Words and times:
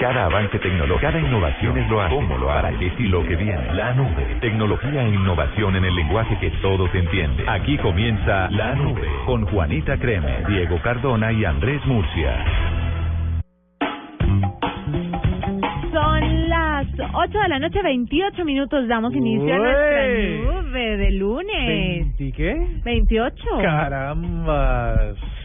Cada 0.00 0.26
avance 0.26 0.58
tecnológico, 0.60 1.00
cada 1.00 1.18
innovación 1.18 1.76
es 1.76 1.90
lo 1.90 2.00
hace, 2.00 2.14
cómo 2.14 2.38
lo 2.38 2.50
hará 2.52 2.70
y 2.70 3.08
lo 3.08 3.24
que 3.24 3.34
viene. 3.34 3.74
La 3.74 3.92
nube. 3.94 4.36
Tecnología 4.40 5.02
e 5.02 5.08
innovación 5.08 5.74
en 5.74 5.84
el 5.84 5.94
lenguaje 5.94 6.38
que 6.38 6.50
todos 6.62 6.94
entienden. 6.94 7.48
Aquí 7.48 7.76
comienza 7.78 8.48
La 8.50 8.74
Nube 8.74 9.08
con 9.26 9.44
Juanita 9.46 9.96
Creme, 9.98 10.44
Diego 10.48 10.80
Cardona 10.82 11.32
y 11.32 11.44
Andrés 11.44 11.84
Murcia. 11.86 12.44
Son 15.92 16.48
las 16.48 16.86
8 17.12 17.38
de 17.38 17.48
la 17.48 17.58
noche, 17.58 17.82
28 17.82 18.44
minutos. 18.44 18.86
Damos 18.86 19.12
inicio 19.14 19.54
a 19.54 19.58
nuestra 19.58 20.02
Ué. 20.04 20.42
nube 20.44 20.96
de 20.96 21.10
lunes. 21.12 22.20
¿Y 22.20 22.32
qué? 22.32 22.56
28. 22.84 23.44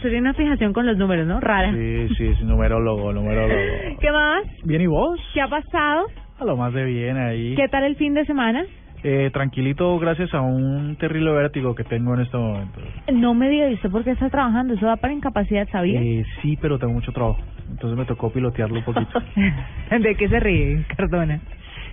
Carambas. 0.03 0.11
Sería 0.11 0.19
una 0.19 0.33
fijación 0.33 0.73
con 0.73 0.85
los 0.85 0.97
números, 0.97 1.27
¿no? 1.27 1.39
Rara. 1.39 1.71
Sí, 1.71 2.07
sí, 2.17 2.27
es 2.27 2.41
numerólogo, 2.41 3.13
numerólogo. 3.13 3.61
¿Qué 3.99 4.11
más? 4.11 4.43
¿Bien 4.63 4.81
y 4.81 4.87
vos? 4.87 5.19
¿Qué 5.33 5.41
ha 5.41 5.47
pasado? 5.47 6.07
A 6.39 6.45
lo 6.45 6.57
más 6.57 6.73
de 6.73 6.83
bien 6.85 7.17
ahí. 7.17 7.55
¿Qué 7.55 7.67
tal 7.69 7.83
el 7.83 7.95
fin 7.95 8.13
de 8.13 8.25
semana? 8.25 8.63
Eh, 9.05 9.29
tranquilito 9.33 9.99
gracias 9.99 10.33
a 10.33 10.39
un 10.39 10.95
terrible 10.95 11.31
vértigo 11.31 11.75
que 11.75 11.83
tengo 11.83 12.13
en 12.13 12.21
este 12.21 12.37
momento. 12.37 12.79
No 13.11 13.33
me 13.33 13.49
diga, 13.49 13.69
¿y 13.69 13.73
usted 13.73 13.89
por 13.89 14.03
qué 14.05 14.11
está 14.11 14.29
trabajando? 14.29 14.75
Eso 14.75 14.85
da 14.85 14.95
para 14.95 15.13
incapacidad, 15.13 15.67
¿sabía? 15.71 16.01
Eh, 16.01 16.23
sí, 16.41 16.57
pero 16.61 16.79
tengo 16.79 16.93
mucho 16.93 17.11
trabajo. 17.11 17.39
Entonces 17.69 17.97
me 17.97 18.05
tocó 18.05 18.31
pilotearlo 18.31 18.77
un 18.77 18.85
poquito. 18.85 19.21
¿De 19.99 20.15
qué 20.15 20.29
se 20.29 20.39
ríe, 20.39 20.85
Cardona? 20.95 21.41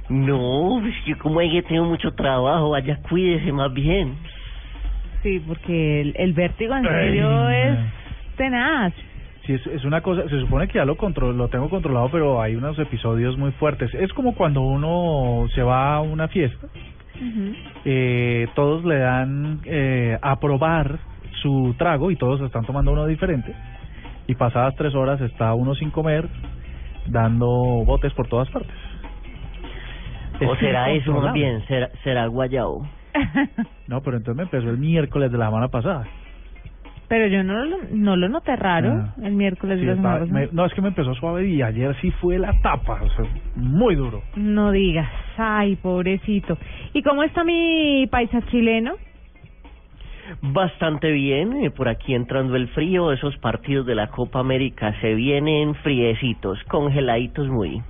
No, 0.08 0.78
pues 0.80 0.94
yo 1.04 1.18
como 1.18 1.40
que 1.40 1.62
tengo 1.68 1.84
mucho 1.84 2.12
trabajo, 2.12 2.70
vaya 2.70 2.98
cuídese 3.08 3.52
más 3.52 3.72
bien. 3.72 4.14
Sí, 5.22 5.40
porque 5.46 6.00
el, 6.00 6.14
el 6.16 6.32
vértigo 6.32 6.76
en 6.76 6.84
serio 6.84 7.48
es 7.50 7.78
tenaz. 8.40 8.94
Sí, 9.44 9.52
es, 9.52 9.66
es 9.66 9.84
una 9.84 10.00
cosa, 10.00 10.26
se 10.28 10.40
supone 10.40 10.66
que 10.66 10.78
ya 10.78 10.86
lo 10.86 10.96
control, 10.96 11.36
lo 11.36 11.48
tengo 11.48 11.68
controlado, 11.68 12.08
pero 12.10 12.40
hay 12.40 12.56
unos 12.56 12.78
episodios 12.78 13.36
muy 13.36 13.52
fuertes. 13.52 13.92
Es 13.94 14.10
como 14.14 14.34
cuando 14.34 14.62
uno 14.62 15.46
se 15.54 15.62
va 15.62 15.96
a 15.96 16.00
una 16.00 16.26
fiesta, 16.28 16.66
eh, 17.84 18.48
todos 18.54 18.82
le 18.86 18.98
dan 18.98 19.60
eh, 19.64 20.18
a 20.22 20.40
probar 20.40 20.98
su 21.42 21.74
trago 21.76 22.10
y 22.10 22.16
todos 22.16 22.40
están 22.40 22.64
tomando 22.64 22.92
uno 22.92 23.06
diferente. 23.06 23.54
Y 24.26 24.34
pasadas 24.36 24.74
tres 24.76 24.94
horas 24.94 25.20
está 25.20 25.52
uno 25.52 25.74
sin 25.74 25.90
comer, 25.90 26.26
dando 27.08 27.46
botes 27.84 28.14
por 28.14 28.26
todas 28.26 28.48
partes. 28.48 28.74
¿O 30.40 30.54
Es 30.54 30.60
será 30.60 30.90
eso 30.92 31.12
más 31.12 31.34
bien? 31.34 31.62
¿Será, 31.66 31.90
será 32.02 32.26
guayabo? 32.26 32.86
No, 33.86 34.00
pero 34.02 34.16
entonces 34.16 34.36
me 34.36 34.44
empezó 34.44 34.70
el 34.70 34.78
miércoles 34.78 35.30
de 35.30 35.36
la 35.36 35.46
semana 35.46 35.68
pasada. 35.68 36.06
Pero 37.10 37.26
yo 37.26 37.42
no 37.42 37.64
lo, 37.64 37.76
no 37.92 38.14
lo 38.16 38.28
noté 38.28 38.54
raro 38.54 38.92
Ah. 38.92 39.14
el 39.24 39.32
miércoles 39.32 39.80
Sí, 39.80 39.84
de 39.84 39.96
semana 39.96 40.22
estaba- 40.24 40.32
me- 40.40 40.48
no, 40.52 40.64
es 40.64 40.72
que 40.72 40.80
me 40.80 40.88
empezó 40.88 41.12
suave 41.16 41.46
y 41.48 41.60
ayer 41.60 41.94
sí 42.00 42.12
fue 42.12 42.38
la 42.38 42.52
tapa, 42.62 43.00
o 43.02 43.10
sea, 43.10 43.24
muy 43.56 43.96
duro. 43.96 44.22
No 44.36 44.70
digas, 44.70 45.10
ay, 45.36 45.74
pobrecito. 45.74 46.56
¿Y 46.94 47.02
cómo 47.02 47.24
está 47.24 47.42
mi 47.42 48.06
paisa 48.10 48.40
chileno? 48.50 48.92
Bastante 50.42 51.10
bien, 51.10 51.64
eh, 51.64 51.70
por 51.72 51.88
aquí 51.88 52.14
entrando 52.14 52.54
el 52.54 52.68
frío, 52.68 53.10
esos 53.12 53.36
partidos 53.38 53.84
de 53.86 53.96
la 53.96 54.06
Copa 54.08 54.38
América 54.38 54.94
se 55.00 55.14
vienen 55.14 55.74
friecitos, 55.76 56.62
congeladitos 56.68 57.48
muy. 57.48 57.82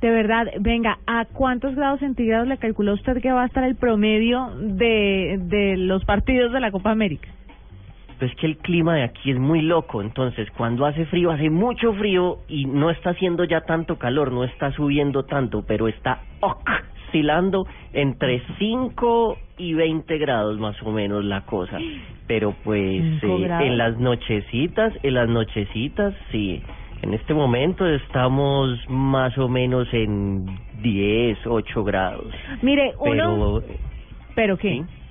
De 0.00 0.10
verdad, 0.10 0.46
venga, 0.58 0.98
¿a 1.06 1.26
cuántos 1.26 1.74
grados 1.76 2.00
centígrados 2.00 2.48
le 2.48 2.56
calculó 2.56 2.94
usted 2.94 3.20
que 3.20 3.30
va 3.30 3.42
a 3.42 3.46
estar 3.46 3.62
el 3.64 3.76
promedio 3.76 4.48
de, 4.58 5.38
de 5.42 5.76
los 5.76 6.04
partidos 6.06 6.50
de 6.52 6.60
la 6.60 6.70
Copa 6.72 6.90
América? 6.90 7.28
Pues 8.22 8.36
que 8.36 8.46
el 8.46 8.56
clima 8.58 8.94
de 8.94 9.02
aquí 9.02 9.32
es 9.32 9.36
muy 9.36 9.62
loco, 9.62 10.00
entonces 10.00 10.48
cuando 10.52 10.86
hace 10.86 11.06
frío, 11.06 11.32
hace 11.32 11.50
mucho 11.50 11.92
frío 11.94 12.38
y 12.46 12.66
no 12.66 12.88
está 12.88 13.10
haciendo 13.10 13.42
ya 13.42 13.62
tanto 13.62 13.98
calor, 13.98 14.30
no 14.30 14.44
está 14.44 14.70
subiendo 14.70 15.24
tanto, 15.24 15.64
pero 15.66 15.88
está 15.88 16.20
oscilando 16.38 17.66
entre 17.92 18.40
5 18.60 19.38
y 19.58 19.74
20 19.74 20.18
grados 20.18 20.56
más 20.60 20.80
o 20.84 20.92
menos 20.92 21.24
la 21.24 21.40
cosa. 21.46 21.80
Pero 22.28 22.54
pues 22.62 23.02
eh, 23.24 23.48
en 23.60 23.76
las 23.76 23.98
nochecitas, 23.98 24.92
en 25.02 25.14
las 25.14 25.28
nochecitas, 25.28 26.14
sí. 26.30 26.62
En 27.02 27.14
este 27.14 27.34
momento 27.34 27.84
estamos 27.84 28.78
más 28.88 29.36
o 29.36 29.48
menos 29.48 29.88
en 29.92 30.46
10, 30.80 31.44
8 31.44 31.82
grados. 31.82 32.32
Mire, 32.62 32.94
uno... 33.00 33.60
Pero, 33.66 33.78
¿Pero 34.36 34.56
qué? 34.58 34.74
sí. 34.74 35.01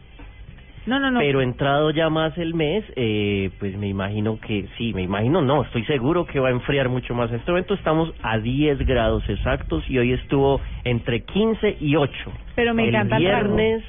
No, 0.85 0.99
no, 0.99 1.11
no. 1.11 1.19
Pero 1.19 1.41
entrado 1.41 1.91
ya 1.91 2.09
más 2.09 2.35
el 2.37 2.53
mes, 2.55 2.83
eh, 2.95 3.51
pues 3.59 3.77
me 3.77 3.87
imagino 3.87 4.39
que 4.39 4.67
sí, 4.77 4.93
me 4.93 5.03
imagino 5.03 5.41
no, 5.41 5.63
estoy 5.63 5.85
seguro 5.85 6.25
que 6.25 6.39
va 6.39 6.47
a 6.49 6.51
enfriar 6.51 6.89
mucho 6.89 7.13
más. 7.13 7.29
En 7.29 7.37
este 7.37 7.51
momento 7.51 7.75
estamos 7.75 8.13
a 8.23 8.39
10 8.39 8.79
grados 8.79 9.23
exactos 9.29 9.83
y 9.89 9.99
hoy 9.99 10.13
estuvo 10.13 10.59
entre 10.83 11.21
15 11.23 11.77
y 11.79 11.95
8. 11.95 12.13
Pero 12.55 12.73
me 12.73 12.83
el 12.83 12.89
encanta 12.89 13.17
el 13.17 13.25
rango. 13.25 13.55
viernes 13.55 13.83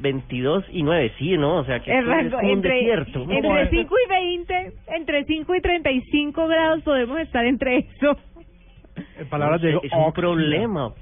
22 0.00 0.64
y 0.72 0.82
9, 0.82 1.12
sí, 1.18 1.36
¿no? 1.36 1.56
O 1.58 1.64
sea 1.64 1.80
que 1.80 1.96
es 1.96 2.06
rango, 2.06 2.36
como 2.36 2.46
un 2.48 2.54
entre, 2.54 2.74
desierto. 2.74 3.26
entre 3.30 3.68
5 3.68 3.94
y 4.06 4.08
20, 4.08 4.72
entre 4.96 5.24
5 5.24 5.54
y 5.54 5.60
35 5.60 6.46
grados 6.46 6.82
podemos 6.82 7.18
estar 7.20 7.44
entre 7.44 7.78
eso. 7.78 8.16
En 9.18 9.28
palabras 9.28 9.60
de 9.60 9.72
es, 9.72 9.84
es 9.84 9.92
un 9.92 10.12
problema 10.12 10.94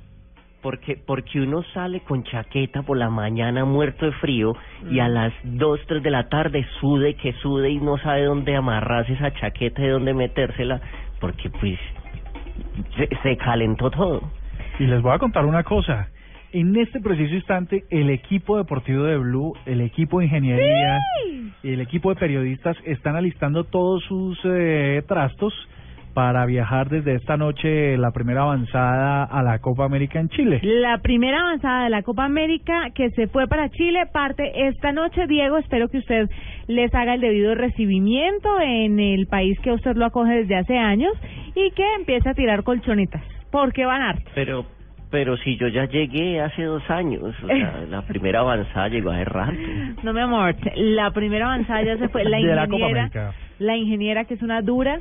porque 0.63 0.97
porque 1.07 1.41
uno 1.41 1.63
sale 1.75 2.01
con 2.01 2.25
chaqueta 2.25 2.83
por 2.83 2.97
la 2.97 3.11
mañana 3.11 3.65
muerto 3.65 4.07
de 4.07 4.13
frío 4.13 4.55
y 4.91 4.97
Mm. 4.97 5.01
a 5.01 5.09
las 5.09 5.33
2, 5.45 5.81
3 5.87 6.03
de 6.03 6.11
la 6.11 6.29
tarde 6.29 6.67
sude 6.81 7.15
que 7.15 7.33
sude 7.35 7.71
y 7.71 7.79
no 7.79 7.97
sabe 7.99 8.25
dónde 8.25 8.57
amarrarse 8.57 9.13
esa 9.13 9.33
chaqueta 9.35 9.83
y 9.83 9.89
dónde 9.89 10.15
metérsela 10.15 10.81
porque 11.21 11.51
pues 11.51 11.79
se, 12.97 13.09
se 13.23 13.37
calentó 13.37 13.91
todo. 13.91 14.23
Y 14.79 14.85
les 14.87 15.03
voy 15.03 15.13
a 15.13 15.19
contar 15.19 15.45
una 15.45 15.63
cosa. 15.65 16.09
En 16.53 16.75
este 16.77 17.01
preciso 17.01 17.35
instante, 17.35 17.85
el 17.91 18.09
equipo 18.11 18.57
deportivo 18.57 19.05
de 19.05 19.19
Blue, 19.19 19.53
el 19.67 19.81
equipo 19.83 20.19
de 20.19 20.27
ingeniería 20.27 20.99
y 21.63 21.73
el 21.73 21.81
equipo 21.81 22.09
de 22.11 22.17
periodistas 22.21 22.77
están 22.85 23.17
alistando 23.17 23.65
todos 23.65 24.03
sus 24.05 24.39
eh, 24.45 25.03
trastos 25.07 25.53
para 26.19 26.47
viajar 26.47 26.89
desde 26.89 27.15
esta 27.15 27.37
noche 27.37 27.97
la 27.97 28.11
primera 28.11 28.43
avanzada 28.43 29.23
a 29.23 29.41
la 29.45 29.61
Copa 29.61 29.84
América 29.84 30.19
en 30.19 30.29
Chile. 30.31 30.59
La 30.65 30.99
primera 30.99 31.43
avanzada 31.43 31.84
de 31.84 31.91
la 31.91 32.03
Copa 32.03 32.25
América 32.25 32.91
que 32.93 33.11
se 33.11 33.29
fue 33.29 33.47
para 33.47 33.69
Chile 33.69 34.01
parte 34.12 34.67
esta 34.67 34.91
noche. 34.91 35.29
Diego, 35.29 35.59
espero 35.59 35.87
que 35.89 35.99
usted 35.99 36.29
les 36.67 36.93
haga 36.93 37.15
el 37.15 37.21
debido 37.21 37.55
recibimiento 37.55 38.49
en 38.61 38.99
el 38.99 39.29
país 39.29 39.61
que 39.61 39.71
usted 39.71 39.95
lo 39.95 40.06
acoge 40.06 40.39
desde 40.39 40.56
hace 40.56 40.77
años 40.77 41.12
y 41.55 41.71
que 41.71 41.84
empiece 41.97 42.29
a 42.29 42.35
tirar 42.35 42.65
colchonetas, 42.65 43.23
porque 43.53 43.87
van 43.87 44.03
hartos. 44.03 44.33
Pero 44.35 44.67
pero 45.12 45.37
si 45.37 45.56
yo 45.56 45.69
ya 45.69 45.85
llegué 45.85 46.41
hace 46.41 46.65
dos 46.65 46.83
años, 46.91 47.23
o 47.23 47.47
sea, 47.47 47.85
la 47.89 48.03
primera 48.03 48.41
avanzada 48.41 48.89
llegó 48.89 49.11
hace 49.12 49.25
rato. 49.25 49.56
No, 50.03 50.12
mi 50.12 50.21
amor, 50.21 50.56
la 50.75 51.12
primera 51.12 51.47
avanzada 51.47 51.83
ya 51.83 51.97
se 51.97 52.09
fue. 52.09 52.25
La 52.25 52.31
la 52.31 52.41
ingeniera, 52.41 53.03
América. 53.03 53.35
la 53.61 53.77
ingeniera 53.77 54.25
que 54.25 54.35
es 54.35 54.43
una 54.43 54.62
dura, 54.62 54.99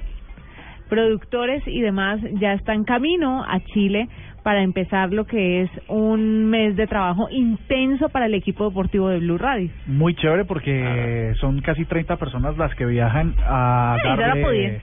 productores 0.89 1.63
y 1.67 1.81
demás 1.81 2.19
ya 2.39 2.53
está 2.53 2.73
en 2.73 2.83
camino 2.83 3.43
a 3.43 3.59
Chile 3.59 4.07
para 4.43 4.63
empezar 4.63 5.11
lo 5.11 5.25
que 5.25 5.63
es 5.63 5.69
un 5.89 6.45
mes 6.45 6.77
de 6.77 6.87
trabajo 6.87 7.27
intenso 7.29 8.07
para 8.09 8.27
el 8.27 8.33
equipo 8.33 8.69
deportivo 8.69 9.09
de 9.09 9.19
Blue 9.19 9.37
Radio. 9.37 9.69
Muy 9.87 10.15
chévere 10.15 10.45
porque 10.45 11.33
son 11.39 11.59
casi 11.61 11.83
30 11.83 12.15
personas 12.15 12.57
las 12.57 12.73
que 12.75 12.85
viajan 12.85 13.35
a 13.45 13.97
darle 14.03 14.81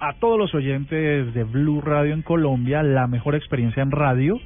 a 0.00 0.12
todos 0.20 0.38
los 0.38 0.54
oyentes 0.54 1.32
de 1.32 1.44
Blue 1.44 1.80
Radio 1.80 2.12
en 2.12 2.22
Colombia 2.22 2.82
la 2.82 3.06
mejor 3.06 3.34
experiencia 3.34 3.82
en 3.82 3.90
radio 3.90 4.38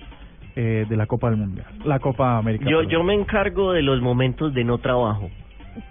eh, 0.55 0.87
de 0.89 0.97
la 0.97 1.07
Copa 1.07 1.31
del 1.31 1.39
Mundial, 1.39 1.67
la 1.85 1.99
Copa 1.99 2.39
América. 2.39 2.67
Yo 2.69 2.83
yo 2.83 3.03
me 3.03 3.15
encargo 3.15 3.73
de 3.73 3.83
los 3.83 4.01
momentos 4.01 4.55
de 4.55 4.65
no 4.65 4.79
trabajo. 4.79 5.31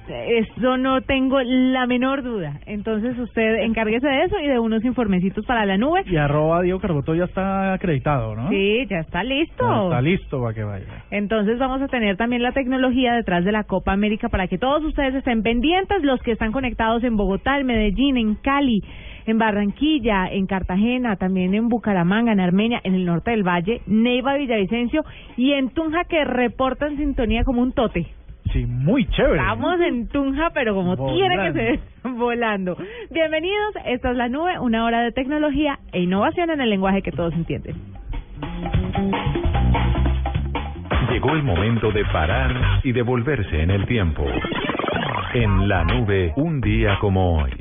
Eso 0.08 0.78
no 0.78 1.02
tengo 1.02 1.42
la 1.42 1.86
menor 1.86 2.24
duda. 2.24 2.60
Entonces 2.66 3.18
usted 3.18 3.64
encárguese 3.64 4.08
de 4.08 4.24
eso 4.24 4.40
y 4.40 4.48
de 4.48 4.60
unos 4.60 4.84
informecitos 4.84 5.46
para 5.46 5.66
la 5.66 5.78
nube. 5.78 6.04
Y 6.06 6.18
arroba 6.18 6.62
Diego 6.62 6.80
Carboto 6.80 7.16
ya 7.16 7.26
está 7.26 7.74
acreditado, 7.74 8.36
¿no? 8.36 8.50
Sí, 8.50 8.86
ya 8.90 9.00
está 9.00 9.24
listo. 9.24 9.66
Ya 9.66 9.84
Está 9.84 10.02
listo 10.02 10.42
para 10.42 10.54
que 10.54 10.64
vaya. 10.64 10.86
Entonces 11.12 11.60
vamos 11.60 11.82
a 11.82 11.88
tener 11.88 12.18
también 12.18 12.42
la 12.42 12.52
tecnología 12.52 13.14
detrás 13.14 13.46
de 13.46 13.52
la 13.52 13.64
Copa 13.64 13.94
América 13.94 14.30
para 14.30 14.48
que 14.48 14.58
todos 14.58 14.84
ustedes 14.84 15.16
estén 15.16 15.44
pendientes, 15.44 16.04
los 16.04 16.22
que 16.22 16.32
están 16.32 16.52
conectados 16.52 17.04
en 17.04 17.16
Bogotá, 17.16 17.60
en 17.60 17.68
Medellín, 17.68 18.18
en 18.18 18.36
Cali, 18.36 18.82
en 19.26 19.38
Barranquilla, 19.38 20.28
en 20.32 20.48
Cartagena, 20.48 21.16
también 21.16 21.54
en 21.54 21.70
Bucaramanga, 21.70 22.32
en 22.32 22.40
Armenia, 22.40 22.82
en 22.84 22.96
el 22.96 23.06
norte 23.06 23.32
del 23.32 23.44
Valle, 23.44 23.82
Neiva, 23.86 24.36
Villavicencio 24.36 25.04
y 25.38 25.54
en 25.54 25.70
Tunja 25.70 26.04
que 26.06 26.24
reportan 26.26 26.98
sintonía 26.98 27.44
como 27.44 27.62
un 27.62 27.74
tote. 27.74 28.08
Sí, 28.54 28.66
muy 28.66 29.06
chévere. 29.06 29.40
Estamos 29.40 29.80
en 29.82 30.08
Tunja, 30.08 30.50
pero 30.54 30.74
como 30.74 30.96
tiene 31.14 31.36
que 31.36 31.52
Volando. 31.52 31.54
ser, 31.60 31.80
volando. 32.04 32.78
Bienvenidos, 33.12 33.76
esta 33.86 34.12
es 34.12 34.18
la 34.18 34.28
nube, 34.28 34.58
una 34.60 34.86
hora 34.86 35.02
de 35.02 35.12
tecnología 35.12 35.80
e 35.92 36.02
innovación 36.02 36.50
en 36.50 36.62
el 36.62 36.70
lenguaje 36.70 37.02
que 37.02 37.12
todos 37.12 37.34
entienden. 37.34 37.76
Llegó 41.12 41.32
el 41.34 41.44
momento 41.44 41.92
de 41.92 42.06
parar 42.06 42.82
y 42.84 42.92
devolverse 42.92 43.62
en 43.62 43.72
el 43.72 43.86
tiempo. 43.86 44.26
En 45.34 45.68
la 45.68 45.84
nube, 45.84 46.34
un 46.36 46.60
día 46.60 46.98
como 47.00 47.42
hoy. 47.42 47.52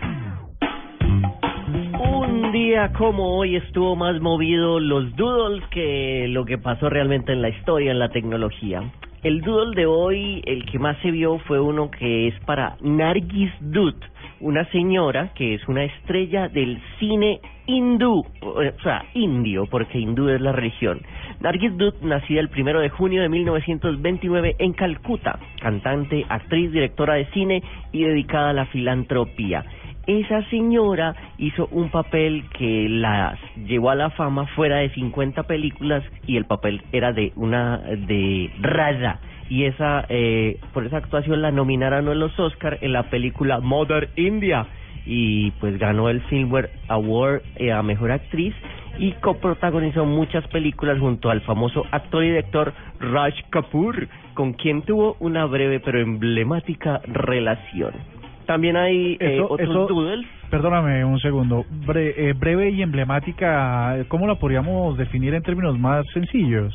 Un 2.01 2.53
día 2.53 2.93
como 2.93 3.37
hoy 3.37 3.57
estuvo 3.57 3.97
más 3.97 4.21
movido 4.21 4.79
los 4.79 5.17
doodles 5.17 5.67
que 5.71 6.27
lo 6.29 6.45
que 6.45 6.57
pasó 6.57 6.89
realmente 6.89 7.33
en 7.33 7.43
la 7.43 7.49
historia, 7.49 7.91
en 7.91 7.99
la 7.99 8.11
tecnología. 8.11 8.83
El 9.25 9.41
doodle 9.41 9.75
de 9.75 9.87
hoy, 9.87 10.41
el 10.47 10.65
que 10.65 10.79
más 10.79 10.97
se 10.99 11.11
vio 11.11 11.39
fue 11.41 11.59
uno 11.59 11.91
que 11.91 12.29
es 12.29 12.39
para 12.45 12.77
Nargis 12.83 13.51
Dutt, 13.61 13.97
una 14.39 14.65
señora 14.71 15.33
que 15.35 15.55
es 15.55 15.67
una 15.67 15.83
estrella 15.83 16.47
del 16.47 16.81
cine 17.01 17.41
hindú, 17.67 18.25
o 18.43 18.63
sea, 18.85 19.05
indio, 19.15 19.67
porque 19.67 19.99
hindú 19.99 20.29
es 20.29 20.41
la 20.41 20.53
religión. 20.53 21.01
Nargis 21.41 21.77
Dutt, 21.77 22.01
nacida 22.03 22.39
el 22.39 22.49
primero 22.49 22.79
de 22.79 22.91
junio 22.91 23.23
de 23.23 23.29
1929 23.29 24.55
en 24.61 24.73
Calcuta, 24.73 25.41
cantante, 25.61 26.25
actriz, 26.29 26.71
directora 26.71 27.15
de 27.15 27.27
cine 27.33 27.61
y 27.91 28.05
dedicada 28.05 28.51
a 28.51 28.53
la 28.53 28.67
filantropía 28.67 29.65
esa 30.09 30.43
señora 30.49 31.15
hizo 31.37 31.69
un 31.71 31.91
papel 31.91 32.45
que 32.59 32.89
la 32.89 33.39
llevó 33.67 33.91
a 33.91 33.95
la 33.95 34.09
fama 34.11 34.47
fuera 34.57 34.79
de 34.79 34.89
50 34.95 35.43
películas 35.43 36.03
y 36.27 36.39
el 36.39 36.47
papel 36.47 36.83
era 36.93 37.13
de 37.13 37.33
una 37.37 37.77
de 37.77 38.51
Raza 38.59 39.21
y 39.51 39.65
esa 39.65 40.07
eh, 40.09 40.59
por 40.73 40.87
esa 40.87 40.97
actuación 40.97 41.43
la 41.43 41.53
nominaron 41.53 42.09
en 42.09 42.19
los 42.19 42.39
Oscar 42.41 42.79
en 42.81 42.95
la 42.95 43.11
película 43.11 43.61
Mother 43.61 44.09
India 44.17 44.67
y 45.05 45.51
pues 45.53 45.79
ganó 45.79 46.09
el 46.09 46.27
Silver 46.31 46.71
Award 46.89 47.43
eh, 47.57 47.71
a 47.71 47.83
mejor 47.83 48.11
actriz 48.11 48.55
y 48.99 49.13
coprotagonizó 49.13 50.07
muchas 50.07 50.47
películas 50.49 50.99
junto 50.99 51.29
al 51.29 51.43
famoso 51.43 51.85
actor 51.91 52.25
y 52.25 52.29
director 52.29 52.73
Raj 52.99 53.35
Kapoor 53.51 54.09
con 54.33 54.55
quien 54.55 54.81
tuvo 54.83 55.17
una 55.21 55.45
breve 55.45 55.81
pero 55.81 56.01
emblemática 56.01 57.03
relación. 57.05 58.18
También 58.49 58.79
hay 58.79 59.19
eh, 59.21 59.35
Eso- 59.37 59.45
otros 59.51 59.69
eso- 59.69 59.87
doodles. 59.87 60.27
Perdóname 60.51 61.05
un 61.05 61.21
segundo. 61.21 61.67
Bre- 61.87 62.15
eh, 62.17 62.33
breve 62.33 62.71
y 62.71 62.81
emblemática, 62.81 63.95
¿cómo 64.09 64.27
la 64.27 64.37
podríamos 64.37 64.97
definir 64.97 65.35
en 65.35 65.43
términos 65.43 65.79
más 65.79 66.03
sencillos? 66.15 66.75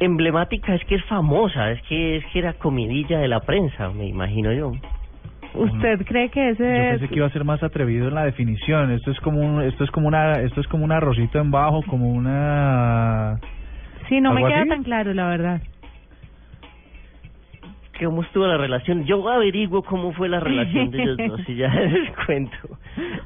Emblemática 0.00 0.74
es 0.74 0.82
que 0.86 0.94
es 0.94 1.04
famosa, 1.04 1.70
es 1.72 1.82
que 1.82 2.16
es 2.16 2.24
que 2.32 2.38
era 2.38 2.54
comidilla 2.54 3.18
de 3.18 3.28
la 3.28 3.40
prensa, 3.40 3.90
me 3.90 4.06
imagino 4.06 4.50
yo. 4.52 4.72
¿Usted 5.54 6.06
cree 6.06 6.30
que 6.30 6.40
Yo 6.40 6.50
ese 6.64 6.64
pensé 6.92 7.08
que 7.08 7.16
iba 7.16 7.26
a 7.26 7.30
ser 7.30 7.44
más 7.44 7.62
atrevido 7.62 8.08
en 8.08 8.14
la 8.14 8.24
definición. 8.24 8.90
Esto 8.92 9.10
es 9.10 9.20
como 9.20 9.40
un, 9.40 9.60
esto 9.62 9.84
es 9.84 9.90
como 9.90 10.08
una, 10.08 10.40
esto 10.40 10.62
es 10.62 10.68
como 10.68 10.84
un 10.84 10.92
arrocito 10.92 11.38
en 11.40 11.50
bajo, 11.50 11.82
como 11.82 12.10
una. 12.10 13.38
Sí, 14.08 14.18
no 14.22 14.30
me 14.32 14.38
¿Algo 14.38 14.48
queda 14.48 14.60
así? 14.60 14.68
tan 14.70 14.82
claro, 14.82 15.12
la 15.12 15.28
verdad. 15.28 15.60
¿Cómo 18.02 18.22
estuvo 18.22 18.46
la 18.46 18.56
relación? 18.56 19.04
Yo 19.04 19.28
averiguo 19.28 19.82
cómo 19.82 20.12
fue 20.12 20.28
la 20.28 20.40
relación 20.40 20.90
de 20.90 21.02
ellos 21.02 21.16
dos 21.28 21.40
y 21.48 21.56
ya 21.56 21.68
les 21.74 22.10
cuento. 22.26 22.56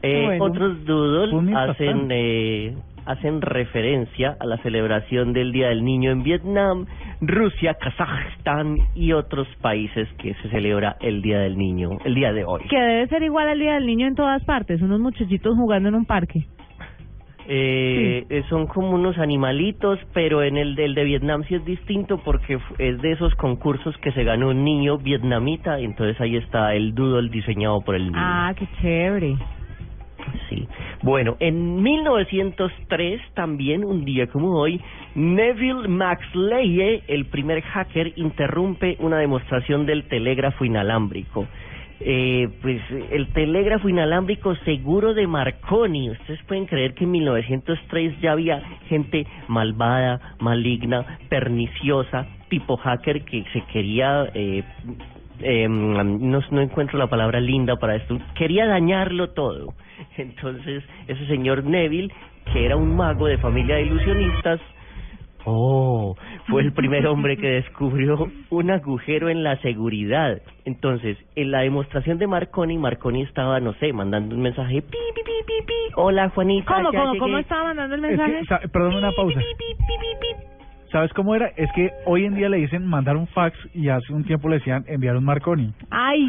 Eh, 0.02 0.24
Bueno. 0.26 0.44
Otros 0.44 0.84
doodles 0.84 1.54
hacen 1.56 2.08
eh, 2.10 2.74
hacen 3.06 3.40
referencia 3.40 4.36
a 4.38 4.46
la 4.46 4.56
celebración 4.58 5.32
del 5.32 5.52
Día 5.52 5.68
del 5.68 5.84
Niño 5.84 6.10
en 6.12 6.22
Vietnam, 6.22 6.86
Rusia, 7.20 7.74
Kazajstán 7.74 8.78
y 8.94 9.12
otros 9.12 9.48
países 9.60 10.08
que 10.18 10.34
se 10.34 10.48
celebra 10.50 10.96
el 11.00 11.22
Día 11.22 11.40
del 11.40 11.56
Niño, 11.56 11.98
el 12.04 12.14
día 12.14 12.32
de 12.32 12.44
hoy. 12.44 12.62
Que 12.68 12.78
debe 12.78 13.08
ser 13.08 13.22
igual 13.22 13.48
al 13.48 13.58
Día 13.58 13.74
del 13.74 13.86
Niño 13.86 14.06
en 14.06 14.14
todas 14.14 14.44
partes, 14.44 14.80
unos 14.82 15.00
muchachitos 15.00 15.56
jugando 15.56 15.88
en 15.88 15.96
un 15.96 16.04
parque. 16.04 16.46
Eh, 17.48 18.44
son 18.48 18.66
como 18.66 18.90
unos 18.90 19.18
animalitos, 19.18 19.98
pero 20.12 20.42
en 20.42 20.56
el 20.56 20.74
del 20.74 20.94
de 20.94 21.04
Vietnam 21.04 21.42
sí 21.48 21.54
es 21.54 21.64
distinto 21.64 22.18
porque 22.18 22.58
es 22.78 23.02
de 23.02 23.12
esos 23.12 23.34
concursos 23.34 23.96
que 23.98 24.12
se 24.12 24.24
ganó 24.24 24.50
un 24.50 24.64
niño 24.64 24.98
vietnamita, 24.98 25.78
entonces 25.80 26.20
ahí 26.20 26.36
está 26.36 26.74
el 26.74 26.94
doodle 26.94 27.30
diseñado 27.30 27.80
por 27.80 27.94
el 27.94 28.06
niño. 28.06 28.18
Ah, 28.18 28.54
qué 28.56 28.66
chévere. 28.80 29.36
Sí. 30.48 30.68
Bueno, 31.02 31.36
en 31.40 31.82
1903 31.82 33.20
también, 33.34 33.84
un 33.84 34.04
día 34.04 34.28
como 34.28 34.56
hoy, 34.58 34.80
Neville 35.14 35.88
Maxleye, 35.88 37.02
el 37.08 37.26
primer 37.26 37.62
hacker, 37.62 38.12
interrumpe 38.16 38.96
una 39.00 39.18
demostración 39.18 39.84
del 39.84 40.04
telégrafo 40.04 40.64
inalámbrico. 40.64 41.46
Eh, 42.04 42.48
pues 42.60 42.80
el 43.12 43.28
telégrafo 43.28 43.88
inalámbrico 43.88 44.56
seguro 44.64 45.14
de 45.14 45.26
Marconi. 45.26 46.10
Ustedes 46.10 46.42
pueden 46.44 46.66
creer 46.66 46.94
que 46.94 47.04
en 47.04 47.12
1903 47.12 48.20
ya 48.20 48.32
había 48.32 48.60
gente 48.88 49.26
malvada, 49.46 50.34
maligna, 50.40 51.18
perniciosa, 51.28 52.26
tipo 52.48 52.76
hacker 52.76 53.24
que 53.24 53.44
se 53.52 53.62
quería 53.72 54.28
eh, 54.34 54.64
eh, 55.42 55.68
no, 55.68 56.40
no 56.50 56.60
encuentro 56.60 56.98
la 56.98 57.08
palabra 57.08 57.40
linda 57.40 57.76
para 57.76 57.96
esto, 57.96 58.18
quería 58.34 58.66
dañarlo 58.66 59.30
todo. 59.30 59.74
Entonces, 60.16 60.82
ese 61.06 61.26
señor 61.26 61.64
Neville, 61.64 62.12
que 62.52 62.64
era 62.64 62.76
un 62.76 62.96
mago 62.96 63.26
de 63.26 63.38
familia 63.38 63.76
de 63.76 63.82
ilusionistas, 63.82 64.60
oh, 65.44 66.16
fue 66.48 66.62
el 66.62 66.72
primer 66.72 67.06
hombre 67.06 67.36
que 67.36 67.46
descubrió 67.48 68.28
un 68.50 68.70
agujero 68.70 69.28
en 69.28 69.42
la 69.42 69.56
seguridad. 69.58 70.40
Entonces, 70.64 71.16
en 71.34 71.50
la 71.50 71.60
demostración 71.60 72.18
de 72.18 72.26
Marconi, 72.26 72.78
Marconi 72.78 73.22
estaba, 73.22 73.58
no 73.60 73.72
sé, 73.74 73.92
mandando 73.92 74.34
un 74.36 74.42
mensaje, 74.42 74.82
pi, 74.82 74.88
pi, 75.14 75.22
pi, 75.24 75.32
pi, 75.46 75.66
pi, 75.66 75.72
hola 75.96 76.28
Juanita, 76.30 76.72
¿Cómo, 76.74 76.90
cómo, 76.90 77.04
llegué". 77.06 77.18
cómo 77.18 77.38
estaba 77.38 77.64
mandando 77.64 77.94
el 77.96 78.04
Es 78.04 78.10
que, 78.10 78.16
mensaje? 78.16 78.44
sa- 78.46 78.68
perdón, 78.68 78.94
una 78.96 79.10
pausa. 79.12 79.40
¿Sabes 80.92 81.10
cómo 81.14 81.34
era? 81.34 81.46
Es 81.56 81.70
que 81.74 81.90
hoy 82.04 82.26
en 82.26 82.34
día 82.34 82.48
le 82.50 82.58
dicen 82.58 82.84
mandar 82.86 83.16
un 83.16 83.26
fax 83.28 83.56
y 83.74 83.88
hace 83.88 84.12
un 84.12 84.24
tiempo 84.24 84.48
le 84.50 84.56
decían 84.56 84.84
enviar 84.86 85.16
un 85.16 85.24
Marconi. 85.24 85.72
¡Ay! 85.90 86.20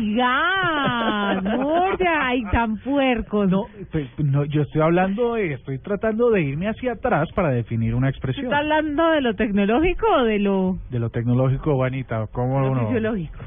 ¡Murcia! 1.41 2.11
¡Ay, 2.21 2.43
tan 2.51 2.77
puercos! 2.77 3.49
No, 3.49 3.65
pues, 3.91 4.07
no, 4.19 4.45
yo 4.45 4.61
estoy 4.61 4.81
hablando, 4.81 5.33
de- 5.35 5.53
estoy 5.53 5.79
tratando 5.79 6.29
de 6.31 6.41
irme 6.41 6.69
hacia 6.69 6.93
atrás 6.93 7.29
para 7.33 7.49
definir 7.49 7.93
una 7.95 8.09
expresión. 8.09 8.45
¿Está 8.45 8.59
hablando 8.59 9.09
de 9.11 9.21
lo 9.21 9.33
tecnológico 9.35 10.05
o 10.19 10.23
de 10.23 10.39
lo, 10.39 10.77
De 10.89 10.99
lo 10.99 11.09
tecnológico, 11.09 11.75
Juanita, 11.75 12.27
¿cómo 12.31 12.59
lo 12.61 12.75
no? 12.75 12.85
fisiológico? 12.87 13.39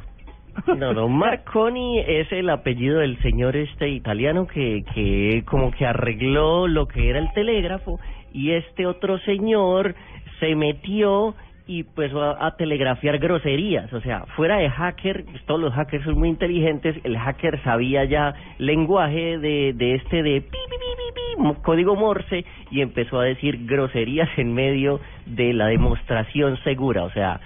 No, 0.77 0.93
no, 0.93 1.09
Marconi 1.09 2.01
es 2.01 2.31
el 2.33 2.49
apellido 2.51 2.99
del 3.01 3.19
señor 3.23 3.57
este 3.57 3.89
italiano 3.89 4.47
que, 4.47 4.85
que 4.95 5.43
como 5.47 5.71
que 5.71 5.87
arregló 5.87 6.67
lo 6.67 6.87
que 6.87 7.11
era 7.11 7.19
el 7.19 7.31
telégrafo 7.33 7.99
y 8.33 8.51
este 8.53 8.87
otro 8.87 9.19
señor 9.21 9.95
se 10.41 10.55
metió 10.55 11.35
y 11.69 11.83
pues 11.83 12.13
a, 12.15 12.47
a 12.47 12.57
telegrafiar 12.57 13.19
groserías, 13.19 13.93
o 13.93 14.01
sea, 14.01 14.25
fuera 14.37 14.59
de 14.59 14.71
hacker, 14.71 15.25
pues, 15.25 15.45
todos 15.47 15.61
los 15.61 15.73
hackers 15.75 16.05
son 16.05 16.17
muy 16.17 16.29
inteligentes, 16.29 16.97
el 17.03 17.19
hacker 17.19 17.61
sabía 17.65 18.05
ya 18.05 18.35
lenguaje 18.59 19.39
de, 19.39 19.73
de 19.75 19.95
este 19.97 20.23
de 20.23 20.43
pi, 20.43 20.49
pi, 20.49 20.77
pi, 20.79 21.43
pi, 21.43 21.53
pi, 21.55 21.63
código 21.63 21.97
Morse 21.97 22.45
y 22.71 22.83
empezó 22.83 23.19
a 23.19 23.25
decir 23.25 23.67
groserías 23.67 24.29
en 24.37 24.55
medio 24.55 25.01
de 25.27 25.53
la 25.55 25.67
demostración 25.67 26.57
segura, 26.63 27.03
o 27.03 27.11
sea, 27.11 27.41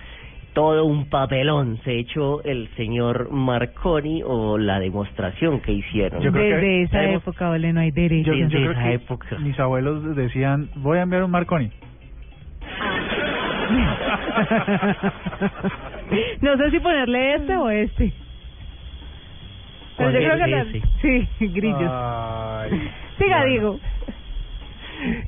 todo 0.52 0.84
un 0.84 1.08
papelón 1.08 1.78
se 1.84 1.98
echó 1.98 2.42
el 2.44 2.68
señor 2.76 3.30
Marconi 3.30 4.22
o 4.22 4.58
la 4.58 4.80
demostración 4.80 5.60
que 5.60 5.72
hicieron. 5.72 6.20
Yo 6.20 6.32
creo 6.32 6.56
Desde 6.56 6.60
que 6.60 6.82
esa 6.82 7.04
época, 7.04 7.50
Ole, 7.50 7.72
no 7.72 7.80
hay 7.80 7.92
derecho. 7.92 8.32
Yo, 8.32 8.34
yo 8.34 8.44
Desde 8.48 8.58
creo 8.58 8.72
esa 8.72 8.82
que 8.82 8.94
época. 8.94 9.38
mis 9.38 9.58
abuelos 9.60 10.16
decían, 10.16 10.68
voy 10.74 10.98
a 10.98 11.02
enviar 11.02 11.22
un 11.22 11.30
Marconi. 11.30 11.70
no 16.40 16.56
sé 16.56 16.70
si 16.70 16.80
ponerle 16.80 17.34
este 17.34 17.56
o 17.56 17.70
este. 17.70 18.12
Pero 19.96 20.10
yo 20.12 20.18
Ponle 20.18 20.28
creo 20.28 20.44
que 20.44 20.50
la... 20.50 20.64
Sí, 21.02 21.28
grillos. 21.52 21.90
Ay, 21.92 22.70
Siga, 23.18 23.38
bueno. 23.40 23.52
digo. 23.52 23.80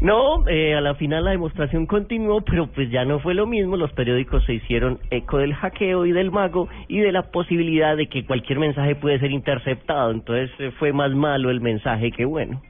No, 0.03 0.47
eh, 0.49 0.75
a 0.75 0.81
la 0.83 0.95
final 0.97 1.25
la 1.25 1.31
demostración 1.31 1.87
continuó, 1.87 2.43
pero 2.43 2.67
pues 2.67 2.91
ya 2.91 3.05
no 3.05 3.21
fue 3.21 3.35
lo 3.35 3.47
mismo. 3.47 3.77
Los 3.77 3.93
periódicos 3.93 4.45
se 4.45 4.55
hicieron 4.55 4.99
eco 5.11 5.39
del 5.39 5.55
hackeo 5.55 6.05
y 6.05 6.13
del 6.13 6.31
mago 6.31 6.69
y 6.89 6.99
de 7.01 7.11
la 7.13 7.31
posibilidad 7.31 7.97
de 7.97 8.07
que 8.09 8.27
cualquier 8.27 8.59
mensaje 8.59 8.95
puede 8.97 9.19
ser 9.19 9.31
interceptado. 9.31 10.11
Entonces 10.11 10.51
eh, 10.59 10.73
fue 10.79 10.93
más 10.93 11.13
malo 11.13 11.51
el 11.51 11.61
mensaje 11.61 12.11
que 12.11 12.25
bueno. 12.27 12.61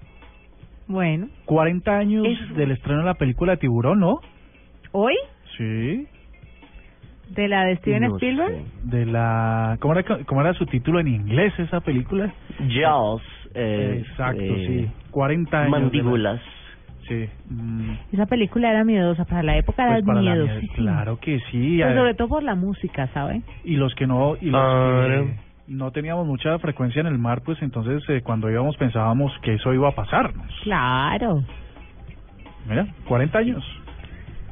Bueno, 0.86 1.28
40 1.46 1.96
años 1.96 2.26
Eso. 2.26 2.54
del 2.54 2.70
estreno 2.72 3.00
de 3.00 3.06
la 3.06 3.14
película 3.14 3.56
Tiburón, 3.56 4.00
¿no? 4.00 4.20
hoy, 4.92 5.14
Sí. 5.62 6.06
de 7.34 7.48
la 7.48 7.64
de 7.64 7.76
Steven 7.76 8.02
No 8.02 8.16
Spielberg. 8.16 8.52
sé. 8.52 8.64
De 8.82 9.06
la... 9.06 9.76
¿Cómo 9.80 9.94
era, 9.94 10.24
cómo 10.26 10.40
era 10.42 10.52
su 10.54 10.66
título 10.66 11.00
en 11.00 11.08
inglés 11.08 11.52
esa 11.58 11.80
película? 11.80 12.32
Jaws. 12.68 13.22
eh, 13.54 14.04
Exacto, 14.06 14.42
eh, 14.42 14.86
sí. 14.86 14.90
40 15.10 15.58
años. 15.58 15.70
Mandíbulas. 15.70 16.40
Sí. 17.08 17.28
mm, 17.50 17.92
Esa 18.12 18.26
película 18.26 18.70
era 18.70 18.84
miedosa, 18.84 19.24
para 19.24 19.42
la 19.42 19.56
época 19.56 19.86
pues 19.86 20.04
era 20.06 20.20
miedosa. 20.20 20.54
mie- 20.60 20.72
Claro 20.74 21.18
que 21.20 21.40
sí. 21.50 21.80
Sobre 21.80 22.14
todo 22.14 22.28
por 22.28 22.42
la 22.42 22.54
música, 22.54 23.08
¿sabe? 23.14 23.42
y 23.64 23.76
los 23.76 23.94
que 23.94 24.06
no 24.06 24.36
y 24.40 24.50
los 24.50 24.60
Ah, 24.62 25.04
que 25.08 25.16
no. 25.16 25.84
no 25.86 25.90
teníamos 25.90 26.26
mucha 26.26 26.58
frecuencia 26.60 27.00
en 27.00 27.06
el 27.08 27.18
mar 27.18 27.42
pues 27.44 27.60
entonces 27.62 28.02
eh, 28.08 28.20
cuando 28.22 28.50
íbamos 28.50 28.76
pensábamos 28.76 29.32
que 29.42 29.54
eso 29.54 29.72
iba 29.74 29.88
a 29.88 29.94
pasarnos 29.94 30.46
Claro. 30.62 31.42
mira 32.68 32.86
40 33.08 33.38
años 33.38 33.64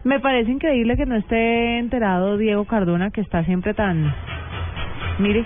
Me 0.04 0.18
parece 0.20 0.50
increíble 0.50 0.96
que 0.96 1.04
no 1.06 1.16
esté 1.16 1.78
enterado 1.78 2.36
Diego 2.38 2.64
Cardona, 2.64 3.10
que 3.10 3.20
está 3.20 3.44
siempre 3.44 3.74
tan... 3.74 4.12
Mire. 5.18 5.44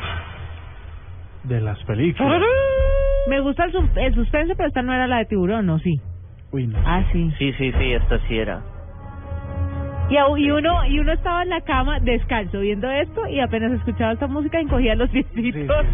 de 1.44 1.60
las 1.60 1.82
películas 1.84 2.40
Me 3.28 3.40
gusta 3.40 3.64
el, 3.64 3.72
sus- 3.72 3.96
el 3.96 4.14
suspense, 4.14 4.54
pero 4.54 4.68
esta 4.68 4.82
no 4.82 4.92
era 4.92 5.06
la 5.06 5.18
de 5.18 5.24
tiburón, 5.24 5.66
¿no? 5.66 5.78
Sí. 5.78 6.00
Uy, 6.52 6.66
no. 6.66 6.78
Ah, 6.84 7.02
sí. 7.12 7.32
Sí, 7.38 7.52
sí, 7.54 7.72
sí, 7.72 7.92
esta 7.92 8.18
sí 8.28 8.38
era. 8.38 8.60
Y, 10.10 10.16
y 10.42 10.50
uno 10.50 10.84
y 10.86 10.98
uno 10.98 11.12
estaba 11.12 11.42
en 11.42 11.48
la 11.48 11.62
cama 11.62 11.98
descalzo 12.00 12.60
viendo 12.60 12.90
esto 12.90 13.26
y 13.26 13.40
apenas 13.40 13.72
escuchaba 13.72 14.12
esta 14.12 14.26
música 14.26 14.60
encogía 14.60 14.94
los 14.94 15.08
piecitos 15.10 15.86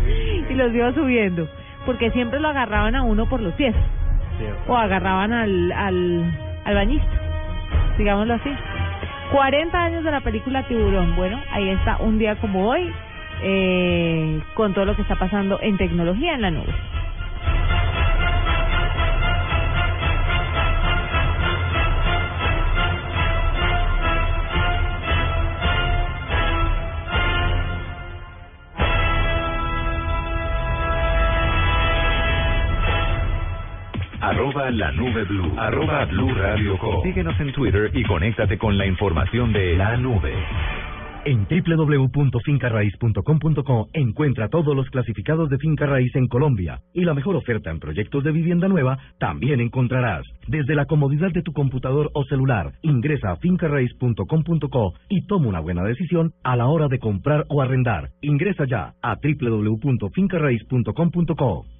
y 0.50 0.54
los 0.54 0.74
iba 0.74 0.92
subiendo. 0.92 1.48
Porque 1.86 2.10
siempre 2.10 2.40
lo 2.40 2.48
agarraban 2.48 2.96
a 2.96 3.04
uno 3.04 3.28
por 3.28 3.40
los 3.40 3.54
pies. 3.54 3.74
O 4.66 4.76
agarraban 4.76 5.32
al, 5.32 5.70
al, 5.72 6.24
al 6.64 6.74
bañista, 6.74 7.08
digámoslo 8.00 8.34
así. 8.34 8.50
40 9.30 9.78
años 9.78 10.02
de 10.04 10.10
la 10.10 10.20
película 10.20 10.66
Tiburón. 10.66 11.14
Bueno, 11.14 11.40
ahí 11.52 11.68
está 11.68 11.98
un 11.98 12.18
día 12.18 12.36
como 12.36 12.68
hoy, 12.68 12.90
eh, 13.42 14.40
con 14.54 14.74
todo 14.74 14.86
lo 14.86 14.96
que 14.96 15.02
está 15.02 15.16
pasando 15.16 15.60
en 15.60 15.76
tecnología 15.76 16.34
en 16.34 16.42
la 16.42 16.50
nube. 16.50 16.74
Arroba 34.50 34.70
la 34.72 34.90
nube 34.90 35.22
blue. 35.26 35.52
Síguenos 37.04 37.38
en 37.38 37.52
Twitter 37.52 37.88
y 37.94 38.02
conéctate 38.02 38.58
con 38.58 38.76
la 38.76 38.84
información 38.84 39.52
de 39.52 39.76
la 39.76 39.96
nube. 39.96 40.34
En 41.24 41.46
www.fincarraiz.com.co 41.46 43.88
encuentra 43.92 44.48
todos 44.48 44.74
los 44.74 44.90
clasificados 44.90 45.48
de 45.50 45.58
finca 45.58 45.86
raíz 45.86 46.12
en 46.16 46.26
Colombia 46.26 46.80
y 46.94 47.04
la 47.04 47.14
mejor 47.14 47.36
oferta 47.36 47.70
en 47.70 47.78
proyectos 47.78 48.24
de 48.24 48.32
vivienda 48.32 48.66
nueva 48.66 48.98
también 49.20 49.60
encontrarás. 49.60 50.26
Desde 50.48 50.74
la 50.74 50.86
comodidad 50.86 51.30
de 51.30 51.42
tu 51.42 51.52
computador 51.52 52.10
o 52.14 52.24
celular, 52.24 52.72
ingresa 52.82 53.30
a 53.30 53.36
fincarraiz.com.co 53.36 54.94
y 55.08 55.26
toma 55.26 55.46
una 55.46 55.60
buena 55.60 55.84
decisión 55.84 56.32
a 56.42 56.56
la 56.56 56.66
hora 56.66 56.88
de 56.88 56.98
comprar 56.98 57.46
o 57.50 57.62
arrendar. 57.62 58.10
Ingresa 58.22 58.64
ya 58.64 58.94
a 59.00 59.16
www.fincarraiz.com.co. 59.22 61.79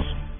Ramos. 0.00 0.39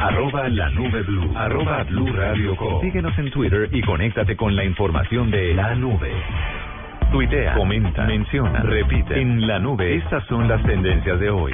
Arroba 0.00 0.48
la 0.48 0.70
nube 0.70 1.02
blue. 1.02 1.30
Arroba 1.36 1.84
blue 1.84 2.10
radio 2.10 2.56
com. 2.56 2.80
Síguenos 2.80 3.18
en 3.18 3.30
Twitter 3.30 3.68
y 3.70 3.82
conéctate 3.82 4.34
con 4.34 4.56
la 4.56 4.64
información 4.64 5.30
de 5.30 5.52
la 5.52 5.74
nube. 5.74 6.10
Tuitea, 7.12 7.52
comenta, 7.52 8.06
menciona, 8.06 8.60
repite. 8.60 9.20
En 9.20 9.46
la 9.46 9.58
nube, 9.58 9.96
estas 9.96 10.24
son 10.24 10.48
las 10.48 10.62
tendencias 10.62 11.20
de 11.20 11.28
hoy. 11.28 11.52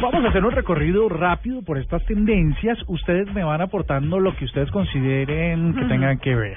Vamos 0.00 0.24
a 0.24 0.28
hacer 0.28 0.42
un 0.42 0.52
recorrido 0.52 1.06
rápido 1.10 1.60
por 1.60 1.76
estas 1.76 2.02
tendencias. 2.06 2.78
Ustedes 2.86 3.30
me 3.34 3.44
van 3.44 3.60
aportando 3.60 4.18
lo 4.18 4.34
que 4.36 4.46
ustedes 4.46 4.70
consideren 4.70 5.74
que 5.74 5.84
tengan 5.84 6.18
que 6.18 6.34
ver. 6.34 6.56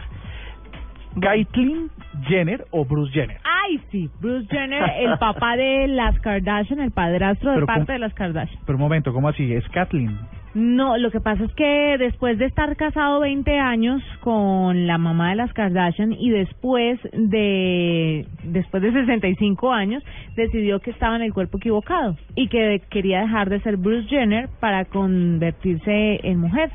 Caitlyn 1.19 1.89
Jenner 2.27 2.65
o 2.71 2.85
Bruce 2.85 3.11
Jenner. 3.11 3.37
Ay, 3.43 3.79
sí, 3.91 4.09
Bruce 4.19 4.47
Jenner, 4.49 4.83
el 4.99 5.17
papá 5.17 5.55
de 5.55 5.87
las 5.87 6.19
Kardashian, 6.19 6.79
el 6.79 6.91
padrastro 6.91 7.51
de 7.51 7.55
Pero 7.57 7.67
parte 7.67 7.85
¿cómo? 7.85 7.93
de 7.93 7.99
las 7.99 8.13
Kardashian. 8.13 8.59
Pero 8.65 8.77
un 8.77 8.81
momento, 8.81 9.13
¿cómo 9.13 9.27
así? 9.27 9.53
Es 9.53 9.67
Kathleen. 9.69 10.17
No, 10.53 10.97
lo 10.97 11.11
que 11.11 11.21
pasa 11.21 11.45
es 11.45 11.53
que 11.53 11.95
después 11.97 12.37
de 12.37 12.45
estar 12.45 12.75
casado 12.75 13.21
20 13.21 13.57
años 13.57 14.01
con 14.19 14.85
la 14.85 14.97
mamá 14.97 15.29
de 15.29 15.35
las 15.37 15.53
Kardashian 15.53 16.11
y 16.11 16.29
después 16.29 16.99
de 17.13 18.25
después 18.43 18.83
de 18.83 18.91
65 18.91 19.71
años 19.71 20.03
decidió 20.35 20.79
que 20.81 20.91
estaba 20.91 21.15
en 21.15 21.21
el 21.21 21.33
cuerpo 21.33 21.57
equivocado 21.57 22.17
y 22.35 22.49
que 22.49 22.81
quería 22.89 23.21
dejar 23.21 23.49
de 23.49 23.61
ser 23.61 23.77
Bruce 23.77 24.09
Jenner 24.09 24.49
para 24.59 24.83
convertirse 24.85 26.19
en 26.23 26.39
mujer, 26.39 26.69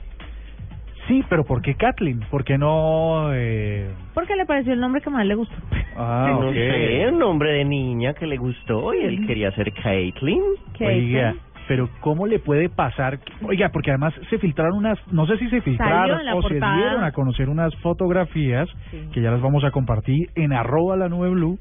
Sí, 1.08 1.24
pero 1.28 1.44
¿por 1.44 1.62
qué 1.62 1.74
Kathleen? 1.74 2.20
¿Por 2.30 2.44
qué 2.44 2.58
no...? 2.58 3.32
Eh... 3.32 3.88
porque 4.16 4.34
le 4.34 4.46
pareció 4.46 4.72
el 4.72 4.80
nombre 4.80 5.02
que 5.02 5.10
más 5.10 5.26
le 5.26 5.34
gustó. 5.34 5.54
Ah, 5.94 6.26
no 6.40 6.50
sé, 6.50 7.06
un 7.12 7.18
nombre 7.18 7.52
de 7.52 7.66
niña 7.66 8.14
que 8.14 8.26
le 8.26 8.38
gustó 8.38 8.94
y 8.94 9.04
él 9.04 9.26
quería 9.26 9.50
ser 9.52 9.74
Caitlyn. 9.74 10.42
Oiga, 10.80 11.34
pero 11.68 11.90
¿cómo 12.00 12.26
le 12.26 12.38
puede 12.38 12.70
pasar? 12.70 13.18
Oiga, 13.42 13.68
porque 13.68 13.90
además 13.90 14.14
se 14.30 14.38
filtraron 14.38 14.78
unas, 14.78 14.98
no 15.12 15.26
sé 15.26 15.36
si 15.36 15.50
se 15.50 15.60
filtraron 15.60 16.26
o 16.28 16.42
se 16.48 16.54
dieron 16.54 17.04
a 17.04 17.12
conocer 17.12 17.50
unas 17.50 17.76
fotografías 17.76 18.66
Sí. 18.90 19.06
que 19.12 19.20
ya 19.20 19.30
las 19.30 19.42
vamos 19.42 19.64
a 19.64 19.70
compartir 19.70 20.30
en 20.34 20.54
arroba 20.54 20.96
la 20.96 21.10
nube 21.10 21.28
blue 21.28 21.58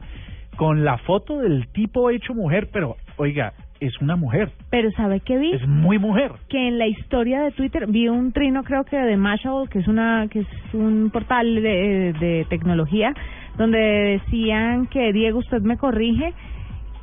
con 0.56 0.86
la 0.86 0.98
foto 1.00 1.40
del 1.40 1.68
tipo 1.74 2.10
hecho 2.10 2.34
mujer, 2.34 2.70
pero 2.72 2.96
oiga, 3.18 3.52
es 3.80 4.00
una 4.02 4.16
mujer, 4.16 4.52
Pero 4.70 4.90
¿sabe 4.92 5.20
qué 5.20 5.38
vi? 5.38 5.52
es 5.54 5.68
muy 5.68 6.00
mujer. 6.00 6.32
que 6.50 6.68
en 6.68 6.78
la 6.78 6.88
historia 6.88 7.42
de 7.42 7.52
Twitter 7.52 7.88
vi 7.88 8.08
un 8.08 8.32
trino 8.32 8.64
creo 8.64 8.84
que 8.86 8.96
de 8.98 9.18
Mashable 9.18 9.68
que 9.70 9.80
es 9.80 9.88
una 9.88 10.28
que 10.30 10.40
es 10.40 10.48
un 10.74 11.10
portal 11.12 11.56
de, 11.56 12.14
de 12.20 12.46
tecnología 12.50 13.14
donde 13.58 13.78
decían 13.78 14.88
que 14.88 15.12
Diego 15.14 15.40
usted 15.40 15.62
me 15.62 15.78
corrige 15.78 16.34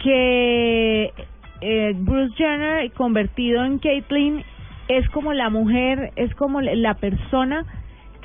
que 0.02 1.12
eh, 1.60 1.92
Bruce 1.96 2.34
Jenner 2.36 2.90
convertido 2.92 3.64
en 3.64 3.78
Caitlyn 3.78 4.42
es 4.88 5.08
como 5.10 5.32
la 5.32 5.48
mujer 5.50 6.10
es 6.16 6.34
como 6.34 6.60
la 6.60 6.94
persona 6.94 7.64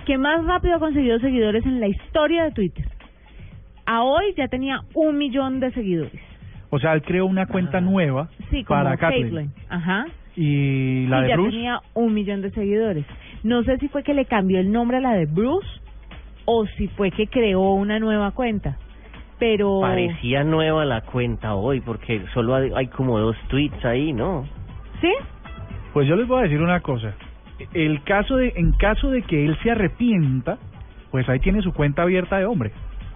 que 0.05 0.17
más 0.17 0.43
rápido 0.45 0.75
ha 0.75 0.79
conseguido 0.79 1.19
seguidores 1.19 1.65
en 1.65 1.79
la 1.79 1.87
historia 1.87 2.45
de 2.45 2.51
Twitter 2.51 2.85
a 3.85 4.03
hoy 4.03 4.33
ya 4.37 4.47
tenía 4.47 4.79
un 4.93 5.17
millón 5.17 5.59
de 5.59 5.71
seguidores 5.71 6.21
O 6.69 6.79
sea, 6.79 6.93
él 6.93 7.01
creó 7.01 7.25
una 7.25 7.45
cuenta 7.45 7.81
nueva 7.81 8.29
sí 8.49 8.63
como 8.63 8.83
para 8.83 8.97
Kathleen. 8.97 9.23
Caitlyn 9.23 9.51
ajá 9.69 10.05
Y 10.35 11.07
la 11.07 11.19
y 11.19 11.21
de 11.23 11.29
ya 11.29 11.35
Bruce, 11.35 11.51
tenía 11.51 11.79
un 11.93 12.13
millón 12.13 12.41
de 12.41 12.51
seguidores. 12.51 13.05
No 13.43 13.63
sé 13.63 13.77
si 13.77 13.87
fue 13.87 14.03
que 14.03 14.13
le 14.13 14.25
cambió 14.25 14.59
el 14.59 14.71
nombre 14.71 14.97
a 14.97 15.01
la 15.01 15.13
de 15.13 15.25
Bruce 15.25 15.67
o 16.45 16.65
si 16.77 16.87
fue 16.89 17.11
que 17.11 17.27
creó 17.27 17.73
una 17.73 17.99
nueva 17.99 18.31
cuenta. 18.31 18.77
Pero 19.39 19.81
Parecía 19.81 20.43
nueva 20.43 20.83
la 20.83 21.01
cuenta 21.01 21.55
hoy 21.55 21.81
porque 21.81 22.23
solo 22.33 22.55
hay, 22.55 22.71
hay 22.75 22.87
como 22.87 23.19
dos 23.19 23.37
tweets 23.49 23.85
ahí, 23.85 24.11
¿no? 24.11 24.45
¿Sí? 24.99 25.13
pues 25.97 26.07
yo 26.07 26.15
les 26.15 26.27
voy 26.27 26.41
a 26.41 26.43
decir 26.43 26.61
una 26.61 26.81
cosa. 26.81 27.15
El 27.73 28.03
caso 28.03 28.35
de, 28.35 28.53
en 28.55 28.71
caso 28.73 29.09
de 29.09 29.23
que 29.23 29.45
él 29.45 29.57
se 29.63 29.71
arrepienta, 29.71 30.59
pues 31.09 31.27
ahí 31.27 31.39
tiene 31.39 31.63
su 31.63 31.73
cuenta 31.73 32.03
abierta 32.03 32.37
de 32.37 32.45
hombre. 32.45 32.71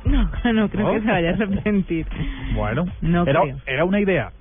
No, 0.06 0.30
no 0.54 0.70
creo 0.70 0.88
¿No? 0.88 0.94
que 0.94 1.02
se 1.02 1.12
vaya 1.12 1.30
a 1.30 1.34
arrepentir. 1.34 2.06
Bueno, 2.56 2.86
No 3.02 3.26
era, 3.26 3.42
creo. 3.42 3.58
era 3.66 3.86
una 3.86 4.00
idea. 4.00 4.32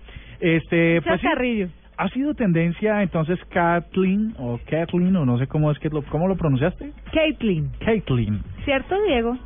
Este, 0.41 1.01
pues 1.03 1.21
sí, 1.21 1.27
Chascarrillo. 1.27 1.69
ha 1.99 2.09
sido 2.09 2.35
tendencia 2.35 3.03
entonces 3.03 3.39
Kathleen 3.51 4.35
o 4.39 4.59
Kathleen 4.69 5.15
o 5.17 5.25
no 5.27 5.39
sé 5.39 5.47
cómo 5.47 5.71
es 5.71 5.79
que 5.79 5.91
lo, 5.91 6.03
cómo 6.03 6.29
lo 6.29 6.37
pronunciaste. 6.37 6.93
Caitlyn, 7.13 7.71
Caitlyn. 7.85 8.43
¿cierto, 8.65 8.95
Diego? 9.07 9.37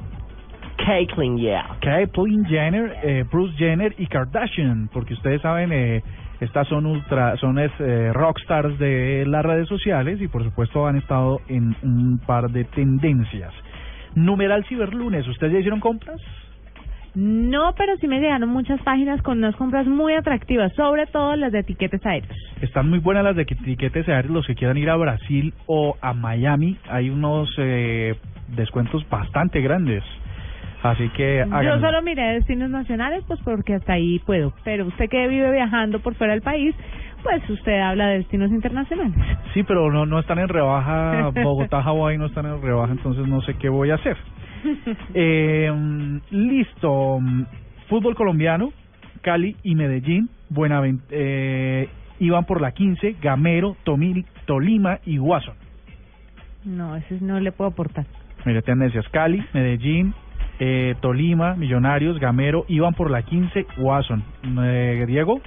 Caitlyn, 0.76 1.36
yeah. 1.38 1.76
Caitlyn 1.80 2.44
Jenner, 2.46 2.94
eh, 3.02 3.24
Bruce 3.30 3.54
Jenner 3.56 3.94
y 3.98 4.06
Kardashian, 4.06 4.88
porque 4.92 5.14
ustedes 5.14 5.40
saben, 5.40 5.72
eh, 5.72 6.02
estas 6.40 6.66
son 6.68 6.84
ultra, 6.86 7.36
son 7.36 7.58
eh, 7.58 8.12
rockstars 8.12 8.78
de 8.78 9.24
las 9.26 9.44
redes 9.44 9.68
sociales 9.68 10.20
y 10.20 10.28
por 10.28 10.42
supuesto 10.44 10.86
han 10.86 10.96
estado 10.96 11.40
en 11.48 11.74
un 11.82 12.18
par 12.26 12.50
de 12.50 12.64
tendencias. 12.64 13.52
Numeral 14.14 14.64
Ciberlunes, 14.66 15.26
¿ustedes 15.28 15.52
ya 15.52 15.58
hicieron 15.60 15.80
compras? 15.80 16.20
No, 17.14 17.74
pero 17.76 17.96
sí 17.98 18.08
me 18.08 18.18
llegaron 18.20 18.48
muchas 18.48 18.80
páginas 18.82 19.22
con 19.22 19.38
unas 19.38 19.54
compras 19.54 19.86
muy 19.86 20.14
atractivas, 20.14 20.72
sobre 20.74 21.06
todo 21.06 21.36
las 21.36 21.52
de 21.52 21.60
etiquetes 21.60 22.04
aéreos. 22.04 22.36
Están 22.60 22.90
muy 22.90 22.98
buenas 22.98 23.22
las 23.22 23.36
de 23.36 23.42
etiquetes 23.42 24.08
aéreos, 24.08 24.32
los 24.34 24.46
que 24.46 24.56
quieran 24.56 24.76
ir 24.78 24.90
a 24.90 24.96
Brasil 24.96 25.54
o 25.66 25.96
a 26.00 26.12
Miami, 26.12 26.76
hay 26.88 27.10
unos 27.10 27.48
eh, 27.58 28.16
descuentos 28.48 29.08
bastante 29.08 29.60
grandes. 29.60 30.02
Así 30.82 31.08
que 31.10 31.44
Yo 31.48 31.54
háganlo. 31.56 31.80
solo 31.80 32.02
miré 32.02 32.34
destinos 32.34 32.68
nacionales, 32.68 33.24
pues 33.26 33.40
porque 33.42 33.74
hasta 33.74 33.94
ahí 33.94 34.18
puedo. 34.18 34.52
Pero 34.64 34.84
usted 34.86 35.08
que 35.08 35.28
vive 35.28 35.50
viajando 35.50 36.00
por 36.00 36.14
fuera 36.14 36.34
del 36.34 36.42
país, 36.42 36.74
pues 37.24 37.48
usted 37.50 37.80
habla 37.80 38.08
de 38.08 38.18
destinos 38.18 38.50
internacionales. 38.50 39.16
Sí, 39.54 39.62
pero 39.64 39.90
no, 39.90 40.06
no 40.06 40.20
están 40.20 40.38
en 40.38 40.48
rebaja, 40.48 41.30
Bogotá, 41.42 41.82
Hawái 41.82 42.18
no 42.18 42.26
están 42.26 42.46
en 42.46 42.62
rebaja, 42.62 42.92
entonces 42.92 43.26
no 43.26 43.40
sé 43.40 43.54
qué 43.54 43.68
voy 43.68 43.90
a 43.90 43.96
hacer. 43.96 44.16
Eh, 45.14 45.70
listo, 46.30 47.18
fútbol 47.88 48.14
colombiano, 48.14 48.72
Cali 49.22 49.56
y 49.62 49.74
Medellín, 49.74 50.28
Buenavent 50.50 51.02
eh, 51.10 51.88
iban 52.20 52.44
por 52.44 52.60
la 52.60 52.72
15, 52.72 53.16
Gamero, 53.20 53.76
Tomil, 53.84 54.24
Tolima 54.46 55.00
y 55.04 55.18
Guasón. 55.18 55.56
No, 56.64 56.96
ese 56.96 57.18
no 57.20 57.40
le 57.40 57.52
puedo 57.52 57.70
aportar. 57.70 58.06
Mire, 58.44 58.62
tendencias, 58.62 59.06
Cali, 59.08 59.44
Medellín, 59.52 60.14
eh, 60.58 60.94
Tolima, 61.00 61.54
Millonarios, 61.54 62.18
Gamero, 62.18 62.64
iban 62.68 62.94
por 62.94 63.10
la 63.10 63.22
15, 63.22 63.66
Guasón. 63.78 64.22
Eh, 64.62 65.04
Diego, 65.06 65.40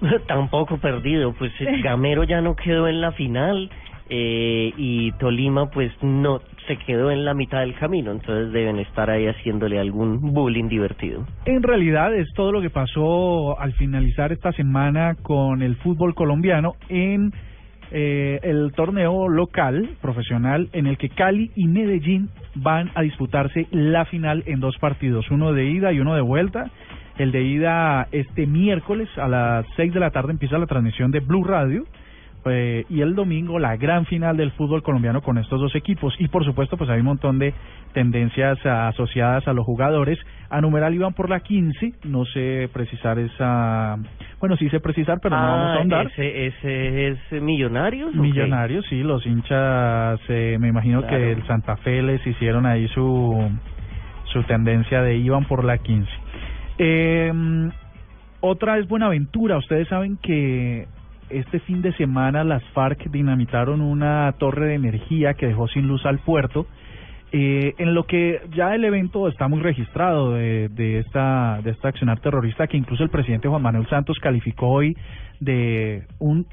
Tampoco 0.26 0.78
perdido, 0.78 1.32
pues 1.32 1.52
Gamero 1.82 2.24
ya 2.24 2.40
no 2.40 2.54
quedó 2.56 2.88
en 2.88 3.00
la 3.00 3.12
final 3.12 3.70
eh, 4.08 4.72
y 4.76 5.12
Tolima 5.12 5.70
pues 5.70 5.92
no 6.02 6.40
se 6.66 6.76
quedó 6.76 7.10
en 7.10 7.24
la 7.24 7.34
mitad 7.34 7.60
del 7.60 7.74
camino, 7.74 8.12
entonces 8.12 8.52
deben 8.52 8.78
estar 8.78 9.10
ahí 9.10 9.26
haciéndole 9.26 9.78
algún 9.78 10.20
bullying 10.32 10.68
divertido. 10.68 11.26
En 11.44 11.62
realidad 11.62 12.14
es 12.14 12.32
todo 12.34 12.52
lo 12.52 12.60
que 12.60 12.70
pasó 12.70 13.58
al 13.58 13.72
finalizar 13.74 14.32
esta 14.32 14.52
semana 14.52 15.16
con 15.22 15.62
el 15.62 15.76
fútbol 15.76 16.14
colombiano 16.14 16.74
en 16.88 17.32
eh, 17.92 18.40
el 18.42 18.72
torneo 18.72 19.28
local 19.28 19.90
profesional 20.02 20.68
en 20.72 20.86
el 20.86 20.98
que 20.98 21.08
Cali 21.08 21.52
y 21.54 21.68
Medellín 21.68 22.30
van 22.56 22.90
a 22.94 23.02
disputarse 23.02 23.68
la 23.70 24.04
final 24.06 24.42
en 24.46 24.58
dos 24.58 24.76
partidos, 24.78 25.30
uno 25.30 25.52
de 25.52 25.66
ida 25.66 25.92
y 25.92 26.00
uno 26.00 26.14
de 26.14 26.22
vuelta. 26.22 26.70
El 27.18 27.32
de 27.32 27.42
ida 27.42 28.08
este 28.12 28.46
miércoles 28.46 29.08
a 29.16 29.26
las 29.28 29.66
6 29.76 29.92
de 29.94 30.00
la 30.00 30.10
tarde 30.10 30.32
empieza 30.32 30.58
la 30.58 30.66
transmisión 30.66 31.10
de 31.10 31.20
Blue 31.20 31.44
Radio. 31.44 31.84
eh, 32.48 32.84
y 32.88 33.00
el 33.00 33.16
domingo 33.16 33.58
la 33.58 33.76
gran 33.76 34.04
final 34.06 34.36
del 34.36 34.52
fútbol 34.52 34.80
colombiano 34.84 35.20
con 35.20 35.36
estos 35.36 35.60
dos 35.60 35.74
equipos 35.74 36.14
y 36.20 36.28
por 36.28 36.44
supuesto 36.44 36.76
pues 36.76 36.88
hay 36.90 37.00
un 37.00 37.06
montón 37.06 37.40
de 37.40 37.52
tendencias 37.92 38.56
ah, 38.64 38.86
asociadas 38.86 39.48
a 39.48 39.52
los 39.52 39.64
jugadores 39.64 40.16
a 40.48 40.60
numeral 40.60 40.94
iban 40.94 41.12
por 41.12 41.28
la 41.28 41.40
15 41.40 41.94
no 42.04 42.24
sé 42.24 42.68
precisar 42.72 43.18
esa 43.18 43.96
bueno 44.38 44.56
sí 44.58 44.68
sé 44.68 44.78
precisar 44.78 45.18
pero 45.20 45.34
no 45.34 45.42
vamos 45.42 45.66
a 45.66 45.72
Ah, 45.72 45.76
ahondar 45.78 46.06
ese, 46.06 46.46
ese 46.46 47.08
es 47.08 47.42
Millonarios. 47.42 48.14
Millonarios, 48.14 48.86
sí, 48.88 49.02
los 49.02 49.26
hinchas, 49.26 50.20
eh, 50.28 50.56
me 50.60 50.68
imagino 50.68 51.00
Claro. 51.02 51.16
que 51.16 51.32
el 51.32 51.44
Santa 51.48 51.76
Fe 51.78 52.00
les 52.00 52.24
hicieron 52.24 52.64
ahí 52.64 52.86
su, 52.94 53.50
su 54.32 54.42
tendencia 54.44 55.02
de 55.02 55.16
iban 55.16 55.46
por 55.46 55.64
la 55.64 55.78
15. 55.78 56.08
Eh, 56.78 57.32
otra 58.40 58.78
es 58.78 58.86
Buenaventura, 58.86 59.58
ustedes 59.58 59.88
saben 59.88 60.18
que 60.18 60.86
este 61.30 61.58
fin 61.60 61.82
de 61.82 61.92
semana 61.94 62.44
las 62.44 62.62
FARC 62.70 63.10
dinamitaron 63.10 63.80
una 63.80 64.32
torre 64.38 64.68
de 64.68 64.74
energía 64.74 65.34
que 65.34 65.46
dejó 65.46 65.66
sin 65.68 65.88
luz 65.88 66.04
al 66.06 66.18
puerto. 66.18 66.66
Eh, 67.32 67.74
en 67.78 67.94
lo 67.94 68.04
que 68.04 68.40
ya 68.54 68.74
el 68.74 68.84
evento 68.84 69.26
está 69.26 69.48
muy 69.48 69.60
registrado 69.60 70.34
de, 70.34 70.68
de 70.68 71.00
esta 71.00 71.60
de 71.62 71.72
esta 71.72 71.88
accionar 71.88 72.20
terrorista 72.20 72.68
que 72.68 72.76
incluso 72.76 73.02
el 73.02 73.10
presidente 73.10 73.48
Juan 73.48 73.62
Manuel 73.62 73.88
Santos 73.88 74.18
calificó 74.20 74.68
hoy 74.68 74.96
de 75.40 76.04
un 76.20 76.46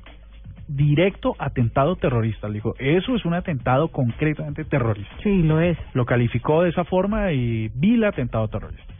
directo 0.68 1.36
atentado 1.38 1.96
terrorista. 1.96 2.48
Le 2.48 2.56
dijo, 2.56 2.74
eso 2.80 3.15
es 3.15 3.25
un 3.25 3.34
atentado 3.34 3.89
concretamente 3.89 4.63
terrorista. 4.63 5.13
Sí, 5.22 5.44
lo 5.44 5.60
es. 5.62 5.77
Lo 5.94 6.06
calificó 6.06 6.63
de 6.63 6.70
esa 6.70 6.83
forma 6.86 7.31
y 7.31 7.70
vil 7.75 8.03
atentado 8.03 8.48
terrorista. 8.48 8.93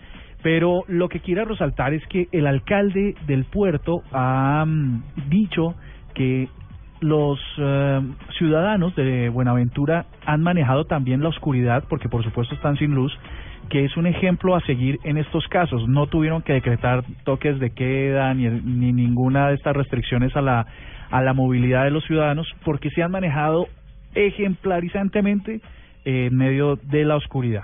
Pero 0.44 0.84
lo 0.88 1.10
que 1.10 1.22
quiero 1.22 1.46
resaltar 1.46 1.94
es 1.94 2.06
que 2.08 2.28
el 2.32 2.46
alcalde 2.46 3.16
del 3.26 3.46
puerto 3.46 4.04
ha 4.12 4.64
mm, 4.66 5.30
dicho 5.30 5.74
que 6.14 6.50
los 7.00 7.40
eh, 7.58 8.02
ciudadanos 8.38 8.96
de 8.96 9.30
Buenaventura 9.30 10.06
han 10.26 10.42
manejado 10.42 10.86
también 10.86 11.22
la 11.22 11.30
oscuridad, 11.30 11.84
porque 11.90 12.10
por 12.10 12.24
supuesto 12.24 12.56
están 12.56 12.78
sin 12.78 12.94
luz, 12.94 13.14
que 13.70 13.86
es 13.86 13.98
un 13.98 14.06
ejemplo 14.06 14.56
a 14.56 14.62
seguir 14.62 15.00
en 15.04 15.18
estos 15.18 15.48
casos. 15.48 15.88
No 15.88 16.08
tuvieron 16.08 16.42
que 16.42 16.54
decretar 16.54 17.04
toques 17.24 17.60
de 17.60 17.72
queda 17.72 18.34
ni, 18.34 18.48
ni 18.48 18.94
ninguna 18.94 19.50
de 19.50 19.56
estas 19.56 19.76
restricciones 19.76 20.36
a 20.36 20.42
la, 20.42 20.66
a 21.10 21.22
la 21.22 21.34
movilidad 21.34 21.84
de 21.86 21.92
los 21.92 22.04
ciudadanos, 22.06 22.48
porque 22.64 22.90
se 22.92 23.04
han 23.04 23.12
manejado 23.12 23.68
ejemplarizantemente 24.16 25.62
eh, 26.06 26.28
en 26.28 26.38
medio 26.38 26.76
de 26.76 27.06
la 27.06 27.16
oscuridad. 27.16 27.64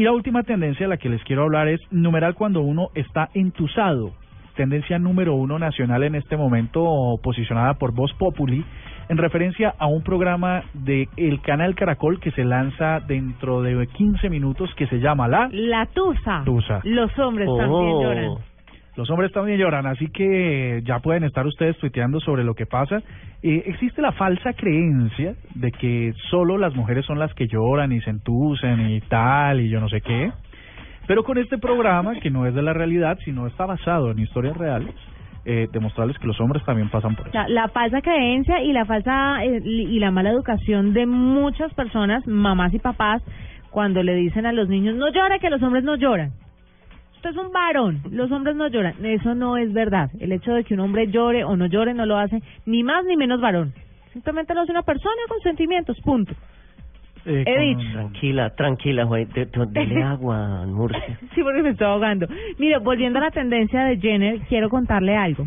Y 0.00 0.04
la 0.04 0.12
última 0.12 0.42
tendencia 0.44 0.86
de 0.86 0.88
la 0.88 0.96
que 0.96 1.10
les 1.10 1.22
quiero 1.24 1.42
hablar 1.42 1.68
es 1.68 1.78
numeral 1.90 2.34
cuando 2.34 2.62
uno 2.62 2.88
está 2.94 3.28
entusado. 3.34 4.12
Tendencia 4.56 4.98
número 4.98 5.34
uno 5.34 5.58
nacional 5.58 6.04
en 6.04 6.14
este 6.14 6.38
momento, 6.38 7.20
posicionada 7.22 7.74
por 7.74 7.92
Voz 7.92 8.10
Populi, 8.14 8.64
en 9.10 9.18
referencia 9.18 9.74
a 9.78 9.88
un 9.88 10.02
programa 10.02 10.62
de 10.72 11.06
el 11.18 11.42
canal 11.42 11.74
Caracol 11.74 12.18
que 12.18 12.30
se 12.30 12.44
lanza 12.44 13.00
dentro 13.00 13.60
de 13.60 13.86
15 13.88 14.30
minutos 14.30 14.70
que 14.74 14.86
se 14.86 15.00
llama 15.00 15.28
La 15.28 15.50
La 15.52 15.84
tusa. 15.84 16.44
Tusa. 16.46 16.80
Los 16.84 17.10
hombres 17.18 17.46
también 17.58 17.70
Oh. 17.70 18.02
lloran. 18.02 18.49
Los 18.96 19.08
hombres 19.10 19.32
también 19.32 19.58
lloran, 19.58 19.86
así 19.86 20.08
que 20.08 20.82
ya 20.84 20.98
pueden 20.98 21.24
estar 21.24 21.46
ustedes 21.46 21.76
tuiteando 21.78 22.20
sobre 22.20 22.44
lo 22.44 22.54
que 22.54 22.66
pasa. 22.66 23.02
Eh, 23.42 23.62
existe 23.66 24.02
la 24.02 24.12
falsa 24.12 24.52
creencia 24.52 25.34
de 25.54 25.70
que 25.72 26.12
solo 26.30 26.58
las 26.58 26.74
mujeres 26.74 27.06
son 27.06 27.18
las 27.18 27.32
que 27.34 27.46
lloran 27.46 27.92
y 27.92 28.00
se 28.00 28.10
entusen 28.10 28.90
y 28.90 29.00
tal, 29.02 29.60
y 29.60 29.68
yo 29.68 29.80
no 29.80 29.88
sé 29.88 30.00
qué. 30.00 30.32
Pero 31.06 31.24
con 31.24 31.38
este 31.38 31.58
programa, 31.58 32.14
que 32.20 32.30
no 32.30 32.46
es 32.46 32.54
de 32.54 32.62
la 32.62 32.72
realidad, 32.72 33.18
sino 33.24 33.46
está 33.46 33.64
basado 33.64 34.10
en 34.10 34.18
historias 34.18 34.56
reales, 34.56 34.94
eh, 35.44 35.68
demostrarles 35.72 36.18
que 36.18 36.26
los 36.26 36.38
hombres 36.40 36.64
también 36.64 36.90
pasan 36.90 37.16
por 37.16 37.28
eso. 37.28 37.36
La, 37.36 37.48
la 37.48 37.68
falsa 37.68 38.02
creencia 38.02 38.62
y 38.62 38.72
la 38.72 38.84
falsa 38.84 39.44
eh, 39.44 39.60
y 39.64 39.98
la 39.98 40.10
mala 40.10 40.30
educación 40.30 40.92
de 40.92 41.06
muchas 41.06 41.72
personas, 41.74 42.26
mamás 42.26 42.74
y 42.74 42.78
papás, 42.78 43.22
cuando 43.70 44.02
le 44.02 44.14
dicen 44.14 44.46
a 44.46 44.52
los 44.52 44.68
niños, 44.68 44.96
no 44.96 45.08
llora, 45.10 45.38
que 45.38 45.48
los 45.48 45.62
hombres 45.62 45.84
no 45.84 45.96
lloran. 45.96 46.32
Usted 47.20 47.30
es 47.30 47.36
un 47.36 47.52
varón, 47.52 48.00
los 48.10 48.32
hombres 48.32 48.56
no 48.56 48.66
lloran. 48.68 48.94
Eso 49.04 49.34
no 49.34 49.58
es 49.58 49.74
verdad. 49.74 50.08
El 50.20 50.32
hecho 50.32 50.54
de 50.54 50.64
que 50.64 50.72
un 50.72 50.80
hombre 50.80 51.08
llore 51.08 51.44
o 51.44 51.54
no 51.54 51.66
llore 51.66 51.92
no 51.92 52.06
lo 52.06 52.16
hace 52.16 52.40
ni 52.64 52.82
más 52.82 53.04
ni 53.04 53.14
menos 53.18 53.42
varón. 53.42 53.74
Simplemente 54.14 54.54
lo 54.54 54.62
hace 54.62 54.72
una 54.72 54.80
persona 54.80 55.20
con 55.28 55.38
sentimientos, 55.40 56.00
punto. 56.00 56.32
Eh, 57.26 57.44
He 57.46 57.60
dicho. 57.60 57.92
Tranquila, 57.92 58.48
tranquila, 58.56 59.04
de- 59.04 59.46
Dele 59.68 60.02
agua, 60.14 60.64
Murcia. 60.64 61.18
Sí, 61.34 61.42
porque 61.42 61.62
me 61.62 61.68
estoy 61.70 61.88
ahogando. 61.88 62.26
Mire, 62.58 62.78
volviendo 62.78 63.18
a 63.18 63.22
la 63.24 63.30
tendencia 63.30 63.84
de 63.84 63.98
Jenner, 63.98 64.38
quiero 64.48 64.70
contarle 64.70 65.14
algo. 65.14 65.46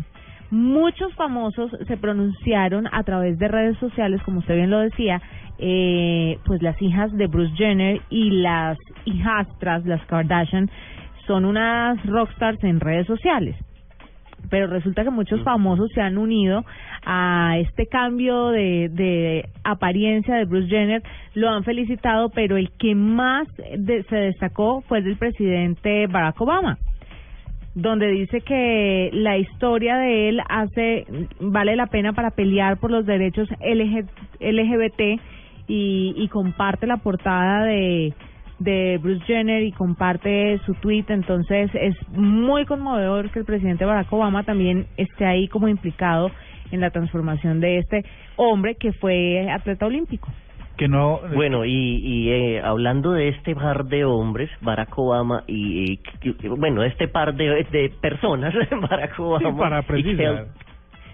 Muchos 0.52 1.12
famosos 1.14 1.72
se 1.88 1.96
pronunciaron 1.96 2.86
a 2.92 3.02
través 3.02 3.36
de 3.40 3.48
redes 3.48 3.76
sociales, 3.78 4.22
como 4.22 4.38
usted 4.38 4.54
bien 4.54 4.70
lo 4.70 4.78
decía, 4.78 5.20
eh, 5.58 6.38
pues 6.44 6.62
las 6.62 6.80
hijas 6.80 7.12
de 7.16 7.26
Bruce 7.26 7.52
Jenner 7.56 8.00
y 8.10 8.30
las 8.30 8.78
hijastras, 9.04 9.84
las 9.84 10.04
Kardashian, 10.06 10.70
son 11.26 11.44
unas 11.44 12.04
rockstars 12.06 12.62
en 12.64 12.80
redes 12.80 13.06
sociales. 13.06 13.56
Pero 14.50 14.66
resulta 14.66 15.04
que 15.04 15.10
muchos 15.10 15.42
famosos 15.42 15.90
se 15.94 16.02
han 16.02 16.18
unido 16.18 16.64
a 17.06 17.56
este 17.58 17.86
cambio 17.86 18.48
de, 18.50 18.90
de 18.92 19.48
apariencia 19.64 20.34
de 20.36 20.44
Bruce 20.44 20.68
Jenner, 20.68 21.02
lo 21.34 21.48
han 21.48 21.64
felicitado, 21.64 22.28
pero 22.28 22.58
el 22.58 22.70
que 22.72 22.94
más 22.94 23.48
de- 23.78 24.02
se 24.04 24.16
destacó 24.16 24.82
fue 24.82 24.98
el 24.98 25.04
del 25.04 25.16
presidente 25.16 26.06
Barack 26.08 26.40
Obama 26.40 26.78
donde 27.76 28.06
dice 28.06 28.40
que 28.42 29.10
la 29.12 29.36
historia 29.36 29.96
de 29.96 30.28
él 30.28 30.40
hace 30.48 31.06
vale 31.40 31.74
la 31.74 31.86
pena 31.88 32.12
para 32.12 32.30
pelear 32.30 32.76
por 32.78 32.92
los 32.92 33.04
derechos 33.04 33.48
LG, 33.60 34.04
LGBT 34.38 35.20
y, 35.66 36.14
y 36.16 36.28
comparte 36.28 36.86
la 36.86 36.98
portada 36.98 37.64
de 37.64 38.14
de 38.58 38.98
Bruce 39.02 39.24
Jenner 39.26 39.62
y 39.62 39.72
comparte 39.72 40.58
su 40.64 40.74
tweet, 40.74 41.04
entonces 41.08 41.70
es 41.74 41.94
muy 42.10 42.64
conmovedor 42.66 43.30
que 43.30 43.40
el 43.40 43.44
presidente 43.44 43.84
Barack 43.84 44.12
Obama 44.12 44.44
también 44.44 44.86
esté 44.96 45.26
ahí 45.26 45.48
como 45.48 45.68
implicado 45.68 46.30
en 46.70 46.80
la 46.80 46.90
transformación 46.90 47.60
de 47.60 47.78
este 47.78 48.04
hombre 48.36 48.76
que 48.76 48.92
fue 48.92 49.50
atleta 49.50 49.86
olímpico. 49.86 50.28
que 50.76 50.88
no 50.88 51.20
Bueno, 51.34 51.64
y, 51.64 51.70
y 51.72 52.30
eh, 52.30 52.60
hablando 52.62 53.12
de 53.12 53.28
este 53.28 53.54
par 53.54 53.84
de 53.86 54.04
hombres, 54.04 54.50
Barack 54.60 54.96
Obama 54.98 55.44
y, 55.46 55.92
y- 55.92 56.00
y- 56.22 56.48
bueno, 56.48 56.82
este 56.82 57.06
par 57.08 57.34
de, 57.34 57.64
de 57.70 57.92
personas, 58.00 58.52
Barack 58.90 59.18
Obama 59.20 59.56
para 59.56 59.80
y, 59.80 59.82
precisar. 59.82 60.16
Kel- 60.34 60.46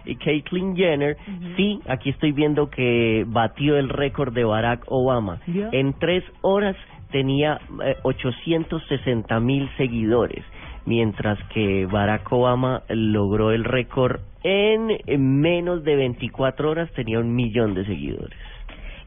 y 0.07 0.17
Caitlyn 0.17 0.75
Jenner, 0.75 1.15
sí, 1.57 1.79
aquí 1.87 2.09
estoy 2.09 2.33
viendo 2.33 2.71
que 2.71 3.25
batió 3.29 3.77
el 3.77 3.91
récord 3.91 4.33
de 4.33 4.45
Barack 4.45 4.85
Obama. 4.87 5.41
En 5.73 5.93
tres 5.99 6.25
horas 6.41 6.75
tenía 7.11 7.61
eh, 7.85 7.97
860 8.03 9.41
mil 9.41 9.69
seguidores, 9.77 10.45
mientras 10.87 11.39
que 11.53 11.87
Barack 11.87 12.31
Obama 12.33 12.83
logró 12.89 13.51
el 13.53 13.65
récord 13.65 14.21
en, 14.43 14.89
en 15.07 15.41
menos 15.41 15.85
de 15.85 15.97
24 15.97 16.71
horas, 16.71 16.91
tenía 16.93 17.19
un 17.21 17.35
millón 17.35 17.75
de 17.75 17.85
seguidores. 17.85 18.39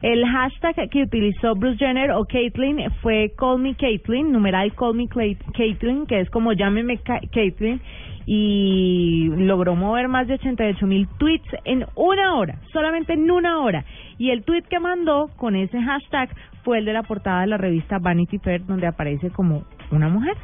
El 0.02 0.26
hashtag 0.26 0.90
que 0.90 1.02
utilizó 1.02 1.54
Bruce 1.54 1.78
Jenner 1.78 2.10
o 2.10 2.26
Caitlyn 2.26 2.90
fue 3.00 3.32
Call 3.38 3.58
Me 3.60 3.74
Caitlyn, 3.74 4.30
numeral 4.32 4.74
Call 4.74 4.94
Me 4.94 5.06
Caitlyn, 5.08 6.06
que 6.06 6.20
es 6.20 6.28
como 6.28 6.52
llámeme 6.52 6.98
Ca- 6.98 7.20
Caitlyn, 7.32 7.80
y 8.26 9.28
logró 9.36 9.74
mover 9.74 10.08
más 10.08 10.26
de 10.26 10.34
88 10.34 10.86
mil 10.86 11.08
tweets 11.18 11.48
en 11.64 11.86
una 11.94 12.34
hora, 12.36 12.58
solamente 12.72 13.14
en 13.14 13.30
una 13.30 13.60
hora. 13.60 13.84
Y 14.18 14.30
el 14.30 14.44
tweet 14.44 14.62
que 14.68 14.78
mandó 14.78 15.28
con 15.36 15.56
ese 15.56 15.80
hashtag 15.80 16.28
fue 16.64 16.78
el 16.78 16.84
de 16.84 16.92
la 16.92 17.02
portada 17.02 17.42
de 17.42 17.46
la 17.48 17.56
revista 17.58 17.98
Vanity 17.98 18.38
Fair, 18.38 18.64
donde 18.66 18.86
aparece 18.86 19.30
como 19.30 19.62
una 19.90 20.08
mujer. 20.08 20.34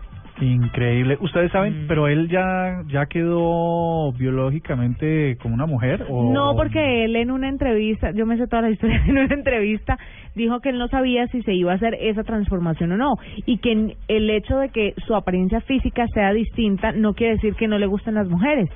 Increíble. 0.41 1.19
Ustedes 1.21 1.53
saben, 1.53 1.85
Mm. 1.85 1.87
pero 1.87 2.09
él 2.09 2.29
ya 2.31 2.83
ya 2.89 3.05
quedó 3.07 4.11
biológicamente 4.13 5.37
como 5.43 5.55
una 5.55 5.67
mujer 5.67 6.07
o 6.09 6.33
No, 6.33 6.55
porque 6.57 7.05
él 7.05 7.15
en 7.17 7.31
una 7.31 7.49
entrevista, 7.49 8.11
yo 8.13 8.25
me 8.25 8.39
sé 8.39 8.47
toda 8.47 8.63
la 8.63 8.71
historia, 8.71 9.03
en 9.07 9.19
una 9.19 9.35
entrevista 9.35 9.99
dijo 10.35 10.61
que 10.61 10.71
él 10.71 10.79
no 10.79 10.89
sabía 10.89 11.27
si 11.27 11.43
se 11.43 11.53
iba 11.53 11.73
a 11.73 11.75
hacer 11.75 11.95
esa 12.01 12.23
transformación 12.23 12.93
o 12.93 12.97
no 12.97 13.15
y 13.45 13.59
que 13.59 13.97
el 14.09 14.31
hecho 14.31 14.57
de 14.59 14.71
que 14.71 14.95
su 15.07 15.15
apariencia 15.15 15.61
física 15.61 16.07
sea 16.15 16.33
distinta 16.33 16.93
no 16.93 17.13
quiere 17.15 17.35
decir 17.35 17.55
que 17.55 17.69
no 17.69 17.79
le 17.79 17.87
gusten 17.87 18.15
las 18.15 18.29
mujeres. 18.29 18.71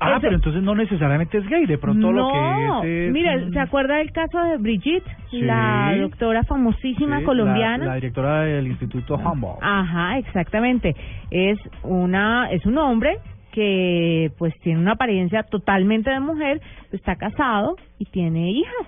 Ah, 0.00 0.18
pero 0.20 0.34
entonces 0.36 0.62
no 0.62 0.74
necesariamente 0.74 1.38
es 1.38 1.46
gay, 1.48 1.66
de 1.66 1.78
pronto 1.78 2.10
lo 2.12 2.28
que 2.30 2.38
es 2.38 3.06
es 3.06 3.12
mira, 3.12 3.38
¿se 3.50 3.60
acuerda 3.60 3.96
del 3.96 4.12
caso 4.12 4.38
de 4.42 4.56
Brigitte, 4.58 5.04
Sí. 5.30 5.40
la 5.42 5.94
doctora 6.00 6.42
famosísima 6.44 7.18
Sí, 7.20 7.24
colombiana? 7.24 7.78
La, 7.78 7.84
la 7.86 7.94
directora 7.96 8.42
del 8.42 8.66
Instituto 8.66 9.14
Humboldt. 9.16 9.58
Ajá, 9.62 10.18
exactamente. 10.18 10.94
Es 11.30 11.58
una 11.82 12.50
es 12.50 12.64
un 12.66 12.78
hombre 12.78 13.18
que 13.52 14.30
pues 14.38 14.54
tiene 14.60 14.80
una 14.80 14.92
apariencia 14.92 15.42
totalmente 15.42 16.10
de 16.10 16.20
mujer, 16.20 16.60
está 16.90 17.16
casado 17.16 17.76
y 17.98 18.06
tiene 18.06 18.50
hijas. 18.50 18.86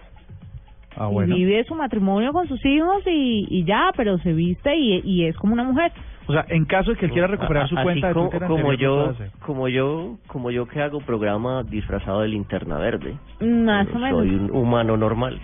Ah, 0.96 1.08
y 1.10 1.12
bueno. 1.12 1.34
vive 1.34 1.64
su 1.64 1.74
matrimonio 1.74 2.32
con 2.32 2.46
sus 2.46 2.64
hijos 2.64 3.02
y, 3.06 3.46
y 3.50 3.64
ya, 3.64 3.90
pero 3.96 4.16
se 4.18 4.32
viste 4.32 4.76
y, 4.76 5.00
y 5.04 5.24
es 5.26 5.36
como 5.36 5.52
una 5.52 5.64
mujer. 5.64 5.92
O 6.26 6.32
sea, 6.32 6.46
en 6.48 6.64
caso 6.64 6.90
de 6.90 6.96
que 6.96 7.06
él 7.06 7.12
quiera 7.12 7.26
recuperar 7.26 7.68
su 7.68 7.76
Así 7.76 7.84
cuenta 7.84 8.08
de 8.08 8.14
como, 8.14 8.30
Twitter 8.30 8.48
como 8.48 8.70
anterior, 8.70 9.16
yo, 9.18 9.24
como 9.40 9.68
yo, 9.68 10.16
como 10.26 10.50
yo 10.50 10.66
que 10.66 10.80
hago 10.80 11.00
programa 11.00 11.62
disfrazado 11.62 12.20
de 12.20 12.28
linterna 12.28 12.78
verde. 12.78 13.14
Más 13.40 13.86
o 13.88 13.98
Soy 13.98 14.34
un 14.34 14.50
humano 14.50 14.96
normal. 14.96 15.38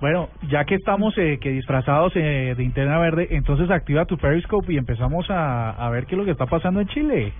Bueno, 0.00 0.28
ya 0.48 0.64
que 0.64 0.74
estamos 0.74 1.16
eh, 1.16 1.38
que 1.40 1.50
disfrazados 1.50 2.12
eh, 2.16 2.54
de 2.54 2.62
interna 2.62 2.98
verde, 2.98 3.28
entonces 3.30 3.70
activa 3.70 4.04
tu 4.04 4.18
Periscope 4.18 4.72
y 4.72 4.76
empezamos 4.76 5.30
a, 5.30 5.70
a 5.70 5.88
ver 5.90 6.04
qué 6.04 6.14
es 6.14 6.18
lo 6.18 6.24
que 6.26 6.32
está 6.32 6.44
pasando 6.44 6.80
en 6.80 6.88
Chile. 6.88 7.32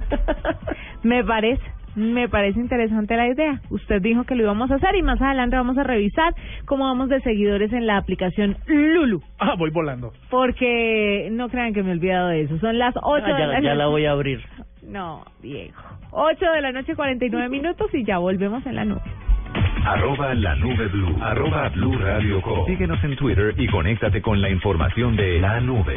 Me 1.02 1.22
parece, 1.24 1.62
me 1.96 2.28
parece 2.28 2.58
interesante 2.60 3.16
la 3.16 3.28
idea. 3.28 3.60
Usted 3.70 4.00
dijo 4.02 4.24
que 4.24 4.34
lo 4.34 4.42
íbamos 4.42 4.70
a 4.70 4.76
hacer 4.76 4.94
y 4.96 5.02
más 5.02 5.20
adelante 5.22 5.56
vamos 5.56 5.78
a 5.78 5.84
revisar 5.84 6.34
cómo 6.66 6.84
vamos 6.84 7.08
de 7.08 7.20
seguidores 7.20 7.72
en 7.72 7.86
la 7.86 7.96
aplicación 7.96 8.56
Lulu. 8.66 9.22
Ah, 9.38 9.54
voy 9.58 9.70
volando. 9.70 10.12
Porque 10.30 11.28
no 11.32 11.48
crean 11.48 11.72
que 11.74 11.82
me 11.82 11.90
he 11.90 11.92
olvidado 11.92 12.28
de 12.28 12.42
eso. 12.42 12.58
Son 12.58 12.78
las 12.78 12.94
8 13.00 13.24
Ah, 13.26 13.32
de 13.32 13.38
ya, 13.38 13.46
la 13.46 13.52
ya 13.54 13.60
noche. 13.60 13.74
la 13.76 13.86
voy 13.86 14.06
a 14.06 14.10
abrir. 14.12 14.40
No, 14.82 15.24
viejo. 15.42 15.82
8 16.10 16.44
de 16.52 16.60
la 16.60 16.72
noche, 16.72 16.94
49 16.94 17.48
minutos 17.48 17.92
y 17.94 18.04
ya 18.04 18.18
volvemos 18.18 18.64
en 18.66 18.76
la 18.76 18.84
nube. 18.84 19.00
Arroba 19.86 20.34
la 20.34 20.54
nube 20.56 20.88
blue. 20.88 21.16
Arroba 21.22 21.68
blue 21.68 21.96
radio 21.98 22.40
com. 22.42 22.66
Síguenos 22.66 23.02
en 23.04 23.16
Twitter 23.16 23.54
y 23.56 23.66
conéctate 23.68 24.20
con 24.22 24.40
la 24.40 24.48
información 24.50 25.14
de 25.16 25.38
la 25.40 25.60
nube. 25.60 25.96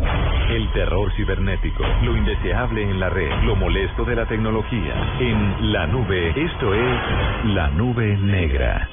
El 0.00 0.72
terror 0.72 1.12
cibernético, 1.16 1.84
lo 2.02 2.16
indeseable 2.16 2.82
en 2.82 3.00
la 3.00 3.10
red, 3.10 3.30
lo 3.44 3.56
molesto 3.56 4.04
de 4.04 4.16
la 4.16 4.26
tecnología. 4.26 4.94
En 5.20 5.72
la 5.72 5.86
nube, 5.86 6.28
esto 6.30 6.74
es 6.74 7.46
la 7.54 7.68
nube 7.70 8.16
negra. 8.16 8.88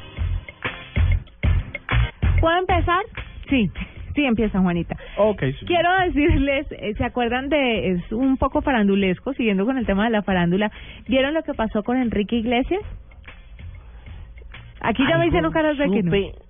¿Puedo 2.41 2.57
empezar? 2.57 3.03
Sí, 3.49 3.71
sí 4.15 4.25
empieza 4.25 4.59
Juanita. 4.59 4.97
Ok, 5.17 5.43
sí. 5.59 5.65
Quiero 5.65 5.89
decirles, 6.05 6.67
eh, 6.71 6.93
¿se 6.95 7.05
acuerdan 7.05 7.49
de, 7.49 7.91
es 7.91 8.11
un 8.11 8.37
poco 8.37 8.61
farandulesco, 8.61 9.33
siguiendo 9.33 9.65
con 9.65 9.77
el 9.77 9.85
tema 9.85 10.05
de 10.05 10.09
la 10.09 10.23
farándula, 10.23 10.71
¿vieron 11.07 11.33
lo 11.33 11.43
que 11.43 11.53
pasó 11.53 11.83
con 11.83 11.97
Enrique 11.97 12.35
Iglesias? 12.37 12.81
Aquí 14.81 15.03
ya 15.03 15.17
me 15.17 15.23
Algo 15.23 15.27
hicieron 15.27 15.51
caras 15.51 15.77
de 15.77 15.89
que 15.89 16.03
no. 16.03 16.44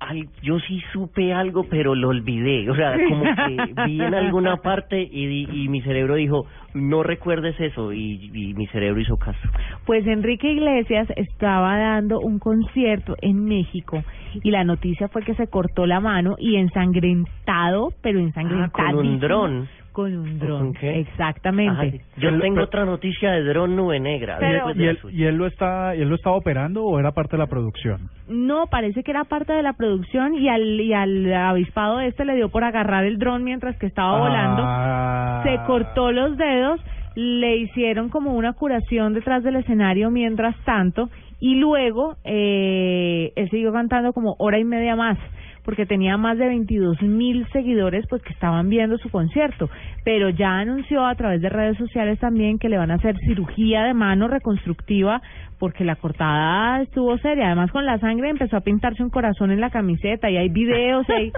Al- 0.00 0.28
yo 0.42 0.58
sí 0.60 0.82
supe 0.92 1.32
algo, 1.32 1.64
pero 1.68 1.94
lo 1.94 2.08
olvidé. 2.08 2.68
O 2.70 2.74
sea, 2.76 2.96
como 3.08 3.24
que 3.24 3.72
vi 3.86 4.00
en 4.00 4.14
alguna 4.14 4.56
parte 4.58 5.00
y, 5.02 5.46
y 5.50 5.68
mi 5.68 5.80
cerebro 5.82 6.14
dijo, 6.16 6.46
no 6.74 7.02
recuerdes 7.02 7.58
eso. 7.60 7.92
Y, 7.92 8.30
y 8.32 8.54
mi 8.54 8.66
cerebro 8.68 9.00
hizo 9.00 9.16
caso. 9.16 9.38
Pues 9.86 10.06
Enrique 10.06 10.52
Iglesias 10.52 11.08
estaba 11.16 11.78
dando 11.78 12.20
un 12.20 12.38
concierto 12.38 13.16
en 13.22 13.44
México 13.44 14.02
y 14.42 14.50
la 14.50 14.64
noticia 14.64 15.08
fue 15.08 15.22
que 15.22 15.34
se 15.34 15.46
cortó 15.46 15.86
la 15.86 16.00
mano 16.00 16.36
y 16.38 16.56
ensangrentado, 16.56 17.92
pero 18.02 18.18
ensangrentado. 18.18 18.88
Ah, 18.88 18.92
con 18.92 19.06
un 19.06 19.20
dron. 19.20 19.68
Con 19.94 20.12
un 20.14 20.38
¿Con 20.38 20.38
dron, 20.40 20.72
qué? 20.74 20.98
exactamente. 20.98 21.72
Ajá. 21.72 22.04
Yo 22.18 22.30
tengo 22.40 22.56
pero- 22.56 22.64
otra 22.66 22.84
noticia 22.84 23.30
de 23.30 23.44
dron 23.44 23.76
nube 23.76 24.00
negra. 24.00 24.36
Pero- 24.40 24.72
¿Y 24.74 24.84
él, 24.88 24.98
suya. 24.98 25.16
y 25.16 25.24
él 25.24 25.36
lo 25.36 25.46
está 25.46 25.94
y 25.96 26.02
él 26.02 26.08
lo 26.08 26.16
estaba 26.16 26.36
operando 26.36 26.84
o 26.84 26.98
era 26.98 27.12
parte 27.12 27.36
de 27.36 27.38
la 27.38 27.46
producción? 27.46 28.10
No, 28.28 28.66
parece 28.66 29.04
que 29.04 29.12
era 29.12 29.22
parte 29.24 29.52
de 29.52 29.62
la 29.62 29.72
producción 29.74 30.34
y 30.34 30.48
al, 30.48 30.80
y 30.80 30.92
al 30.92 31.32
avispado 31.32 32.00
este 32.00 32.24
le 32.24 32.34
dio 32.34 32.48
por 32.48 32.64
agarrar 32.64 33.04
el 33.04 33.18
dron 33.18 33.44
mientras 33.44 33.76
que 33.78 33.86
estaba 33.86 34.18
volando. 34.18 34.62
Ah. 34.66 35.42
Se 35.44 35.58
cortó 35.64 36.10
los 36.10 36.36
dedos, 36.36 36.80
le 37.14 37.58
hicieron 37.58 38.08
como 38.08 38.34
una 38.34 38.52
curación 38.54 39.14
detrás 39.14 39.44
del 39.44 39.54
escenario 39.56 40.10
mientras 40.10 40.56
tanto 40.64 41.08
y 41.38 41.54
luego 41.54 42.16
eh, 42.24 43.32
él 43.36 43.48
siguió 43.50 43.72
cantando 43.72 44.12
como 44.12 44.34
hora 44.38 44.58
y 44.58 44.64
media 44.64 44.96
más 44.96 45.18
porque 45.64 45.86
tenía 45.86 46.16
más 46.16 46.38
de 46.38 46.46
22 46.46 47.02
mil 47.02 47.46
seguidores 47.52 48.06
pues 48.08 48.22
que 48.22 48.32
estaban 48.32 48.68
viendo 48.68 48.98
su 48.98 49.10
concierto, 49.10 49.70
pero 50.04 50.28
ya 50.28 50.58
anunció 50.58 51.06
a 51.06 51.14
través 51.14 51.40
de 51.40 51.48
redes 51.48 51.78
sociales 51.78 52.18
también 52.18 52.58
que 52.58 52.68
le 52.68 52.78
van 52.78 52.90
a 52.90 52.94
hacer 52.94 53.16
cirugía 53.26 53.84
de 53.84 53.94
mano 53.94 54.28
reconstructiva 54.28 55.22
porque 55.58 55.84
la 55.84 55.96
cortada 55.96 56.82
estuvo 56.82 57.16
seria, 57.18 57.46
además 57.46 57.70
con 57.70 57.86
la 57.86 57.98
sangre 57.98 58.28
empezó 58.28 58.56
a 58.56 58.60
pintarse 58.60 59.02
un 59.02 59.10
corazón 59.10 59.50
en 59.50 59.60
la 59.60 59.70
camiseta 59.70 60.30
y 60.30 60.36
hay 60.36 60.48
videos 60.48 61.08
y 61.08 61.12
hay 61.12 61.32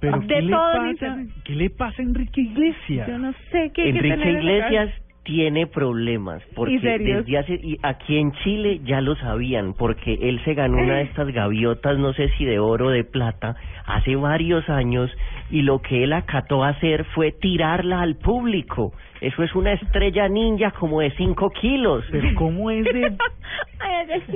Pero 0.00 0.20
de 0.20 0.26
¿qué 0.26 0.42
le, 0.42 0.50
todo 0.50 0.72
pasa, 0.72 0.90
internet. 0.90 1.28
¿qué 1.44 1.54
le 1.54 1.70
pasa 1.70 2.02
a 2.02 2.04
Enrique 2.04 2.40
Iglesias? 2.40 3.08
Yo 3.08 3.18
no 3.18 3.32
sé 3.52 3.70
qué 3.74 3.82
que 3.82 3.88
Enrique 3.90 4.32
Iglesias 4.32 4.90
tiene 5.30 5.68
problemas 5.68 6.42
porque 6.56 6.74
¿Y 6.74 6.78
desde 6.78 7.38
hace 7.38 7.54
y 7.62 7.78
aquí 7.84 8.18
en 8.18 8.32
Chile 8.42 8.80
ya 8.82 9.00
lo 9.00 9.14
sabían 9.14 9.74
porque 9.74 10.18
él 10.20 10.40
se 10.44 10.54
ganó 10.54 10.78
una 10.78 10.96
de 10.96 11.02
estas 11.10 11.28
gaviotas 11.28 11.96
no 11.98 12.12
sé 12.14 12.30
si 12.36 12.44
de 12.44 12.58
oro 12.58 12.88
o 12.88 12.90
de 12.90 13.04
plata 13.04 13.54
hace 13.86 14.16
varios 14.16 14.68
años 14.68 15.08
y 15.50 15.62
lo 15.62 15.80
que 15.80 16.04
él 16.04 16.12
acató 16.12 16.64
a 16.64 16.68
hacer 16.70 17.04
fue 17.14 17.32
tirarla 17.32 18.00
al 18.00 18.16
público 18.16 18.92
eso 19.20 19.42
es 19.42 19.54
una 19.54 19.72
estrella 19.74 20.28
ninja 20.28 20.70
como 20.70 21.00
de 21.00 21.10
5 21.10 21.50
kilos 21.50 22.04
Pero 22.10 22.28
cómo 22.36 22.70
es 22.70 22.84
de 22.84 23.14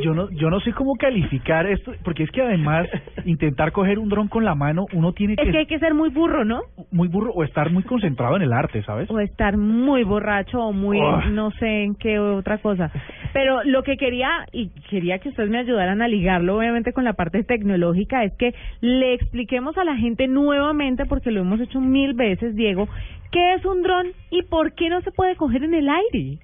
yo 0.03 0.15
no 0.15 0.31
yo 0.31 0.51
no 0.51 0.61
sé 0.61 0.73
cómo 0.73 0.95
calificar 0.97 1.67
esto 1.67 1.93
porque 2.05 2.25
es 2.25 2.31
que 2.31 2.43
además 2.43 2.87
intentar 3.25 3.73
coger 3.73 3.99
un 3.99 4.09
dron 4.09 4.29
con 4.29 4.45
la 4.45 4.55
mano 4.55 4.87
uno 4.93 5.13
tiene 5.13 5.35
Es 5.35 5.41
que 5.41 5.53
que 5.53 5.59
hay 5.59 5.67
que 5.67 5.79
ser 5.79 5.95
muy 5.95 6.11
burro, 6.11 6.45
¿no? 6.45 6.63
muy 6.91 7.09
burro 7.09 7.33
o 7.33 7.45
estar 7.45 7.71
muy 7.71 7.83
concentrado 7.83 8.37
en 8.37 8.43
el 8.43 8.53
arte, 8.53 8.83
¿sabes? 8.83 9.11
O 9.11 9.21
estar 9.21 9.57
muy 9.57 10.05
borracho 10.05 10.59
o 10.61 10.73
muy, 10.73 10.99
Oh. 11.01 11.23
no 11.31 11.51
sé 11.53 11.85
en 11.85 11.95
qué 11.97 12.19
otra 12.19 12.59
cosa. 12.59 12.91
Pero 13.33 13.63
lo 13.65 13.83
que 13.83 13.97
quería, 13.97 14.47
y 14.53 14.71
quería 14.89 15.19
que 15.19 15.29
ustedes 15.29 15.51
me 15.51 15.59
ayudaran 15.59 16.03
a 16.03 16.09
ligarlo 16.09 16.57
obviamente 16.57 16.93
con 16.93 17.05
la 17.05 17.13
parte 17.15 17.43
tecnológica, 17.43 18.25
es 18.25 18.33
que 18.37 18.55
le 18.81 19.15
expliquemos 19.15 19.77
a 19.77 19.85
la 19.85 19.97
gente 19.97 20.29
nuevamente, 20.29 21.04
porque 21.07 21.31
lo 21.31 21.41
hemos 21.41 21.61
hecho 21.61 21.81
mil 21.81 22.15
veces, 22.15 22.55
Diego, 22.55 22.89
qué 23.31 23.55
es 23.55 23.65
un 23.65 23.83
dron 23.83 24.09
y 24.31 24.43
por 24.43 24.75
qué 24.75 24.89
no 24.89 25.01
se 25.03 25.13
puede 25.13 25.37
coger 25.37 25.65
en 25.65 25.75
el 25.75 25.89
aire. 25.89 26.39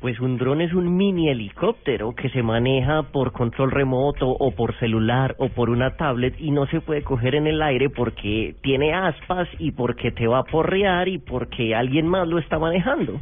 Pues 0.00 0.20
un 0.20 0.38
dron 0.38 0.60
es 0.60 0.72
un 0.74 0.96
mini 0.96 1.28
helicóptero 1.28 2.14
que 2.14 2.28
se 2.28 2.42
maneja 2.42 3.02
por 3.02 3.32
control 3.32 3.72
remoto 3.72 4.28
o 4.28 4.52
por 4.52 4.78
celular 4.78 5.34
o 5.38 5.48
por 5.48 5.70
una 5.70 5.96
tablet 5.96 6.34
y 6.38 6.52
no 6.52 6.66
se 6.66 6.80
puede 6.80 7.02
coger 7.02 7.34
en 7.34 7.48
el 7.48 7.60
aire 7.60 7.90
porque 7.90 8.54
tiene 8.62 8.94
aspas 8.94 9.48
y 9.58 9.72
porque 9.72 10.12
te 10.12 10.28
va 10.28 10.38
a 10.38 10.44
porrear 10.44 11.08
y 11.08 11.18
porque 11.18 11.74
alguien 11.74 12.06
más 12.06 12.28
lo 12.28 12.38
está 12.38 12.60
manejando. 12.60 13.20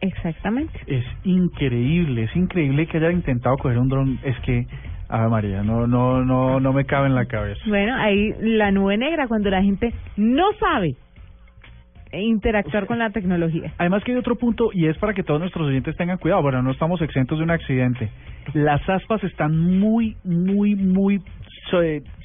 Exactamente. 0.00 0.78
Es 0.86 1.04
increíble, 1.24 2.24
es 2.24 2.36
increíble 2.36 2.86
que 2.86 2.98
haya 2.98 3.10
intentado 3.10 3.56
coger 3.56 3.78
un 3.78 3.88
dron, 3.88 4.20
es 4.22 4.38
que 4.40 4.66
Ave 5.08 5.28
María, 5.28 5.62
no 5.62 5.86
no 5.86 6.22
no 6.24 6.60
no 6.60 6.72
me 6.72 6.84
cabe 6.84 7.06
en 7.06 7.14
la 7.14 7.24
cabeza. 7.26 7.60
Bueno, 7.66 7.94
ahí 7.96 8.34
la 8.40 8.70
nube 8.70 8.96
negra, 8.98 9.26
cuando 9.26 9.48
la 9.50 9.62
gente 9.62 9.92
no 10.16 10.44
sabe 10.60 10.96
interactuar 12.12 12.86
con 12.86 12.98
la 12.98 13.10
tecnología. 13.10 13.72
Además 13.78 14.02
que 14.02 14.12
hay 14.12 14.18
otro 14.18 14.36
punto 14.36 14.70
y 14.72 14.86
es 14.86 14.96
para 14.98 15.12
que 15.12 15.22
todos 15.22 15.40
nuestros 15.40 15.66
oyentes 15.68 15.94
tengan 15.96 16.16
cuidado, 16.18 16.42
bueno, 16.42 16.62
no 16.62 16.70
estamos 16.70 17.02
exentos 17.02 17.38
de 17.38 17.44
un 17.44 17.50
accidente. 17.50 18.08
Las 18.54 18.86
aspas 18.88 19.22
están 19.24 19.58
muy 19.78 20.16
muy 20.24 20.74
muy 20.74 21.20
so- 21.70 21.82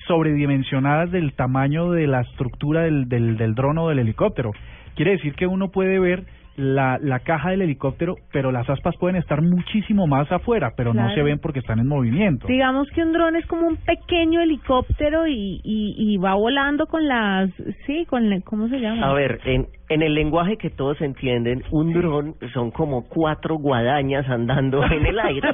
sobredimensionadas 0.07 1.11
del 1.11 1.33
tamaño 1.33 1.91
de 1.91 2.07
la 2.07 2.21
estructura 2.21 2.81
del, 2.83 3.09
del, 3.09 3.35
del 3.37 3.55
dron 3.55 3.77
o 3.77 3.89
del 3.89 3.99
helicóptero. 3.99 4.51
Quiere 4.95 5.11
decir 5.11 5.33
que 5.33 5.47
uno 5.47 5.69
puede 5.69 5.99
ver 5.99 6.23
la, 6.55 6.99
la 7.01 7.19
caja 7.19 7.49
del 7.49 7.63
helicóptero, 7.63 8.15
pero 8.31 8.51
las 8.51 8.69
aspas 8.69 8.95
pueden 8.97 9.15
estar 9.15 9.41
muchísimo 9.41 10.05
más 10.07 10.31
afuera, 10.31 10.73
pero 10.77 10.93
no 10.93 11.09
se 11.15 11.23
ven 11.23 11.39
porque 11.39 11.59
están 11.59 11.79
en 11.79 11.87
movimiento. 11.87 12.45
Digamos 12.47 12.87
que 12.91 13.01
un 13.01 13.11
dron 13.13 13.35
es 13.35 13.45
como 13.47 13.67
un 13.67 13.77
pequeño 13.77 14.39
helicóptero 14.41 15.25
y, 15.27 15.59
y, 15.63 15.95
y 15.97 16.17
va 16.17 16.35
volando 16.35 16.85
con 16.87 17.07
las... 17.07 17.49
Sí, 17.87 18.05
con... 18.07 18.29
la- 18.29 18.41
¿Cómo 18.41 18.67
se 18.67 18.79
llama? 18.79 19.09
A 19.09 19.13
ver, 19.13 19.39
en, 19.45 19.67
en 19.89 20.01
el 20.03 20.13
lenguaje 20.13 20.57
que 20.57 20.69
todos 20.69 21.01
entienden, 21.01 21.63
un 21.71 21.91
dron 21.93 22.35
son 22.53 22.69
como 22.71 23.07
cuatro 23.07 23.55
guadañas 23.55 24.27
andando 24.29 24.83
en 24.83 25.05
el 25.05 25.19
aire. 25.19 25.49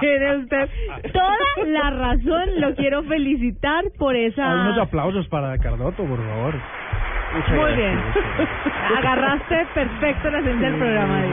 Tiene 0.00 0.36
usted 0.38 0.68
toda 1.12 1.36
la 1.66 1.90
razón. 1.90 2.60
Lo 2.60 2.74
quiero 2.74 3.02
felicitar 3.04 3.84
por 3.98 4.16
esa... 4.16 4.52
Unos 4.54 4.78
aplausos 4.78 5.28
para 5.28 5.56
Cardoto, 5.58 6.04
por 6.04 6.18
favor. 6.18 6.54
Muy 7.32 7.72
bien. 7.74 7.98
Agarraste 8.98 9.66
perfecto 9.74 10.30
la 10.30 10.38
esencia 10.40 10.70
del 10.70 10.78
programa. 10.78 11.24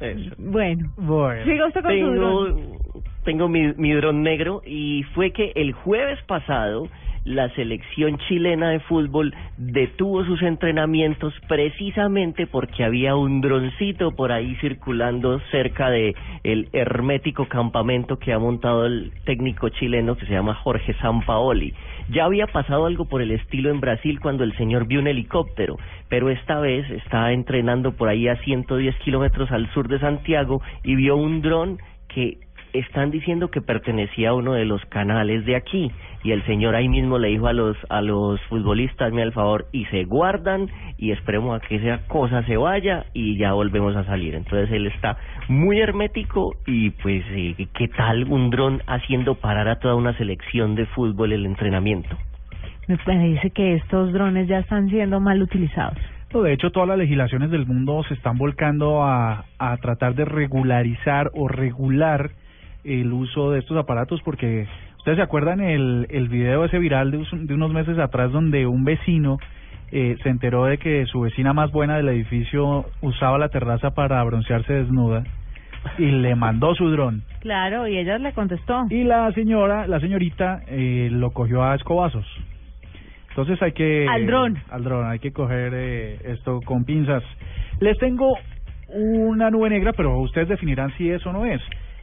Eso. 0.00 0.34
Bueno. 0.38 0.90
Bueno. 0.96 1.44
Siga 1.44 1.66
usted 1.66 1.82
con 1.82 1.90
su 1.90 1.96
Tengo, 1.96 2.14
dron. 2.14 2.78
tengo 3.24 3.48
mi, 3.48 3.72
mi 3.74 3.92
dron 3.94 4.22
negro 4.22 4.62
y 4.66 5.04
fue 5.14 5.32
que 5.32 5.52
el 5.54 5.72
jueves 5.72 6.20
pasado 6.26 6.88
la 7.26 7.52
selección 7.56 8.18
chilena 8.28 8.70
de 8.70 8.78
fútbol 8.80 9.34
detuvo 9.56 10.24
sus 10.24 10.40
entrenamientos 10.42 11.34
precisamente 11.48 12.46
porque 12.46 12.84
había 12.84 13.16
un 13.16 13.40
droncito 13.40 14.12
por 14.12 14.30
ahí 14.30 14.54
circulando 14.60 15.40
cerca 15.50 15.90
de 15.90 16.14
el 16.44 16.68
hermético 16.72 17.48
campamento 17.48 18.20
que 18.20 18.32
ha 18.32 18.38
montado 18.38 18.86
el 18.86 19.12
técnico 19.24 19.68
chileno 19.70 20.16
que 20.16 20.24
se 20.26 20.32
llama 20.32 20.54
Jorge 20.54 20.94
Sampaoli. 21.00 21.74
Ya 22.08 22.24
había 22.24 22.46
pasado 22.46 22.86
algo 22.86 23.06
por 23.06 23.20
el 23.20 23.32
estilo 23.32 23.70
en 23.70 23.80
Brasil 23.80 24.20
cuando 24.20 24.44
el 24.44 24.56
señor 24.56 24.86
vio 24.86 25.00
un 25.00 25.08
helicóptero, 25.08 25.76
pero 26.08 26.30
esta 26.30 26.60
vez 26.60 26.88
estaba 26.90 27.32
entrenando 27.32 27.92
por 27.92 28.08
ahí 28.08 28.28
a 28.28 28.36
110 28.36 28.94
kilómetros 28.98 29.50
al 29.50 29.68
sur 29.72 29.88
de 29.88 29.98
Santiago 29.98 30.62
y 30.84 30.94
vio 30.94 31.16
un 31.16 31.42
dron 31.42 31.78
que 32.08 32.38
están 32.78 33.10
diciendo 33.10 33.50
que 33.50 33.60
pertenecía 33.60 34.30
a 34.30 34.34
uno 34.34 34.54
de 34.54 34.64
los 34.64 34.84
canales 34.86 35.44
de 35.44 35.56
aquí. 35.56 35.90
Y 36.24 36.32
el 36.32 36.44
señor 36.46 36.74
ahí 36.74 36.88
mismo 36.88 37.18
le 37.18 37.28
dijo 37.28 37.46
a 37.46 37.52
los 37.52 37.76
a 37.88 38.00
los 38.00 38.40
futbolistas 38.42 39.12
me 39.12 39.22
al 39.22 39.32
favor 39.32 39.66
y 39.72 39.84
se 39.86 40.04
guardan 40.04 40.68
y 40.98 41.12
esperemos 41.12 41.56
a 41.56 41.66
que 41.66 41.76
esa 41.76 42.06
cosa 42.08 42.42
se 42.44 42.56
vaya 42.56 43.06
y 43.12 43.36
ya 43.36 43.52
volvemos 43.52 43.94
a 43.96 44.04
salir 44.04 44.34
entonces 44.34 44.70
él 44.72 44.86
está 44.86 45.18
muy 45.48 45.80
hermético 45.80 46.56
y 46.66 46.90
pues 46.90 47.24
eh, 47.30 47.54
qué 47.74 47.88
tal 47.88 48.24
un 48.24 48.50
dron 48.50 48.82
haciendo 48.86 49.36
parar 49.36 49.68
a 49.68 49.78
toda 49.78 49.94
una 49.94 50.16
selección 50.16 50.74
de 50.74 50.86
fútbol 50.86 51.32
el 51.32 51.46
entrenamiento 51.46 52.16
Me 52.88 52.96
parece 52.98 53.50
que 53.50 53.74
estos 53.74 54.12
drones 54.12 54.48
ya 54.48 54.58
están 54.58 54.88
siendo 54.88 55.20
mal 55.20 55.42
utilizados. 55.42 55.98
De 56.32 56.52
hecho, 56.52 56.70
todas 56.70 56.88
las 56.88 56.98
legislaciones 56.98 57.50
del 57.50 57.66
mundo 57.66 58.04
se 58.08 58.12
están 58.14 58.36
volcando 58.36 59.02
a, 59.02 59.46
a 59.58 59.76
tratar 59.78 60.14
de 60.14 60.26
regularizar 60.26 61.30
o 61.34 61.48
regular 61.48 62.30
el 62.86 63.12
uso 63.12 63.50
de 63.50 63.58
estos 63.60 63.76
aparatos 63.76 64.20
porque 64.22 64.66
ustedes 64.98 65.16
se 65.16 65.22
acuerdan 65.22 65.60
el, 65.60 66.06
el 66.10 66.28
video 66.28 66.64
ese 66.64 66.78
viral 66.78 67.10
de, 67.10 67.24
de 67.32 67.54
unos 67.54 67.72
meses 67.72 67.98
atrás 67.98 68.32
donde 68.32 68.66
un 68.66 68.84
vecino 68.84 69.38
eh, 69.92 70.16
se 70.22 70.28
enteró 70.28 70.64
de 70.66 70.78
que 70.78 71.06
su 71.06 71.20
vecina 71.20 71.52
más 71.52 71.70
buena 71.72 71.96
del 71.96 72.08
edificio 72.08 72.86
usaba 73.02 73.38
la 73.38 73.48
terraza 73.48 73.90
para 73.92 74.22
broncearse 74.24 74.72
desnuda 74.72 75.22
y 75.98 76.06
le 76.06 76.34
mandó 76.34 76.74
su 76.74 76.90
dron 76.90 77.22
Claro, 77.40 77.86
y 77.86 77.96
ella 77.96 78.18
le 78.18 78.32
contestó. 78.32 78.86
y 78.90 79.04
la 79.04 79.30
señora, 79.32 79.86
la 79.86 80.00
señorita 80.00 80.62
eh, 80.66 81.08
lo 81.12 81.30
cogió 81.30 81.62
a 81.62 81.76
escobazos. 81.76 82.26
Entonces 83.30 83.60
hay 83.62 83.72
que 83.72 84.06
Al 84.08 84.26
dron. 84.26 84.56
al 84.70 84.82
dron, 84.82 85.06
hay 85.08 85.18
que 85.20 85.32
coger 85.32 85.72
eh, 85.74 86.18
esto 86.24 86.60
con 86.64 86.84
pinzas. 86.84 87.22
Les 87.80 87.96
tengo 87.98 88.36
una 88.88 89.50
nube 89.50 89.68
negra, 89.70 89.92
pero 89.92 90.18
ustedes 90.18 90.48
definirán 90.48 90.92
si 90.96 91.10
es 91.10 91.24
o 91.26 91.32
no 91.32 91.44
es. 91.44 91.60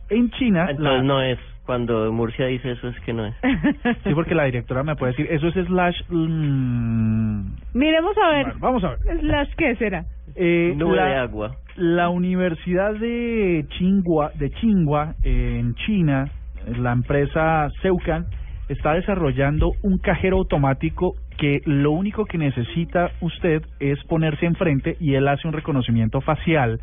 En 0.09 0.29
China, 0.31 0.67
entonces 0.69 0.79
la- 0.97 1.01
no 1.03 1.21
es 1.21 1.39
cuando 1.65 2.11
Murcia 2.11 2.45
dice 2.47 2.71
eso 2.71 2.89
es 2.89 2.99
que 3.01 3.13
no 3.13 3.25
es 3.25 3.33
sí, 4.03 4.13
porque 4.13 4.35
la 4.35 4.43
directora 4.45 4.83
me 4.83 4.95
puede 4.95 5.13
decir, 5.13 5.27
eso 5.31 5.47
es 5.47 5.53
slash. 5.67 5.97
mm, 6.09 7.41
Miremos 7.73 8.15
a 8.17 8.29
ver. 8.29 8.45
bueno, 8.45 8.59
vamos 8.59 8.83
a 8.83 8.89
ver. 8.89 9.23
¿Las 9.23 9.47
qué 9.55 9.75
será? 9.75 10.05
Eh, 10.35 10.73
nube 10.75 10.95
la- 10.97 11.05
de 11.05 11.15
agua 11.15 11.55
La 11.75 12.09
Universidad 12.09 12.93
de 12.95 13.65
Tsinghua, 13.69 14.31
de 14.35 14.49
Tsinghua 14.49 15.15
eh, 15.23 15.57
en 15.59 15.73
China, 15.75 16.29
la 16.77 16.91
empresa 16.91 17.69
Seucan, 17.81 18.25
está 18.69 18.93
desarrollando 18.93 19.71
un 19.83 19.97
cajero 19.97 20.37
automático 20.37 21.15
que 21.37 21.61
lo 21.65 21.91
único 21.91 22.25
que 22.25 22.37
necesita 22.37 23.09
usted 23.21 23.63
es 23.79 24.01
ponerse 24.05 24.45
enfrente 24.45 24.95
y 24.99 25.15
él 25.15 25.27
hace 25.27 25.47
un 25.47 25.53
reconocimiento 25.53 26.21
facial 26.21 26.79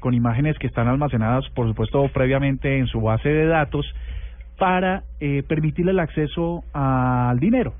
con 0.00 0.14
imágenes 0.14 0.58
que 0.58 0.66
están 0.66 0.88
almacenadas, 0.88 1.48
por 1.50 1.68
supuesto, 1.68 2.08
previamente 2.12 2.78
en 2.78 2.86
su 2.86 3.00
base 3.00 3.28
de 3.28 3.46
datos 3.46 3.86
para 4.58 5.04
eh, 5.20 5.42
permitirle 5.46 5.92
el 5.92 6.00
acceso 6.00 6.64
al 6.72 7.38
dinero. 7.38 7.74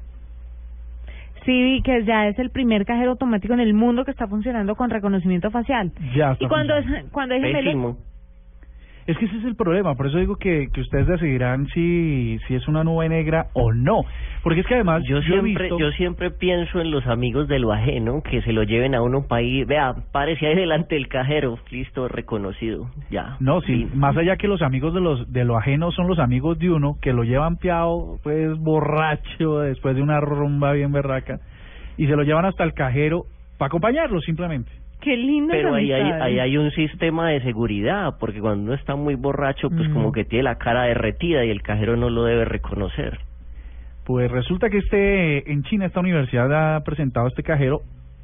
Sí, 1.44 1.52
vi 1.52 1.82
que 1.82 2.04
ya 2.04 2.28
es 2.28 2.38
el 2.38 2.50
primer 2.50 2.84
cajero 2.84 3.12
automático 3.12 3.54
en 3.54 3.60
el 3.60 3.74
mundo 3.74 4.04
que 4.04 4.10
está 4.10 4.26
funcionando 4.26 4.76
con 4.76 4.90
reconocimiento 4.90 5.50
facial. 5.50 5.90
Ya 6.14 6.32
está 6.32 6.44
Y 6.44 6.48
cuando 6.48 6.76
es, 6.76 6.86
cuando 7.10 7.34
hay 7.34 7.40
gemelos, 7.40 7.64
pésimo 7.64 8.09
Es 9.06 9.16
que 9.18 9.24
ese 9.24 9.38
es 9.38 9.44
el 9.44 9.56
problema, 9.56 9.94
por 9.94 10.06
eso 10.06 10.18
digo 10.18 10.36
que, 10.36 10.68
que 10.72 10.80
ustedes 10.82 11.06
decidirán 11.06 11.66
si, 11.68 12.38
si 12.46 12.54
es 12.54 12.68
una 12.68 12.84
nube 12.84 13.08
negra 13.08 13.46
o 13.54 13.72
no. 13.72 14.02
Porque 14.42 14.60
es 14.60 14.66
que 14.66 14.74
además 14.74 15.02
Yo 15.08 15.20
siempre, 15.22 15.64
visto- 15.64 15.78
yo 15.78 15.90
siempre 15.92 16.30
pienso 16.30 16.80
en 16.80 16.90
los 16.90 17.06
amigos 17.06 17.48
de 17.48 17.58
lo 17.58 17.72
ajeno, 17.72 18.22
que 18.22 18.40
se 18.42 18.52
lo 18.52 18.62
lleven 18.62 18.94
a 18.94 19.02
uno 19.02 19.18
un 19.18 19.26
país, 19.26 19.66
vea, 19.66 19.94
párese 20.12 20.46
ahí 20.46 20.54
delante 20.54 20.94
del 20.94 21.08
cajero, 21.08 21.58
listo, 21.70 22.08
reconocido, 22.08 22.88
ya. 23.10 23.36
No, 23.40 23.60
sí, 23.62 23.86
Fin. 23.86 23.90
más 23.98 24.16
allá 24.16 24.36
que 24.36 24.48
los 24.48 24.62
amigos 24.62 24.94
de 24.94 25.00
los 25.00 25.32
de 25.32 25.44
lo 25.44 25.56
ajeno 25.56 25.90
son 25.92 26.06
los 26.06 26.18
amigos 26.18 26.58
de 26.58 26.70
uno 26.70 26.96
que 27.00 27.12
lo 27.12 27.24
llevan 27.24 27.56
piado, 27.56 28.18
pues 28.22 28.56
borracho 28.58 29.60
después 29.60 29.96
de 29.96 30.02
una 30.02 30.20
rumba 30.20 30.72
bien 30.72 30.92
berraca 30.92 31.40
y 31.96 32.06
se 32.06 32.16
lo 32.16 32.22
llevan 32.22 32.44
hasta 32.44 32.64
el 32.64 32.74
cajero 32.74 33.24
para 33.58 33.66
acompañarlo 33.68 34.20
simplemente. 34.20 34.70
Qué 35.00 35.16
lindo. 35.16 35.52
Pero 35.52 35.74
ahí 35.74 35.92
hay, 35.92 36.10
ahí 36.10 36.38
hay 36.38 36.56
un 36.56 36.70
sistema 36.72 37.30
de 37.30 37.40
seguridad, 37.42 38.16
porque 38.18 38.40
cuando 38.40 38.64
uno 38.64 38.74
está 38.74 38.94
muy 38.96 39.14
borracho, 39.14 39.70
pues 39.70 39.88
Mm. 39.88 39.92
como 39.94 40.12
que 40.12 40.24
tiene 40.24 40.44
la 40.44 40.56
cara 40.56 40.84
derretida 40.84 41.44
y 41.44 41.50
el 41.50 41.62
cajero 41.62 41.96
no 41.96 42.10
lo 42.10 42.24
debe 42.24 42.44
reconocer. 42.44 43.18
Pues 44.04 44.30
resulta 44.30 44.70
que 44.70 44.78
este 44.78 45.50
en 45.52 45.62
China 45.64 45.86
esta 45.86 46.00
universidad 46.00 46.76
ha 46.76 46.80
presentado 46.84 47.28
este 47.28 47.42
cajero 47.42 47.82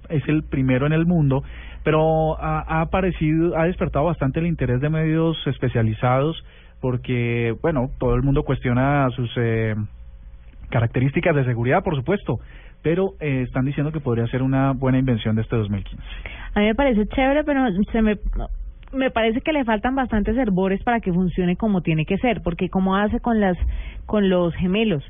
es 0.09 0.27
el 0.29 0.43
primero 0.45 0.87
en 0.87 0.93
el 0.93 1.07
mundo, 1.07 1.43
pero 1.83 2.41
ha, 2.41 2.61
ha 2.61 2.81
aparecido, 2.81 3.57
ha 3.59 3.65
despertado 3.65 4.05
bastante 4.05 4.41
el 4.41 4.47
interés 4.47 4.81
de 4.81 4.89
medios 4.89 5.37
especializados 5.47 6.45
porque, 6.81 7.55
bueno, 7.63 7.91
todo 7.99 8.15
el 8.15 8.23
mundo 8.23 8.43
cuestiona 8.45 9.09
sus 9.11 9.31
eh, 9.37 9.75
características 10.71 11.35
de 11.35 11.45
seguridad, 11.45 11.83
por 11.83 11.97
supuesto, 11.97 12.39
pero 12.87 13.15
eh, 13.19 13.43
están 13.43 13.65
diciendo 13.65 13.91
que 13.91 13.99
podría 13.99 14.29
ser 14.29 14.43
una 14.43 14.71
buena 14.71 14.97
invención 14.97 15.35
de 15.35 15.43
este 15.43 15.57
2015. 15.57 16.01
A 16.55 16.61
mí 16.61 16.67
me 16.67 16.75
parece 16.77 17.05
chévere, 17.09 17.43
pero 17.43 17.65
se 17.91 18.01
me 18.01 18.17
me 18.93 19.11
parece 19.11 19.41
que 19.41 19.53
le 19.53 19.65
faltan 19.65 19.97
bastantes 19.97 20.37
herbores 20.37 20.81
para 20.85 21.01
que 21.01 21.13
funcione 21.13 21.57
como 21.57 21.81
tiene 21.81 22.07
que 22.07 22.17
ser, 22.19 22.43
porque 22.45 22.69
como 22.69 22.95
hace 22.95 23.19
con 23.19 23.41
las 23.41 23.59
con 24.07 24.29
los 24.29 24.55
gemelos. 24.55 25.03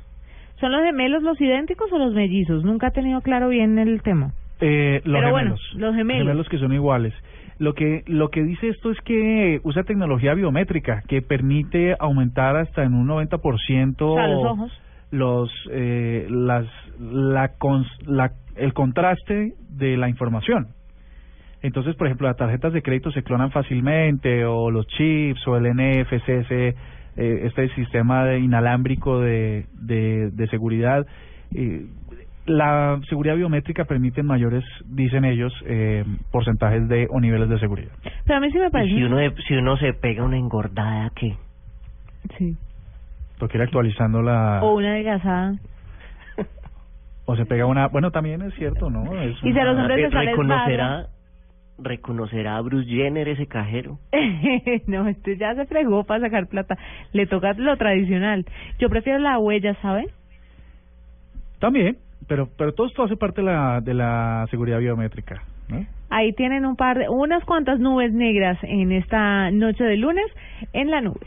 ¿Son 0.59 0.73
los 0.73 0.83
gemelos 0.85 1.23
los 1.23 1.39
idénticos 1.39 1.93
o 1.93 1.99
los 1.99 2.15
mellizos? 2.15 2.65
Nunca 2.65 2.87
he 2.87 2.93
tenido 2.93 3.21
claro 3.21 3.51
bien 3.51 3.79
el 3.79 4.01
tema. 4.01 4.33
Eh, 4.62 5.03
los 5.05 5.21
Pero 5.21 5.31
bueno, 5.31 5.57
gemelos, 5.57 5.75
los 5.77 5.95
gemelos. 5.95 6.49
que 6.49 6.59
son 6.59 6.73
iguales. 6.73 7.12
Lo 7.59 7.75
que 7.75 8.05
lo 8.07 8.31
que 8.31 8.43
dice 8.43 8.69
esto 8.69 8.91
es 8.91 8.99
que 9.03 9.61
usa 9.65 9.83
tecnología 9.83 10.33
biométrica 10.33 11.03
que 11.09 11.21
permite 11.21 11.95
aumentar 11.99 12.57
hasta 12.57 12.85
en 12.85 12.95
un 12.95 13.07
90% 13.07 13.97
O 14.01 14.15
sea, 14.15 14.29
los 14.29 14.45
ojos. 14.47 14.83
los 15.11 15.51
eh, 15.71 16.27
las 16.31 16.67
la, 16.98 17.56
cons- 17.59 18.02
la 18.06 18.32
el 18.56 18.72
contraste 18.72 19.52
de 19.68 19.96
la 19.96 20.09
información. 20.09 20.68
Entonces, 21.62 21.94
por 21.96 22.06
ejemplo, 22.06 22.26
las 22.28 22.37
tarjetas 22.37 22.72
de 22.72 22.82
crédito 22.82 23.11
se 23.11 23.22
clonan 23.22 23.50
fácilmente 23.50 24.44
o 24.44 24.70
los 24.70 24.87
chips 24.87 25.46
o 25.48 25.56
el 25.56 25.64
NFC, 25.74 26.28
ese, 26.28 26.68
eh, 26.68 27.40
este 27.44 27.68
sistema 27.74 28.24
de 28.24 28.38
inalámbrico 28.40 29.20
de, 29.20 29.66
de, 29.72 30.30
de 30.30 30.46
seguridad. 30.48 31.06
eh, 31.54 31.87
la 32.46 33.00
seguridad 33.09 33.35
biométrica 33.35 33.87
permite 33.87 34.22
mayores, 34.22 34.62
dicen 34.85 35.24
ellos, 35.24 35.52
eh, 35.66 36.04
porcentajes 36.30 36.87
de 36.88 37.09
o 37.11 37.18
niveles 37.20 37.48
de 37.48 37.59
seguridad. 37.59 37.90
Pero 38.24 38.37
a 38.37 38.40
mí 38.40 38.52
sí 38.52 38.59
me 38.59 38.68
Y 38.68 38.70
parece. 38.70 38.94
si 38.94 39.02
uno, 39.02 39.16
si 39.48 39.54
uno 39.54 39.76
se 39.78 39.92
pega 39.94 40.22
una 40.22 40.37
engordada, 40.38 41.11
¿qué? 41.16 41.35
Sí. 42.38 42.56
Toca 43.38 43.56
ir 43.56 43.62
actualizando 43.62 44.22
la... 44.22 44.61
O 44.62 44.76
una 44.76 44.90
adelgazada. 44.92 45.54
O 47.27 47.37
se 47.37 47.45
pega 47.45 47.67
una... 47.67 47.89
Bueno, 47.89 48.11
también 48.12 48.41
es 48.43 48.55
cierto, 48.55 48.89
¿no? 48.89 49.21
Es 49.21 49.37
Y 49.43 49.53
si 49.53 49.59
a 49.59 49.65
los 49.65 49.75
una- 49.75 49.83
hombres 49.83 50.01
les 50.01 50.12
sale 50.12 50.31
reconocerá 50.31 51.07
¿reconocerá 51.79 52.57
a 52.57 52.61
Bruce 52.62 52.89
Jenner 52.89 53.29
ese 53.29 53.47
cajero? 53.47 53.99
no, 54.87 55.09
este 55.09 55.37
ya 55.37 55.55
se 55.55 55.67
fregó 55.67 56.05
para 56.05 56.21
sacar 56.21 56.47
plata. 56.47 56.79
Le 57.12 57.27
toca 57.27 57.53
lo 57.55 57.77
tradicional. 57.77 58.47
Yo 58.79 58.89
prefiero 58.89 59.19
la 59.19 59.39
huella, 59.39 59.75
¿saben? 59.83 60.07
También, 61.59 61.97
pero 62.29 62.49
pero 62.57 62.73
todo 62.73 62.87
esto 62.87 63.03
hace 63.05 63.17
parte 63.17 63.41
de 63.43 63.47
la, 63.47 63.81
de 63.81 63.95
la 63.95 64.47
seguridad 64.51 64.79
biométrica. 64.79 65.43
¿no? 65.69 65.85
Ahí 66.11 66.33
tienen 66.33 66.65
un 66.65 66.77
par 66.77 66.99
de, 66.99 67.09
unas 67.09 67.45
cuantas 67.45 67.79
nubes 67.81 68.12
negras 68.12 68.59
en 68.62 68.93
esta 68.93 69.51
noche 69.51 69.85
de 69.85 69.97
lunes 69.97 70.27
en 70.73 70.91
la 70.91 71.01
nube. 71.01 71.27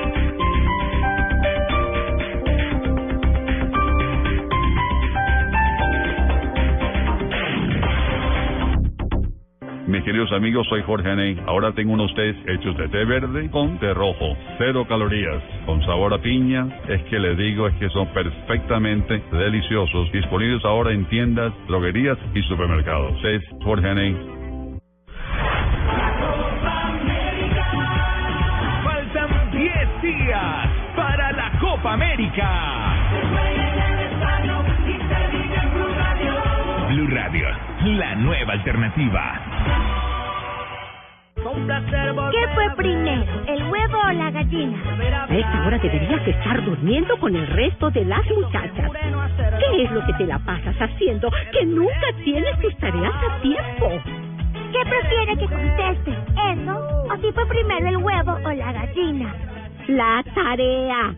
Mis 9.91 10.05
queridos 10.05 10.31
amigos, 10.31 10.65
soy 10.69 10.81
Jorge 10.83 11.09
Aney. 11.09 11.37
Ahora 11.45 11.73
tengo 11.73 11.91
unos 11.91 12.15
test 12.15 12.39
hechos 12.47 12.77
de 12.77 12.87
té 12.87 13.03
verde 13.03 13.51
con 13.51 13.77
té 13.77 13.93
rojo. 13.93 14.37
Cero 14.57 14.85
calorías, 14.87 15.43
con 15.65 15.83
sabor 15.83 16.13
a 16.13 16.17
piña. 16.17 16.65
Es 16.87 17.03
que 17.09 17.19
les 17.19 17.37
digo, 17.37 17.67
es 17.67 17.75
que 17.75 17.89
son 17.89 18.07
perfectamente 18.13 19.21
deliciosos. 19.33 20.09
Disponibles 20.13 20.63
ahora 20.63 20.93
en 20.93 21.03
tiendas, 21.09 21.51
droguerías 21.67 22.17
y 22.33 22.41
supermercados. 22.43 23.21
Es 23.25 23.43
Jorge 23.65 23.89
Aney. 23.89 24.15
Faltan 28.85 29.51
10 29.51 30.01
días 30.03 30.69
para 30.95 31.33
la 31.33 31.51
Copa 31.59 31.93
América. 31.95 32.95
Blue 36.87 37.07
Radio, 37.07 37.47
la 37.83 38.15
nueva 38.15 38.53
alternativa. 38.53 39.50
¿Qué 41.41 42.47
fue 42.53 42.69
primero, 42.75 43.25
el 43.47 43.63
huevo 43.63 43.97
o 43.97 44.11
la 44.11 44.29
gallina? 44.29 44.77
A 45.27 45.35
esta 45.35 45.65
hora 45.65 45.77
deberías 45.79 46.27
estar 46.27 46.63
durmiendo 46.63 47.17
con 47.17 47.35
el 47.35 47.47
resto 47.47 47.89
de 47.89 48.05
las 48.05 48.23
muchachas. 48.29 48.91
¿Qué 49.59 49.83
es 49.83 49.91
lo 49.91 50.05
que 50.05 50.13
te 50.13 50.27
la 50.27 50.37
pasas 50.39 50.75
haciendo 50.77 51.31
que 51.51 51.65
nunca 51.65 52.13
tienes 52.23 52.59
tus 52.59 52.75
tareas 52.77 53.13
a 53.13 53.41
tiempo? 53.41 53.89
¿Qué 54.71 54.79
prefiere 54.87 55.37
que 55.37 55.47
conteste? 55.47 56.11
¿Eso? 56.11 57.07
¿O 57.11 57.17
si 57.17 57.31
fue 57.33 57.45
primero 57.47 57.87
el 57.89 57.97
huevo 57.97 58.37
o 58.45 58.51
la 58.51 58.71
gallina? 58.71 59.35
La 59.87 60.23
tarea. 60.35 61.15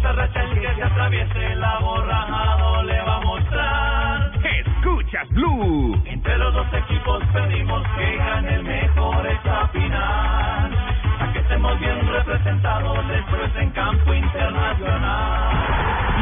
Esa 0.00 0.12
racha 0.12 0.42
el 0.44 0.58
que 0.58 0.74
se 0.76 0.82
atraviese 0.82 1.56
la 1.56 1.78
borrajado 1.80 2.82
le 2.84 3.02
va 3.02 3.16
a 3.16 3.20
mostrar. 3.20 4.30
Escuchas 4.42 5.28
Blue. 5.28 6.02
Entre 6.06 6.38
los 6.38 6.54
dos 6.54 6.66
equipos 6.72 7.22
pedimos 7.34 7.82
que 7.98 8.16
gane 8.16 8.54
el 8.54 8.62
mejor 8.62 9.26
esta 9.26 9.68
final. 9.68 10.72
A 11.20 11.32
que 11.34 11.38
estemos 11.40 11.78
bien 11.80 12.08
representados 12.08 13.08
después 13.08 13.50
en 13.56 13.70
campo 13.72 14.14
internacional. 14.14 15.68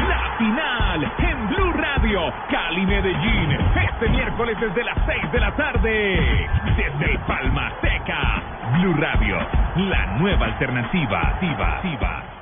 La 0.09 0.35
final 0.37 1.11
en 1.19 1.47
Blue 1.47 1.71
Radio, 1.71 2.33
Cali 2.51 2.85
Medellín, 2.85 3.51
este 3.81 4.09
miércoles 4.09 4.57
desde 4.59 4.83
las 4.83 4.97
6 5.05 5.31
de 5.31 5.39
la 5.39 5.55
tarde, 5.55 6.49
desde 6.75 7.17
Palma 7.19 7.71
Seca. 7.79 8.43
Blue 8.73 8.95
Radio, 8.95 9.37
la 9.77 10.05
nueva 10.17 10.47
alternativa. 10.47 11.21
Activa, 11.29 12.38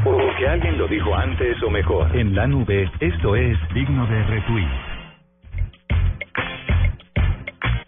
activa. 0.00 0.16
Porque 0.16 0.48
alguien 0.48 0.78
lo 0.78 0.88
dijo 0.88 1.14
antes 1.14 1.62
o 1.62 1.70
mejor. 1.70 2.16
En 2.16 2.34
la 2.34 2.46
nube, 2.46 2.90
esto 3.00 3.36
es 3.36 3.58
digno 3.74 4.06
de 4.06 4.22
retweet. 4.24 4.68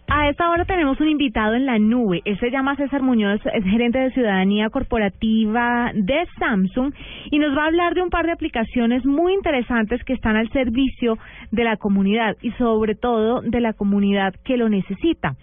A 0.07 0.29
esta 0.29 0.49
hora 0.51 0.63
tenemos 0.63 1.01
un 1.01 1.09
invitado 1.09 1.55
en 1.55 1.65
la 1.65 1.79
nube. 1.79 2.21
Él 2.23 2.39
se 2.39 2.51
llama 2.51 2.75
César 2.75 3.01
Muñoz, 3.01 3.41
es 3.51 3.63
gerente 3.63 3.97
de 3.97 4.11
ciudadanía 4.11 4.69
corporativa 4.69 5.91
de 5.95 6.25
Samsung 6.37 6.93
y 7.31 7.39
nos 7.39 7.57
va 7.57 7.63
a 7.63 7.67
hablar 7.67 7.95
de 7.95 8.03
un 8.03 8.09
par 8.09 8.25
de 8.27 8.31
aplicaciones 8.31 9.05
muy 9.05 9.33
interesantes 9.33 10.03
que 10.03 10.13
están 10.13 10.35
al 10.35 10.49
servicio 10.51 11.17
de 11.51 11.63
la 11.63 11.77
comunidad 11.77 12.37
y 12.41 12.51
sobre 12.51 12.93
todo 12.93 13.41
de 13.41 13.59
la 13.59 13.73
comunidad 13.73 14.35
que 14.45 14.55
lo 14.55 14.69
necesita. 14.69 15.35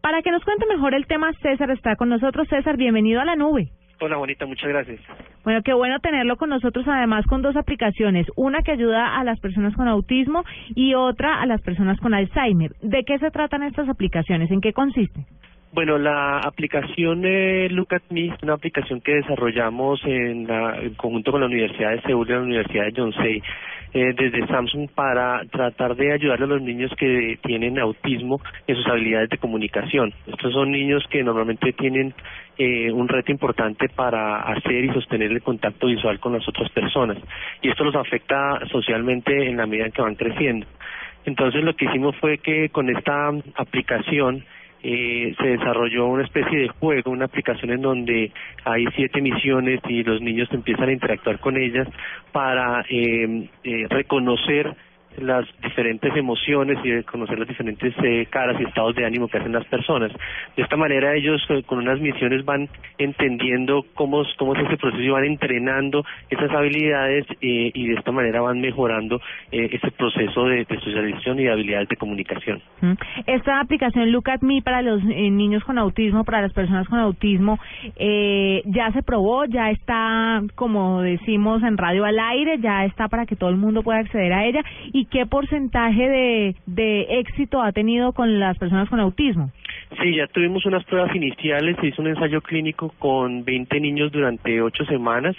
Para 0.00 0.22
que 0.22 0.30
nos 0.30 0.44
cuente 0.44 0.66
mejor 0.66 0.94
el 0.94 1.06
tema, 1.06 1.32
César 1.42 1.70
está 1.70 1.96
con 1.96 2.08
nosotros. 2.08 2.48
César, 2.48 2.76
bienvenido 2.76 3.20
a 3.20 3.24
la 3.24 3.36
nube. 3.36 3.70
Hola, 4.04 4.16
bonita, 4.16 4.46
muchas 4.46 4.68
gracias. 4.68 5.00
Bueno, 5.44 5.62
qué 5.62 5.72
bueno 5.72 6.00
tenerlo 6.00 6.36
con 6.36 6.50
nosotros, 6.50 6.84
además 6.88 7.24
con 7.26 7.40
dos 7.40 7.54
aplicaciones, 7.54 8.26
una 8.34 8.62
que 8.62 8.72
ayuda 8.72 9.16
a 9.16 9.22
las 9.22 9.38
personas 9.38 9.76
con 9.76 9.86
autismo 9.86 10.42
y 10.74 10.94
otra 10.94 11.40
a 11.40 11.46
las 11.46 11.62
personas 11.62 12.00
con 12.00 12.12
Alzheimer. 12.12 12.72
¿De 12.82 13.04
qué 13.04 13.20
se 13.20 13.30
tratan 13.30 13.62
estas 13.62 13.88
aplicaciones? 13.88 14.50
¿En 14.50 14.60
qué 14.60 14.72
consiste? 14.72 15.24
Bueno, 15.72 15.98
la 15.98 16.40
aplicación 16.40 17.22
eh, 17.24 17.68
Look 17.70 17.94
at 17.94 18.02
Me 18.10 18.26
es 18.26 18.42
una 18.42 18.54
aplicación 18.54 19.00
que 19.00 19.14
desarrollamos 19.14 20.04
en, 20.04 20.48
la, 20.48 20.80
en 20.80 20.94
conjunto 20.94 21.30
con 21.30 21.40
la 21.40 21.46
Universidad 21.46 21.92
de 21.92 22.02
Seúl 22.02 22.28
y 22.28 22.32
la 22.32 22.40
Universidad 22.40 22.86
de 22.86 22.92
Yonsei 22.92 23.42
eh, 23.94 24.14
desde 24.16 24.46
Samsung 24.46 24.88
para 24.94 25.44
tratar 25.50 25.96
de 25.96 26.12
ayudar 26.12 26.42
a 26.42 26.46
los 26.46 26.62
niños 26.62 26.90
que 26.96 27.38
tienen 27.42 27.78
autismo 27.78 28.40
en 28.66 28.76
sus 28.76 28.86
habilidades 28.86 29.30
de 29.30 29.38
comunicación. 29.38 30.12
Estos 30.26 30.52
son 30.52 30.72
niños 30.72 31.04
que 31.10 31.22
normalmente 31.22 31.72
tienen 31.72 32.14
eh, 32.58 32.90
un 32.90 33.08
reto 33.08 33.32
importante 33.32 33.88
para 33.88 34.40
hacer 34.42 34.84
y 34.84 34.92
sostener 34.92 35.30
el 35.30 35.42
contacto 35.42 35.88
visual 35.88 36.20
con 36.20 36.32
las 36.32 36.48
otras 36.48 36.70
personas 36.70 37.18
y 37.60 37.68
esto 37.68 37.84
los 37.84 37.96
afecta 37.96 38.60
socialmente 38.70 39.48
en 39.48 39.56
la 39.56 39.66
medida 39.66 39.86
en 39.86 39.92
que 39.92 40.02
van 40.02 40.14
creciendo. 40.14 40.66
Entonces 41.24 41.62
lo 41.62 41.74
que 41.74 41.84
hicimos 41.84 42.16
fue 42.16 42.38
que 42.38 42.68
con 42.70 42.88
esta 42.88 43.30
aplicación 43.56 44.44
eh, 44.82 45.34
se 45.38 45.46
desarrolló 45.46 46.06
una 46.06 46.24
especie 46.24 46.58
de 46.58 46.68
juego, 46.68 47.10
una 47.10 47.26
aplicación 47.26 47.70
en 47.70 47.82
donde 47.82 48.32
hay 48.64 48.84
siete 48.96 49.20
misiones 49.20 49.80
y 49.88 50.02
los 50.02 50.20
niños 50.20 50.48
empiezan 50.52 50.88
a 50.88 50.92
interactuar 50.92 51.38
con 51.38 51.56
ellas 51.56 51.88
para 52.32 52.84
eh, 52.88 53.48
eh, 53.64 53.86
reconocer 53.88 54.74
las 55.18 55.46
diferentes 55.62 56.14
emociones 56.16 56.78
y 56.84 57.02
conocer 57.04 57.38
las 57.38 57.48
diferentes 57.48 57.94
eh, 58.02 58.26
caras 58.30 58.60
y 58.60 58.64
estados 58.64 58.94
de 58.94 59.04
ánimo 59.04 59.28
que 59.28 59.38
hacen 59.38 59.52
las 59.52 59.66
personas. 59.66 60.12
De 60.56 60.62
esta 60.62 60.76
manera 60.76 61.14
ellos 61.14 61.42
eh, 61.48 61.62
con 61.64 61.78
unas 61.78 62.00
misiones 62.00 62.44
van 62.44 62.68
entendiendo 62.98 63.84
cómo, 63.94 64.22
cómo 64.38 64.54
es 64.54 64.66
ese 64.66 64.76
proceso 64.76 65.02
y 65.02 65.10
van 65.10 65.24
entrenando 65.24 66.04
esas 66.30 66.50
habilidades 66.50 67.26
eh, 67.40 67.70
y 67.74 67.88
de 67.88 67.94
esta 67.94 68.12
manera 68.12 68.40
van 68.40 68.60
mejorando 68.60 69.20
eh, 69.50 69.68
ese 69.72 69.90
proceso 69.92 70.46
de, 70.46 70.64
de 70.64 70.80
socialización 70.80 71.38
y 71.40 71.44
de 71.44 71.52
habilidades 71.52 71.88
de 71.88 71.96
comunicación. 71.96 72.62
Mm. 72.80 72.92
Esta 73.26 73.60
aplicación 73.60 74.10
Look 74.12 74.30
at 74.30 74.40
Me 74.40 74.62
para 74.62 74.82
los 74.82 75.02
eh, 75.02 75.30
niños 75.30 75.64
con 75.64 75.78
autismo, 75.78 76.24
para 76.24 76.42
las 76.42 76.52
personas 76.52 76.88
con 76.88 76.98
autismo, 76.98 77.58
ya 78.64 78.92
se 78.92 79.02
probó, 79.02 79.44
ya 79.44 79.70
está, 79.70 80.42
como 80.54 81.02
decimos 81.02 81.62
en 81.62 81.76
radio 81.76 82.04
al 82.04 82.18
aire, 82.18 82.58
ya 82.58 82.84
está 82.84 83.08
para 83.08 83.26
que 83.26 83.36
todo 83.36 83.50
el 83.50 83.56
mundo 83.56 83.82
pueda 83.82 83.98
acceder 83.98 84.32
a 84.32 84.44
ella. 84.44 84.62
¿Y 84.92 85.01
y 85.02 85.06
qué 85.06 85.26
porcentaje 85.26 86.08
de, 86.08 86.56
de 86.66 87.18
éxito 87.18 87.60
ha 87.60 87.72
tenido 87.72 88.12
con 88.12 88.38
las 88.38 88.56
personas 88.56 88.88
con 88.88 89.00
autismo. 89.00 89.50
Sí, 90.00 90.14
ya 90.14 90.28
tuvimos 90.28 90.64
unas 90.64 90.84
pruebas 90.84 91.12
iniciales, 91.16 91.76
se 91.80 91.88
hizo 91.88 92.02
un 92.02 92.08
ensayo 92.08 92.40
clínico 92.40 92.94
con 93.00 93.44
20 93.44 93.80
niños 93.80 94.12
durante 94.12 94.62
ocho 94.62 94.84
semanas 94.84 95.34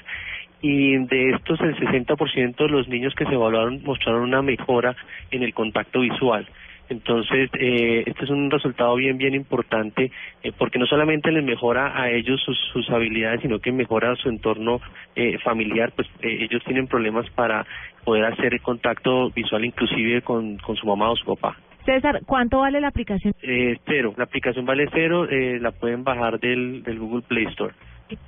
y 0.61 0.97
de 0.97 1.31
estos 1.31 1.61
el 1.61 1.77
60% 1.77 2.55
de 2.57 2.67
los 2.67 2.89
niños 2.89 3.15
que 3.15 3.23
se 3.25 3.33
evaluaron 3.33 3.81
mostraron 3.83 4.23
una 4.23 4.41
mejora 4.41 4.97
en 5.31 5.43
el 5.43 5.53
contacto 5.53 6.01
visual. 6.01 6.45
Entonces, 6.89 7.49
eh, 7.53 8.03
este 8.05 8.25
es 8.25 8.29
un 8.29 8.51
resultado 8.51 8.95
bien, 8.95 9.17
bien 9.17 9.33
importante, 9.33 10.11
eh, 10.43 10.51
porque 10.57 10.79
no 10.79 10.85
solamente 10.85 11.31
les 11.31 11.43
mejora 11.43 11.99
a 11.99 12.09
ellos 12.09 12.41
sus, 12.41 12.57
sus 12.71 12.89
habilidades, 12.89 13.41
sino 13.41 13.59
que 13.59 13.71
mejora 13.71 14.15
su 14.15 14.29
entorno 14.29 14.81
eh, 15.15 15.37
familiar, 15.39 15.91
pues 15.95 16.07
eh, 16.21 16.47
ellos 16.49 16.63
tienen 16.65 16.87
problemas 16.87 17.29
para 17.31 17.65
poder 18.03 18.25
hacer 18.25 18.53
el 18.53 18.61
contacto 18.61 19.29
visual 19.31 19.63
inclusive 19.65 20.21
con, 20.21 20.57
con 20.57 20.75
su 20.75 20.85
mamá 20.85 21.09
o 21.09 21.15
su 21.15 21.25
papá. 21.25 21.57
César, 21.85 22.21
¿cuánto 22.25 22.59
vale 22.59 22.79
la 22.79 22.87
aplicación? 22.87 23.33
Eh, 23.41 23.77
cero, 23.85 24.13
la 24.17 24.23
aplicación 24.23 24.65
vale 24.65 24.87
cero, 24.93 25.27
eh, 25.29 25.59
la 25.59 25.71
pueden 25.71 26.03
bajar 26.03 26.39
del, 26.39 26.81
del 26.83 26.99
Google 26.99 27.23
Play 27.27 27.45
Store. 27.47 27.73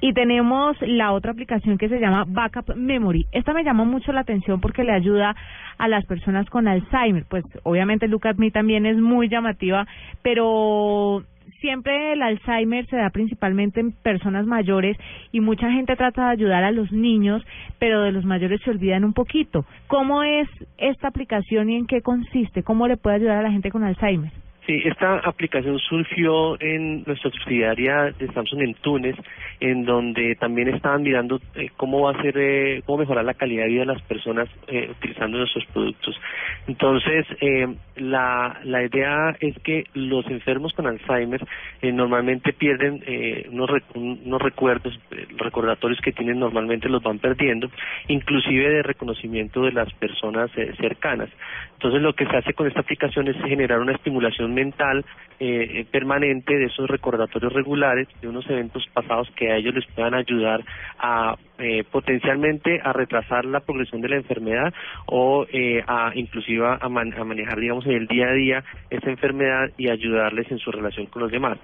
Y 0.01 0.13
tenemos 0.13 0.77
la 0.81 1.11
otra 1.13 1.31
aplicación 1.31 1.77
que 1.77 1.89
se 1.89 1.99
llama 1.99 2.25
Backup 2.27 2.75
Memory. 2.75 3.25
Esta 3.31 3.53
me 3.53 3.63
llama 3.63 3.83
mucho 3.83 4.11
la 4.11 4.21
atención 4.21 4.61
porque 4.61 4.83
le 4.83 4.91
ayuda 4.91 5.35
a 5.77 5.87
las 5.87 6.05
personas 6.05 6.49
con 6.49 6.67
Alzheimer. 6.67 7.25
Pues 7.29 7.43
obviamente 7.63 8.07
Look 8.07 8.27
at 8.27 8.35
Me 8.35 8.51
también 8.51 8.85
es 8.85 8.97
muy 8.97 9.29
llamativa, 9.29 9.87
pero 10.21 11.23
siempre 11.61 12.13
el 12.13 12.21
Alzheimer 12.21 12.85
se 12.87 12.97
da 12.97 13.09
principalmente 13.09 13.79
en 13.79 13.91
personas 13.91 14.45
mayores 14.45 14.97
y 15.31 15.39
mucha 15.41 15.71
gente 15.71 15.95
trata 15.95 16.25
de 16.25 16.31
ayudar 16.33 16.63
a 16.63 16.71
los 16.71 16.91
niños, 16.91 17.43
pero 17.79 18.01
de 18.01 18.11
los 18.11 18.25
mayores 18.25 18.61
se 18.61 18.69
olvidan 18.69 19.03
un 19.03 19.13
poquito. 19.13 19.65
¿Cómo 19.87 20.23
es 20.23 20.47
esta 20.77 21.07
aplicación 21.07 21.69
y 21.69 21.77
en 21.77 21.87
qué 21.87 22.01
consiste? 22.01 22.63
¿Cómo 22.63 22.87
le 22.87 22.97
puede 22.97 23.17
ayudar 23.17 23.37
a 23.37 23.43
la 23.43 23.51
gente 23.51 23.71
con 23.71 23.83
Alzheimer? 23.83 24.31
Sí, 24.65 24.81
esta 24.83 25.19
aplicación 25.19 25.77
surgió 25.77 26.59
en 26.59 27.03
nuestra 27.05 27.29
subsidiaria 27.29 28.11
de 28.17 28.27
Samsung 28.33 28.61
en 28.63 28.73
Túnez, 28.73 29.15
en 29.59 29.85
donde 29.85 30.35
también 30.37 30.69
estaban 30.69 31.03
mirando 31.03 31.39
eh, 31.53 31.69
cómo 31.77 32.01
va 32.01 32.11
a 32.17 32.21
ser, 32.23 32.33
eh, 32.35 32.81
cómo 32.83 32.97
mejorar 32.97 33.25
la 33.25 33.35
calidad 33.35 33.65
de 33.65 33.69
vida 33.69 33.79
de 33.81 33.85
las 33.93 34.01
personas 34.01 34.49
eh, 34.67 34.87
utilizando 34.89 35.37
nuestros 35.37 35.65
productos. 35.67 36.19
Entonces, 36.65 37.27
eh, 37.41 37.75
la, 37.97 38.59
la 38.63 38.83
idea 38.83 39.35
es 39.39 39.53
que 39.59 39.83
los 39.93 40.25
enfermos 40.31 40.73
con 40.73 40.87
Alzheimer 40.87 41.45
eh, 41.83 41.91
normalmente 41.91 42.51
pierden 42.51 43.03
eh, 43.05 43.47
unos, 43.51 43.69
rec- 43.69 43.93
unos 43.93 44.41
recuerdos, 44.41 44.99
recordatorios 45.37 46.01
que 46.01 46.11
tienen 46.11 46.39
normalmente 46.39 46.89
los 46.89 47.03
van 47.03 47.19
perdiendo, 47.19 47.69
inclusive 48.07 48.67
de 48.67 48.81
reconocimiento 48.81 49.61
de 49.61 49.73
las 49.73 49.93
personas 49.93 50.49
cercanas. 50.79 51.29
Entonces, 51.73 52.01
lo 52.01 52.13
que 52.13 52.25
se 52.25 52.35
hace 52.35 52.53
con 52.53 52.65
esta 52.65 52.79
aplicación 52.79 53.27
es 53.27 53.35
generar 53.43 53.79
una 53.79 53.91
estimulación 53.91 54.54
mental 54.55 55.05
eh, 55.37 55.81
eh, 55.81 55.85
permanente 55.91 56.55
de 56.57 56.67
esos 56.67 56.89
recordatorios 56.89 57.51
regulares 57.51 58.07
de 58.21 58.29
unos 58.29 58.49
eventos 58.49 58.85
pasados 58.93 59.29
que 59.35 59.51
a 59.51 59.57
ellos 59.57 59.75
les 59.75 59.85
puedan 59.87 60.13
ayudar 60.13 60.63
a 60.97 61.35
eh, 61.59 61.83
potencialmente 61.91 62.79
a 62.81 62.93
retrasar 62.93 63.43
la 63.43 63.59
progresión 63.59 63.99
de 64.01 64.09
la 64.09 64.15
enfermedad 64.15 64.73
o 65.07 65.45
eh, 65.51 65.83
a 65.87 66.11
inclusive 66.15 66.65
a, 66.79 66.87
man- 66.87 67.13
a 67.17 67.23
manejar 67.25 67.59
digamos 67.59 67.85
en 67.85 67.93
el 67.93 68.07
día 68.07 68.27
a 68.29 68.33
día 68.33 68.63
esa 68.89 69.09
enfermedad 69.09 69.71
y 69.77 69.89
ayudarles 69.89 70.49
en 70.51 70.59
su 70.59 70.71
relación 70.71 71.07
con 71.07 71.23
los 71.23 71.31
demás. 71.31 71.57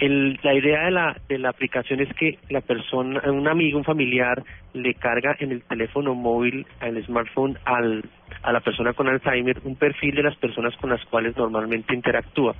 El, 0.00 0.38
la 0.42 0.54
idea 0.54 0.84
de 0.86 0.90
la, 0.90 1.16
de 1.28 1.38
la 1.38 1.50
aplicación 1.50 2.00
es 2.00 2.12
que 2.14 2.38
la 2.50 2.60
persona, 2.60 3.22
un 3.30 3.46
amigo, 3.46 3.78
un 3.78 3.84
familiar, 3.84 4.42
le 4.72 4.94
carga 4.94 5.36
en 5.38 5.52
el 5.52 5.62
teléfono 5.62 6.14
móvil, 6.14 6.66
al 6.80 7.02
smartphone, 7.04 7.56
al, 7.64 8.04
a 8.42 8.52
la 8.52 8.60
persona 8.60 8.92
con 8.92 9.08
Alzheimer 9.08 9.60
un 9.64 9.76
perfil 9.76 10.16
de 10.16 10.24
las 10.24 10.36
personas 10.36 10.74
con 10.76 10.90
las 10.90 11.04
cuales 11.06 11.36
normalmente 11.36 11.94
interactúa. 11.94 12.54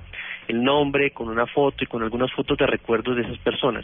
El 0.47 0.63
nombre, 0.63 1.11
con 1.11 1.27
una 1.27 1.45
foto 1.47 1.83
y 1.83 1.87
con 1.87 2.03
algunas 2.03 2.31
fotos 2.31 2.57
de 2.57 2.67
recuerdos 2.67 3.15
de 3.15 3.23
esas 3.23 3.37
personas. 3.39 3.83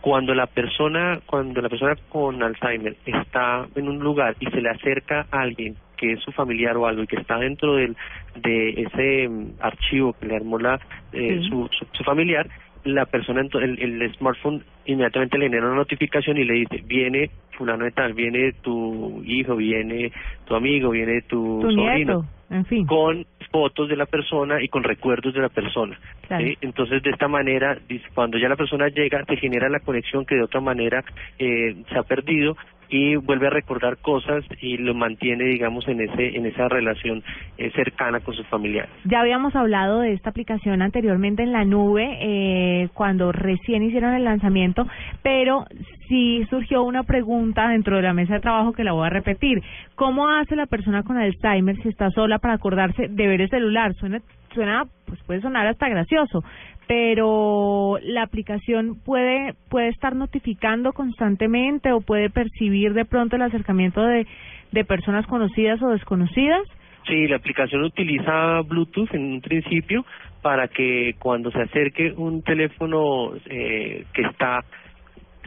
Cuando 0.00 0.34
la 0.34 0.46
persona, 0.46 1.20
cuando 1.24 1.62
la 1.62 1.68
persona 1.68 1.94
con 2.08 2.42
Alzheimer 2.42 2.96
está 3.06 3.66
en 3.74 3.88
un 3.88 4.00
lugar 4.00 4.36
y 4.40 4.46
se 4.46 4.60
le 4.60 4.68
acerca 4.68 5.26
a 5.30 5.40
alguien 5.40 5.76
que 5.96 6.14
es 6.14 6.20
su 6.20 6.32
familiar 6.32 6.76
o 6.76 6.86
algo 6.88 7.04
y 7.04 7.06
que 7.06 7.14
está 7.16 7.38
dentro 7.38 7.76
del, 7.76 7.96
de 8.34 8.70
ese 8.70 9.28
mm, 9.28 9.52
archivo 9.60 10.14
que 10.14 10.26
le 10.26 10.34
armó 10.34 10.58
la, 10.58 10.80
eh, 11.12 11.38
Sí. 11.40 11.48
su, 11.48 11.68
su, 11.70 11.86
su 11.92 12.02
familiar, 12.02 12.48
la 12.84 13.06
persona, 13.06 13.42
el, 13.42 13.78
el 13.80 14.14
smartphone 14.14 14.62
inmediatamente 14.86 15.38
le 15.38 15.46
genera 15.46 15.66
una 15.66 15.76
notificación 15.76 16.36
y 16.38 16.44
le 16.44 16.54
dice, 16.54 16.82
viene 16.84 17.30
fulano 17.56 17.84
de 17.84 17.92
tal, 17.92 18.14
viene 18.14 18.52
tu 18.62 19.22
hijo, 19.24 19.56
viene 19.56 20.10
tu 20.46 20.54
amigo, 20.54 20.90
viene 20.90 21.22
tu, 21.22 21.60
Tu 21.60 21.70
sobrino, 21.72 21.94
nieto, 21.94 22.24
en 22.50 22.64
fin. 22.64 22.86
con 22.86 23.26
fotos 23.50 23.88
de 23.88 23.96
la 23.96 24.06
persona 24.06 24.62
y 24.62 24.68
con 24.68 24.82
recuerdos 24.82 25.34
de 25.34 25.40
la 25.40 25.48
persona. 25.48 25.98
Claro. 26.26 26.44
¿sí? 26.44 26.56
Entonces, 26.62 27.02
de 27.02 27.10
esta 27.10 27.28
manera, 27.28 27.78
cuando 28.14 28.38
ya 28.38 28.48
la 28.48 28.56
persona 28.56 28.88
llega, 28.88 29.24
se 29.26 29.36
genera 29.36 29.68
la 29.68 29.80
conexión 29.80 30.24
que 30.24 30.36
de 30.36 30.42
otra 30.42 30.60
manera 30.60 31.04
eh, 31.38 31.76
se 31.88 31.98
ha 31.98 32.02
perdido 32.02 32.56
y 32.92 33.16
vuelve 33.16 33.46
a 33.46 33.50
recordar 33.50 33.96
cosas 33.96 34.44
y 34.60 34.76
lo 34.76 34.94
mantiene, 34.94 35.44
digamos, 35.44 35.88
en 35.88 36.02
ese 36.02 36.36
en 36.36 36.44
esa 36.44 36.68
relación 36.68 37.24
eh, 37.56 37.72
cercana 37.74 38.20
con 38.20 38.34
sus 38.34 38.46
familiares. 38.48 38.90
Ya 39.04 39.20
habíamos 39.20 39.56
hablado 39.56 40.00
de 40.00 40.12
esta 40.12 40.28
aplicación 40.28 40.82
anteriormente 40.82 41.42
en 41.42 41.52
la 41.52 41.64
nube 41.64 42.18
eh, 42.20 42.90
cuando 42.92 43.32
recién 43.32 43.82
hicieron 43.82 44.12
el 44.12 44.24
lanzamiento, 44.24 44.86
pero 45.22 45.64
sí 46.08 46.44
surgió 46.50 46.82
una 46.82 47.04
pregunta 47.04 47.68
dentro 47.68 47.96
de 47.96 48.02
la 48.02 48.12
mesa 48.12 48.34
de 48.34 48.40
trabajo 48.40 48.74
que 48.74 48.84
la 48.84 48.92
voy 48.92 49.06
a 49.06 49.10
repetir. 49.10 49.62
¿Cómo 49.94 50.28
hace 50.28 50.54
la 50.54 50.66
persona 50.66 51.02
con 51.02 51.16
Alzheimer 51.16 51.80
si 51.82 51.88
está 51.88 52.10
sola 52.10 52.38
para 52.40 52.54
acordarse 52.54 53.08
de 53.08 53.26
ver 53.26 53.40
el 53.40 53.48
celular? 53.48 53.94
Suena, 53.94 54.20
suena, 54.52 54.84
pues 55.06 55.20
puede 55.24 55.40
sonar 55.40 55.66
hasta 55.66 55.88
gracioso, 55.88 56.44
pero 56.86 57.98
la 58.02 58.22
aplicación 58.22 58.96
puede 59.04 59.54
puede 59.68 59.88
estar 59.88 60.14
notificando 60.14 60.92
constantemente 60.92 61.92
o 61.92 62.00
puede 62.00 62.30
percibir 62.30 62.92
de 62.94 63.04
pronto 63.04 63.36
el 63.36 63.42
acercamiento 63.42 64.02
de 64.02 64.26
de 64.72 64.84
personas 64.84 65.26
conocidas 65.26 65.80
o 65.82 65.90
desconocidas. 65.90 66.62
Sí, 67.06 67.26
la 67.26 67.36
aplicación 67.36 67.82
utiliza 67.82 68.60
Bluetooth 68.62 69.12
en 69.12 69.34
un 69.34 69.40
principio 69.40 70.04
para 70.40 70.68
que 70.68 71.14
cuando 71.18 71.50
se 71.50 71.60
acerque 71.60 72.12
un 72.16 72.42
teléfono 72.42 73.32
eh, 73.46 74.04
que 74.12 74.22
está 74.22 74.64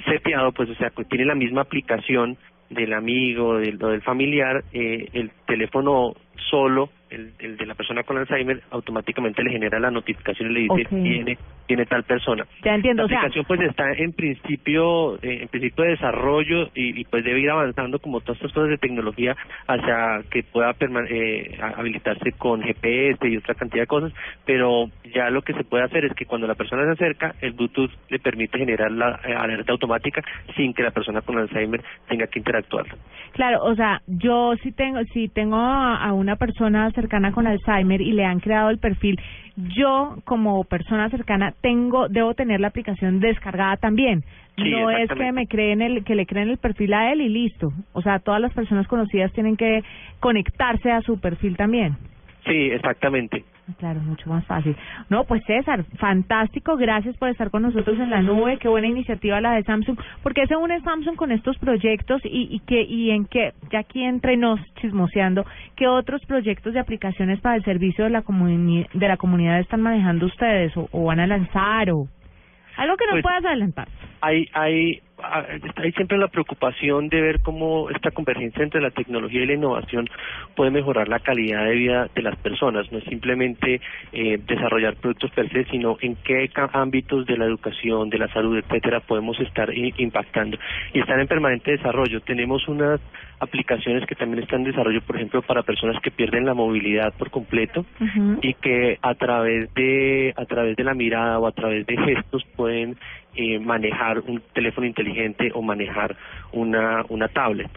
seteado, 0.06 0.52
pues 0.52 0.70
o 0.70 0.76
sea, 0.76 0.90
que 0.92 1.06
tiene 1.06 1.26
la 1.26 1.36
misma 1.36 1.62
aplicación 1.62 2.38
del 2.70 2.94
amigo 2.94 3.50
o 3.50 3.58
del 3.58 4.02
familiar, 4.02 4.64
eh, 4.74 5.08
el 5.14 5.32
teléfono 5.48 6.14
solo, 6.50 6.90
el, 7.10 7.34
el 7.40 7.58
de 7.58 7.66
la 7.66 7.76
persona 7.76 8.04
con 8.04 8.18
Alzheimer, 8.18 8.62
automáticamente 8.72 9.44
le 9.44 9.52
genera 9.52 9.80
la 9.80 9.92
notificación 9.92 10.52
y 10.52 10.54
le 10.54 10.60
dice, 10.62 10.82
Ok. 10.86 11.04
viene, 11.04 11.38
viene 11.68 11.86
tal 11.86 12.04
persona. 12.04 12.46
Ya 12.64 12.76
entiendo, 12.76 13.04
La 13.04 13.06
o 13.06 13.10
sea, 13.10 13.18
aplicación 13.20 13.46
pues 13.46 13.62
está 13.62 13.92
en 13.94 14.14
principio 14.14 15.16
eh, 15.22 15.40
en 15.42 15.48
principio 15.48 15.84
de 15.84 15.92
desarrollo 15.92 16.70
y, 16.74 17.00
y, 17.00 17.04
pues 17.06 17.24
debe 17.24 17.40
ir 17.40 17.50
avanzando 17.50 18.00
como 18.00 18.22
todas 18.22 18.38
estas 18.38 18.54
cosas 18.54 18.70
de 18.70 18.78
tecnología 18.78 19.36
hacia 19.68 20.22
que 20.30 20.44
pueda 20.44 20.76
eh, 21.10 21.58
habilitarse 21.78 22.32
con 22.34 22.62
GPS 22.62 23.28
y 23.28 23.38
otra 23.38 23.56
cantidad 23.56 23.84
de 23.84 23.88
cosas, 23.88 24.14
pero 24.46 24.90
ya 25.14 25.30
lo 25.30 25.42
que 25.42 25.54
se 25.54 25.64
puede 25.64 25.84
hacer 25.84 26.06
es 26.06 26.14
que 26.14 26.26
cuando 26.26 26.48
la 26.48 26.56
persona 26.56 26.86
se 26.86 26.92
acerca, 26.92 27.36
el 27.42 27.54
Bluetooth 27.54 27.92
le 28.10 28.20
permite 28.20 28.58
generar 28.58 28.92
la 28.92 29.20
eh, 29.24 29.34
alerta 29.34 29.72
automática 29.72 30.22
sin 30.56 30.74
que 30.74 30.84
la 30.84 30.92
persona 30.92 31.22
con 31.22 31.38
Alzheimer 31.38 31.84
tenga 32.08 32.28
que 32.28 32.40
interactuar. 32.40 32.86
Claro, 33.34 33.64
o 33.64 33.76
sea, 33.76 34.02
yo 34.08 34.56
si 34.62 34.72
tengo 34.72 35.04
si 35.14 35.28
tengo 35.30 35.58
a 35.58 36.12
una 36.14 36.36
persona 36.36 36.92
cercana 36.96 37.32
con 37.32 37.46
Alzheimer 37.46 38.02
y 38.02 38.14
le 38.14 38.26
han 38.26 38.40
creado 38.40 38.70
el 38.70 38.80
perfil, 38.80 39.20
yo 39.56 40.16
como 40.26 40.64
persona 40.64 41.10
cercana 41.10 41.54
tengo 41.62 42.08
debo 42.10 42.34
tener 42.34 42.60
la 42.60 42.68
aplicación 42.68 43.20
descargada 43.20 43.78
también. 43.78 44.24
Sí, 44.58 44.72
no 44.72 44.90
es 44.90 45.10
que 45.10 45.32
me 45.32 45.48
creen 45.48 45.82
el 45.82 46.04
que 46.04 46.16
le 46.16 46.26
creen 46.26 46.50
el 46.50 46.58
perfil 46.58 46.94
a 46.94 47.12
él 47.12 47.22
y 47.22 47.30
listo. 47.30 47.72
O 47.94 48.02
sea, 48.02 48.20
todas 48.20 48.42
las 48.42 48.54
personas 48.54 48.88
conocidas 48.88 49.32
tienen 49.34 49.58
que 49.58 49.84
conectarse 50.20 50.92
a 50.92 51.02
su 51.02 51.20
perfil 51.20 51.58
también. 51.58 51.98
Sí, 52.46 52.72
exactamente. 52.72 53.44
Claro, 53.80 54.00
mucho 54.02 54.30
más 54.30 54.46
fácil. 54.46 54.76
No, 55.10 55.24
pues 55.24 55.44
César, 55.46 55.86
fantástico, 55.98 56.78
gracias 56.78 57.18
por 57.18 57.30
estar 57.30 57.50
con 57.50 57.64
nosotros 57.64 57.98
en 58.00 58.12
la 58.12 58.22
nube, 58.22 58.58
qué 58.60 58.68
buena 58.68 58.88
iniciativa 58.88 59.42
la 59.42 59.54
de 59.54 59.64
Samsung. 59.64 59.98
¿Por 60.22 60.36
qué 60.36 60.46
se 60.46 60.56
une 60.56 60.80
Samsung 60.82 61.16
con 61.16 61.32
estos 61.32 61.58
proyectos 61.58 62.22
y, 62.26 62.48
y 62.56 62.60
que 62.60 62.84
y 62.84 63.10
en 63.10 63.26
qué, 63.26 63.54
ya 63.72 63.80
aquí 63.80 64.04
entre 64.04 64.38
nos 64.38 64.60
chismoseando, 64.76 65.46
qué 65.76 65.88
otros 65.88 66.24
proyectos 66.28 66.74
de 66.74 66.80
aplicaciones 66.80 67.42
para 67.42 67.56
el 67.56 67.64
servicio 67.64 68.04
de 68.04 68.12
la 68.12 68.22
comuni 68.22 68.86
de 68.94 69.08
la 69.08 69.18
comunidad 69.18 69.60
están 69.60 69.82
manejando 69.82 70.28
ustedes 70.28 70.76
o, 70.78 70.88
o 70.92 71.06
van 71.06 71.20
a 71.20 71.26
lanzar 71.28 71.90
o 71.90 72.08
algo 72.78 72.98
que 72.98 73.06
nos 73.06 73.14
Pues- 73.14 73.24
puedas 73.24 73.46
adelantar? 73.46 73.88
Hay, 74.22 74.48
hay 74.54 75.00
hay 75.18 75.92
siempre 75.94 76.18
la 76.18 76.28
preocupación 76.28 77.08
de 77.10 77.22
ver 77.22 77.40
cómo 77.42 77.90
esta 77.90 78.12
convergencia 78.12 78.64
entre 78.64 78.82
la 78.82 78.92
tecnología 78.92 79.44
y 79.44 79.46
la 79.46 79.54
innovación 79.54 80.10
puede 80.56 80.72
mejorar 80.72 81.08
la 81.08 81.20
calidad 81.20 81.66
de 81.66 81.76
vida 81.76 82.10
de 82.14 82.22
las 82.22 82.36
personas. 82.38 82.92
No 82.92 82.98
es 82.98 83.06
simplemente 83.06 83.82
eh, 84.12 84.40
desarrollar 84.46 84.96
productos 84.96 85.32
per 85.32 85.50
se, 85.52 85.66
sino 85.66 85.98
en 86.02 86.16
qué 86.18 86.50
ámbitos 86.74 87.26
de 87.26 87.38
la 87.38 87.46
educación, 87.46 88.10
de 88.10 88.18
la 88.18 88.28
salud, 88.30 88.58
etcétera, 88.58 89.00
podemos 89.00 89.40
estar 89.40 89.70
impactando. 89.74 90.58
Y 90.94 91.00
están 91.00 91.20
en 91.20 91.28
permanente 91.28 91.72
desarrollo. 91.72 92.22
Tenemos 92.22 92.68
unas 92.68 93.00
aplicaciones 93.40 94.06
que 94.06 94.16
también 94.16 94.44
están 94.44 94.62
en 94.62 94.72
desarrollo, 94.72 95.02
por 95.02 95.16
ejemplo, 95.16 95.42
para 95.42 95.64
personas 95.64 96.02
que 96.02 96.12
pierden 96.12 96.46
la 96.46 96.54
movilidad 96.54 97.14
por 97.14 97.32
completo 97.32 97.86
y 98.42 98.54
que 98.56 98.98
a 99.02 99.16
través 99.16 99.74
de 99.74 100.34
a 100.36 100.46
través 100.46 100.76
de 100.76 100.84
la 100.84 100.94
mirada 100.94 101.40
o 101.40 101.48
a 101.48 101.52
través 101.52 101.86
de 101.86 101.98
gestos 101.98 102.44
pueden 102.56 102.98
eh, 103.36 103.60
manejar 103.60 104.20
un 104.20 104.42
teléfono 104.54 104.88
inteligente 104.88 105.52
o 105.54 105.62
manejar 105.62 106.16
una 106.54 107.04
una 107.10 107.28
tablet. 107.28 107.70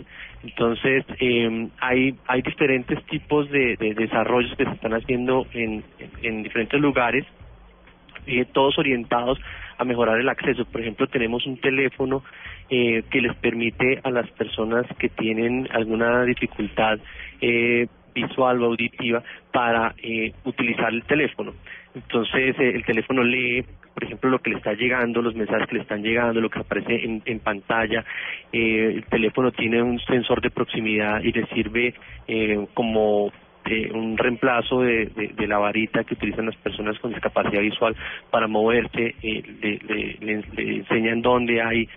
Entonces 0.45 1.05
eh, 1.21 1.69
hay 1.81 2.15
hay 2.27 2.43
diferentes 2.43 3.03
tipos 3.07 3.51
de, 3.51 3.77
de 3.77 3.95
desarrollos 3.95 4.55
que 4.57 4.65
se 4.65 4.71
están 4.71 4.95
haciendo 4.95 5.47
en, 5.53 5.83
en, 5.99 6.11
en 6.23 6.43
diferentes 6.43 6.81
lugares 6.81 7.27
eh, 8.27 8.45
todos 8.53 8.79
orientados 8.79 9.39
a 9.79 9.85
mejorar 9.85 10.19
el 10.19 10.29
acceso. 10.29 10.65
Por 10.65 10.81
ejemplo, 10.81 11.07
tenemos 11.07 11.47
un 11.47 11.59
teléfono 11.61 12.23
eh, 12.69 13.05
que 13.11 13.21
les 13.21 13.35
permite 13.37 14.01
a 14.03 14.11
las 14.11 14.31
personas 14.33 14.87
que 14.99 15.09
tienen 15.09 15.69
alguna 15.73 16.25
dificultad 16.25 16.99
eh, 17.41 17.87
visual 18.15 18.63
o 18.63 18.67
auditiva 18.67 19.23
para 19.53 19.95
eh, 20.03 20.33
utilizar 20.45 20.93
el 20.93 21.05
teléfono. 21.05 21.55
Entonces, 21.95 22.57
eh, 22.59 22.73
el 22.75 22.85
teléfono 22.85 23.23
lee, 23.23 23.65
por 23.95 24.05
ejemplo, 24.05 24.31
lo 24.31 24.39
que 24.41 24.51
le 24.51 24.57
está 24.57 24.73
llegando, 24.75 25.23
los 25.23 25.35
mensajes 25.35 25.69
que 25.69 25.77
le 25.77 25.83
están 25.83 26.03
llegando, 26.03 26.41
lo 26.41 26.51
que 26.51 26.61
aparece 26.61 27.05
en, 27.05 27.23
en 27.25 27.41
pantalla. 27.41 28.05
Eh, 28.53 28.93
el 28.97 29.05
teléfono 29.05 29.51
tiene 29.53 29.83
un 29.83 29.99
sensor 30.01 30.41
de 30.41 30.51
proximidad 30.51 31.23
y 31.23 31.33
le 31.33 31.47
sirve 31.47 31.95
eh, 32.27 32.67
como 32.75 33.33
eh, 33.65 33.91
un 33.93 34.17
reemplazo 34.17 34.81
de, 34.81 35.11
la 35.47 35.59
varita 35.59 36.05
que 36.05 36.15
utilizan 36.15 36.47
las 36.47 36.57
personas 36.57 36.99
con 36.99 37.13
discapacidad 37.13 37.61
visual 37.61 37.95
para 38.31 38.47
moverse, 38.47 39.15
eh, 39.23 39.43
le, 39.61 39.79
le, 39.79 40.43
le, 40.55 40.77
enseñan 40.77 41.23
dónde 41.23 41.61
hay, 41.63 41.89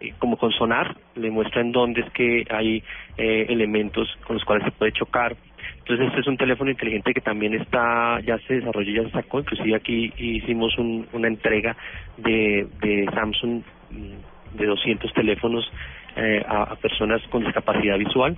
eh, 0.00 0.14
como 0.18 0.36
con 0.36 0.52
sonar, 0.52 0.96
le 1.16 1.30
muestran 1.30 1.72
dónde 1.72 2.02
es 2.02 2.10
que 2.12 2.44
hay 2.50 2.82
eh, 3.16 3.46
elementos 3.48 4.08
con 4.26 4.36
los 4.36 4.44
cuales 4.44 4.64
se 4.64 4.70
puede 4.72 4.92
chocar. 4.92 5.36
Entonces 5.80 6.06
este 6.08 6.20
es 6.20 6.26
un 6.26 6.36
teléfono 6.36 6.70
inteligente 6.70 7.12
que 7.12 7.20
también 7.20 7.54
está, 7.54 8.20
ya 8.20 8.38
se 8.46 8.54
desarrolló, 8.54 9.02
ya 9.02 9.08
se 9.08 9.14
sacó, 9.14 9.40
inclusive 9.40 9.74
aquí 9.74 10.12
hicimos 10.16 10.76
un, 10.78 11.06
una 11.12 11.28
entrega 11.28 11.76
de, 12.16 12.66
de 12.80 13.06
Samsung 13.12 13.62
mm, 13.90 14.56
de 14.56 14.66
200 14.66 15.12
teléfonos 15.12 15.70
eh, 16.16 16.42
a 16.46 16.74
personas 16.76 17.20
con 17.28 17.44
discapacidad 17.44 17.98
visual 17.98 18.36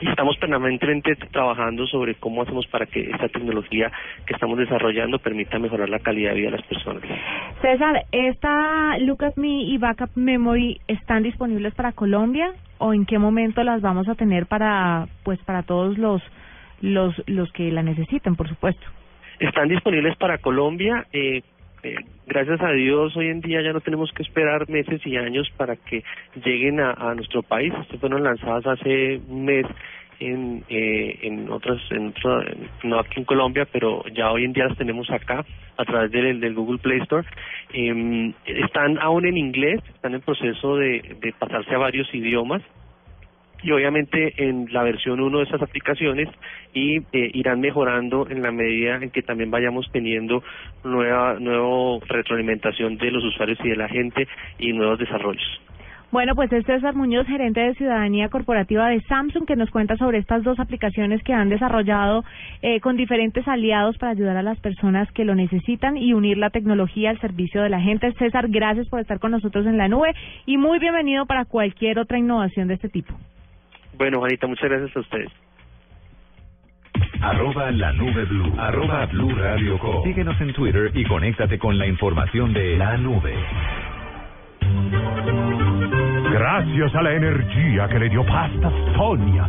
y 0.00 0.08
estamos 0.08 0.36
permanentemente 0.38 1.16
trabajando 1.30 1.86
sobre 1.86 2.14
cómo 2.16 2.42
hacemos 2.42 2.66
para 2.66 2.86
que 2.86 3.10
esta 3.10 3.28
tecnología 3.28 3.90
que 4.26 4.34
estamos 4.34 4.58
desarrollando 4.58 5.18
permita 5.18 5.58
mejorar 5.58 5.88
la 5.88 6.00
calidad 6.00 6.30
de 6.30 6.36
vida 6.36 6.50
de 6.50 6.56
las 6.58 6.66
personas. 6.66 7.02
César, 7.62 8.04
¿esta 8.12 8.92
at 8.92 9.36
Me 9.36 9.62
y 9.62 9.78
Backup 9.78 10.10
Memory 10.14 10.80
están 10.86 11.22
disponibles 11.22 11.74
para 11.74 11.92
Colombia 11.92 12.52
o 12.78 12.92
en 12.92 13.06
qué 13.06 13.18
momento 13.18 13.62
las 13.62 13.80
vamos 13.80 14.08
a 14.08 14.14
tener 14.14 14.46
para 14.46 15.06
pues 15.24 15.38
para 15.44 15.62
todos 15.62 15.96
los 15.96 16.22
los 16.80 17.14
los 17.26 17.50
que 17.52 17.70
la 17.72 17.82
necesiten, 17.82 18.36
por 18.36 18.48
supuesto? 18.48 18.86
Están 19.38 19.68
disponibles 19.68 20.16
para 20.16 20.38
Colombia. 20.38 21.06
Eh, 21.12 21.42
eh, 21.82 21.94
gracias 22.26 22.60
a 22.60 22.72
Dios, 22.72 23.16
hoy 23.16 23.28
en 23.28 23.40
día 23.40 23.62
ya 23.62 23.72
no 23.72 23.80
tenemos 23.80 24.10
que 24.12 24.22
esperar 24.22 24.68
meses 24.68 25.00
y 25.06 25.16
años 25.16 25.50
para 25.56 25.76
que 25.76 26.02
lleguen 26.44 26.80
a, 26.80 27.14
nuestro 27.14 27.42
país. 27.42 27.72
Estas 27.82 28.00
fueron 28.00 28.22
lanzadas 28.22 28.66
hace 28.66 29.20
un 29.28 29.44
mes 29.44 29.66
en, 30.18 30.64
eh, 30.68 31.18
en 31.22 31.50
otras, 31.50 31.80
en 31.90 32.08
otro- 32.08 32.42
no 32.84 32.98
aquí 32.98 33.20
en 33.20 33.24
Colombia, 33.24 33.66
pero 33.70 34.02
ya 34.14 34.30
hoy 34.32 34.44
en 34.44 34.52
día 34.52 34.66
las 34.66 34.78
tenemos 34.78 35.10
acá 35.10 35.44
a 35.76 35.84
través 35.84 36.10
del, 36.10 36.54
Google 36.54 36.78
Play 36.78 37.00
Store. 37.00 37.26
Eh, 37.72 38.32
están 38.46 38.98
aún 38.98 39.26
en 39.26 39.36
inglés, 39.36 39.80
están 39.94 40.14
en 40.14 40.22
proceso 40.22 40.76
de 40.76 41.34
pasarse 41.38 41.74
a 41.74 41.78
varios 41.78 42.12
idiomas 42.14 42.62
y 43.62 43.70
obviamente 43.70 44.34
en 44.48 44.72
la 44.72 44.82
versión 44.82 45.20
1 45.20 45.38
de 45.38 45.44
estas 45.44 45.62
aplicaciones 45.62 46.28
y 46.74 46.98
eh, 46.98 47.30
irán 47.34 47.60
mejorando 47.60 48.28
en 48.28 48.42
la 48.42 48.52
medida 48.52 48.96
en 48.96 49.10
que 49.10 49.22
también 49.22 49.50
vayamos 49.50 49.86
teniendo 49.92 50.42
nueva 50.84 51.38
nuevo 51.38 52.00
retroalimentación 52.06 52.96
de 52.98 53.10
los 53.10 53.24
usuarios 53.24 53.58
y 53.64 53.68
de 53.68 53.76
la 53.76 53.88
gente 53.88 54.28
y 54.58 54.72
nuevos 54.72 54.98
desarrollos. 54.98 55.60
Bueno, 56.12 56.36
pues 56.36 56.52
es 56.52 56.64
César 56.64 56.94
Muñoz, 56.94 57.26
gerente 57.26 57.60
de 57.60 57.74
Ciudadanía 57.74 58.28
Corporativa 58.28 58.88
de 58.88 59.00
Samsung, 59.02 59.44
que 59.44 59.56
nos 59.56 59.70
cuenta 59.70 59.96
sobre 59.96 60.18
estas 60.18 60.44
dos 60.44 60.58
aplicaciones 60.60 61.20
que 61.24 61.32
han 61.32 61.48
desarrollado 61.48 62.24
eh, 62.62 62.80
con 62.80 62.96
diferentes 62.96 63.46
aliados 63.48 63.98
para 63.98 64.12
ayudar 64.12 64.36
a 64.36 64.42
las 64.42 64.58
personas 64.60 65.10
que 65.12 65.24
lo 65.24 65.34
necesitan 65.34 65.96
y 65.96 66.14
unir 66.14 66.38
la 66.38 66.50
tecnología 66.50 67.10
al 67.10 67.20
servicio 67.20 67.60
de 67.60 67.70
la 67.70 67.80
gente. 67.80 68.12
César, 68.12 68.46
gracias 68.48 68.88
por 68.88 69.00
estar 69.00 69.18
con 69.18 69.32
nosotros 69.32 69.66
en 69.66 69.78
la 69.78 69.88
nube 69.88 70.14
y 70.46 70.58
muy 70.58 70.78
bienvenido 70.78 71.26
para 71.26 71.44
cualquier 71.44 71.98
otra 71.98 72.18
innovación 72.18 72.68
de 72.68 72.74
este 72.74 72.88
tipo. 72.88 73.12
Bueno, 73.96 74.18
Juanita, 74.18 74.46
muchas 74.46 74.68
gracias 74.68 74.96
a 74.96 75.00
ustedes. 75.00 75.28
Arroba 77.20 77.70
la 77.70 77.92
nube 77.92 78.24
blue. 78.24 78.52
Arroba 78.58 79.06
blue 79.06 79.34
radio 79.34 79.78
com. 79.78 80.04
Síguenos 80.04 80.40
en 80.40 80.52
Twitter 80.52 80.90
y 80.94 81.04
conéctate 81.04 81.58
con 81.58 81.78
la 81.78 81.86
información 81.86 82.52
de 82.52 82.76
la 82.76 82.96
nube. 82.96 83.34
Gracias 86.30 86.94
a 86.94 87.02
la 87.02 87.12
energía 87.14 87.88
que 87.88 87.98
le 87.98 88.08
dio 88.10 88.24
pasta 88.26 88.70
Sonia, 88.96 89.48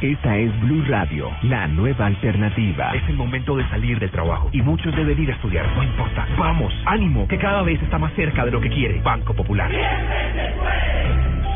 Esta 0.00 0.36
es 0.36 0.60
Blue 0.60 0.84
Radio, 0.86 1.28
la 1.42 1.66
nueva 1.66 2.06
alternativa. 2.06 2.94
Es 2.94 3.02
el 3.08 3.16
momento 3.16 3.56
de 3.56 3.68
salir 3.68 3.98
del 3.98 4.12
trabajo 4.12 4.48
y 4.52 4.62
muchos 4.62 4.94
deben 4.94 5.20
ir 5.20 5.28
a 5.28 5.34
estudiar. 5.34 5.66
No 5.74 5.82
importa. 5.82 6.24
Vamos, 6.38 6.72
ánimo, 6.86 7.26
que 7.26 7.36
cada 7.36 7.62
vez 7.62 7.82
está 7.82 7.98
más 7.98 8.12
cerca 8.12 8.44
de 8.44 8.52
lo 8.52 8.60
que 8.60 8.68
quiere. 8.68 9.00
Banco 9.00 9.34
Popular. 9.34 9.68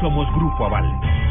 Somos 0.01 0.29
Grupo 0.35 0.67
Aval. 0.67 1.22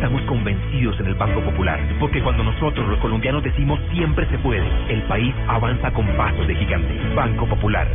Estamos 0.00 0.22
convencidos 0.22 0.98
en 0.98 1.08
el 1.08 1.14
Banco 1.14 1.42
Popular, 1.42 1.78
porque 2.00 2.22
cuando 2.22 2.42
nosotros 2.42 2.88
los 2.88 2.98
colombianos 3.00 3.42
decimos 3.42 3.78
siempre 3.92 4.26
se 4.30 4.38
puede, 4.38 4.66
el 4.88 5.02
país 5.02 5.34
avanza 5.46 5.92
con 5.92 6.06
pasos 6.16 6.48
de 6.48 6.54
gigante. 6.54 6.98
Banco 7.14 7.46
Popular. 7.46 7.86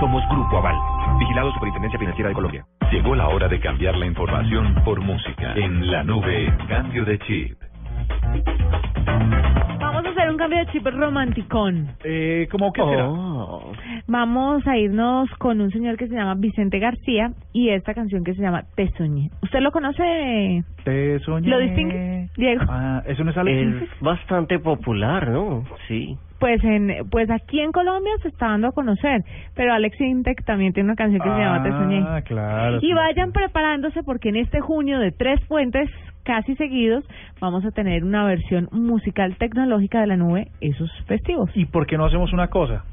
Somos 0.00 0.20
Grupo 0.30 0.58
Aval. 0.58 0.74
Vigilado 1.20 1.52
Superintendencia 1.52 2.00
Financiera 2.00 2.30
de 2.30 2.34
Colombia. 2.34 2.64
Llegó 2.90 3.14
la 3.14 3.28
hora 3.28 3.46
de 3.46 3.60
cambiar 3.60 3.96
la 3.96 4.06
información 4.06 4.74
por 4.84 5.00
música. 5.00 5.54
En 5.54 5.88
la 5.88 6.02
nube, 6.02 6.52
cambio 6.66 7.04
de 7.04 7.18
chip. 7.20 7.56
Cambio 10.48 10.64
de 10.64 10.72
chip 10.72 10.86
romanticón. 10.86 11.88
Eh, 12.04 12.48
¿Cómo 12.50 12.72
que 12.72 12.82
será? 12.82 13.08
Vamos 14.06 14.66
a 14.66 14.78
irnos 14.78 15.28
con 15.38 15.60
un 15.60 15.70
señor 15.70 15.98
que 15.98 16.08
se 16.08 16.14
llama 16.14 16.36
Vicente 16.36 16.78
García 16.78 17.32
y 17.52 17.68
esta 17.68 17.92
canción 17.92 18.24
que 18.24 18.34
se 18.34 18.40
llama 18.40 18.64
Te 18.74 18.90
soñé. 18.96 19.30
¿Usted 19.42 19.60
lo 19.60 19.70
conoce? 19.72 20.64
Te 20.84 21.18
soñé. 21.20 21.48
¿Lo 21.48 21.58
distingue, 21.58 22.30
Diego? 22.36 22.62
Ah, 22.66 23.02
¿Eso 23.06 23.24
no 23.24 23.30
es 23.30 24.00
bastante 24.00 24.58
popular, 24.58 25.28
¿no? 25.28 25.64
Sí. 25.86 26.16
Pues 26.38 26.62
en 26.62 27.08
pues 27.10 27.28
aquí 27.30 27.60
en 27.60 27.72
Colombia 27.72 28.12
se 28.22 28.28
está 28.28 28.46
dando 28.46 28.68
a 28.68 28.72
conocer, 28.72 29.22
pero 29.54 29.72
Alex 29.72 30.00
Intec 30.00 30.44
también 30.44 30.72
tiene 30.72 30.88
una 30.88 30.96
canción 30.96 31.20
que 31.20 31.28
se 31.28 31.36
llama 31.36 31.62
Te 31.62 31.70
soñé. 31.70 32.04
Ah, 32.06 32.22
claro. 32.22 32.78
Y 32.80 32.92
vayan 32.92 33.32
preparándose 33.32 34.02
porque 34.04 34.28
en 34.28 34.36
este 34.36 34.60
junio 34.60 35.00
de 35.00 35.10
tres 35.10 35.40
puentes 35.48 35.90
casi 36.22 36.54
seguidos 36.56 37.04
vamos 37.40 37.64
a 37.64 37.70
tener 37.70 38.04
una 38.04 38.24
versión 38.24 38.68
musical 38.70 39.36
tecnológica 39.36 40.00
de 40.00 40.06
la 40.06 40.16
nube 40.16 40.48
esos 40.60 40.90
festivos. 41.06 41.50
¿Y 41.54 41.64
por 41.66 41.86
qué 41.86 41.96
no 41.96 42.04
hacemos 42.06 42.32
una 42.32 42.48
cosa? 42.48 42.84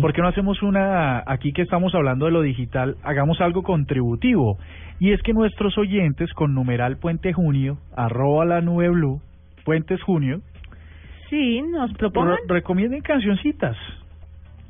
¿Por 0.00 0.12
qué 0.12 0.20
no 0.20 0.28
hacemos 0.28 0.62
una, 0.62 1.22
aquí 1.26 1.52
que 1.52 1.62
estamos 1.62 1.94
hablando 1.94 2.26
de 2.26 2.32
lo 2.32 2.42
digital, 2.42 2.96
hagamos 3.04 3.40
algo 3.40 3.62
contributivo? 3.62 4.58
Y 5.00 5.12
es 5.12 5.22
que 5.22 5.32
nuestros 5.32 5.78
oyentes 5.78 6.32
con 6.34 6.54
numeral 6.54 6.98
Puente 6.98 7.32
Junio, 7.32 7.78
arroba 7.96 8.44
la 8.44 8.60
nube 8.60 8.90
blue, 8.90 9.20
puente 9.64 9.94
es 9.94 10.02
junio. 10.02 10.40
Sí, 11.30 11.62
nos 11.62 11.92
propongan. 11.94 12.36
Re- 12.48 12.54
recomienden 12.54 13.00
cancioncitas. 13.02 13.76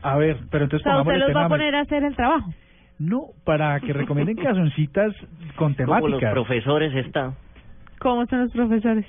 A 0.02 0.16
ver, 0.16 0.36
pero 0.50 0.64
O 0.64 0.66
entonces 0.66 0.84
sea, 0.84 0.92
pongamos 0.94 1.14
usted 1.14 1.26
los 1.28 1.36
va 1.36 1.44
a 1.46 1.48
poner 1.48 1.74
a 1.74 1.80
hacer 1.80 2.04
el 2.04 2.14
trabajo. 2.16 2.50
No, 2.98 3.26
para 3.44 3.78
que 3.80 3.92
recomienden 3.92 4.36
cancioncitas 4.42 5.14
con 5.56 5.74
Como 5.74 6.08
los 6.08 6.20
temáticas. 6.20 6.32
profesores 6.32 6.94
está. 6.94 7.32
¿Cómo 8.00 8.26
son 8.26 8.40
los 8.40 8.52
profesores? 8.52 9.06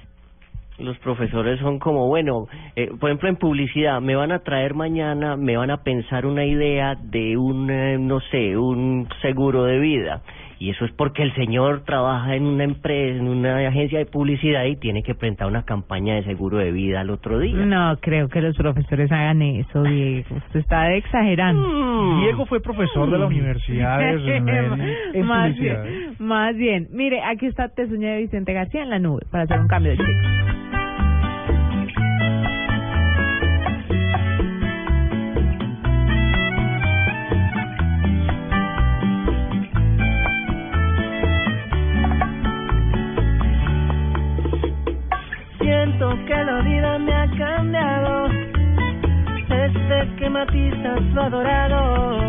Los 0.79 0.97
profesores 0.99 1.59
son 1.59 1.77
como, 1.77 2.07
bueno, 2.07 2.47
eh, 2.75 2.89
por 2.99 3.09
ejemplo 3.09 3.27
en 3.29 3.35
publicidad, 3.35 3.99
me 3.99 4.15
van 4.15 4.31
a 4.31 4.39
traer 4.39 4.73
mañana, 4.75 5.35
me 5.35 5.57
van 5.57 5.71
a 5.71 5.83
pensar 5.83 6.25
una 6.25 6.45
idea 6.45 6.95
de 7.03 7.35
un, 7.37 7.69
eh, 7.69 7.97
no 7.99 8.19
sé, 8.31 8.55
un 8.57 9.07
seguro 9.21 9.65
de 9.65 9.77
vida. 9.79 10.21
Y 10.59 10.71
eso 10.71 10.83
es 10.83 10.91
porque 10.91 11.23
el 11.23 11.33
señor 11.35 11.83
trabaja 11.85 12.35
en 12.35 12.43
una 12.43 12.65
empresa, 12.65 13.17
en 13.17 13.29
una 13.29 13.65
agencia 13.65 13.97
de 13.97 14.05
publicidad 14.05 14.65
y 14.65 14.75
tiene 14.75 15.03
que 15.03 15.15
presentar 15.15 15.47
una 15.47 15.63
campaña 15.63 16.15
de 16.15 16.23
seguro 16.23 16.57
de 16.57 16.73
vida 16.73 16.99
al 16.99 17.09
otro 17.11 17.39
día. 17.39 17.55
No 17.55 17.97
creo 18.01 18.27
que 18.27 18.41
los 18.41 18.57
profesores 18.57 19.09
hagan 19.09 19.41
eso, 19.41 19.83
Diego. 19.83 20.35
Usted 20.35 20.59
está 20.59 20.93
exagerando. 20.93 21.65
Mm. 21.65 22.21
Diego 22.23 22.45
fue 22.45 22.59
profesor 22.59 23.09
de 23.09 23.17
la 23.17 23.27
Universidad 23.27 23.99
de 23.99 24.17
René 24.17 24.95
en 25.13 25.25
más 25.25 25.57
bien, 25.57 26.15
más 26.19 26.55
bien. 26.57 26.87
Mire, 26.91 27.21
aquí 27.23 27.45
está 27.45 27.69
Tesuña 27.69 28.11
de 28.11 28.19
Vicente 28.19 28.51
García 28.51 28.83
en 28.83 28.89
la 28.89 28.99
nube 28.99 29.21
para 29.31 29.45
hacer 29.45 29.59
un 29.61 29.67
cambio 29.67 29.91
de 29.91 29.97
chip. 29.97 30.58
Desde 49.99 50.15
que 50.15 50.29
matiza 50.29 50.95
su 51.11 51.19
adorado. 51.19 52.21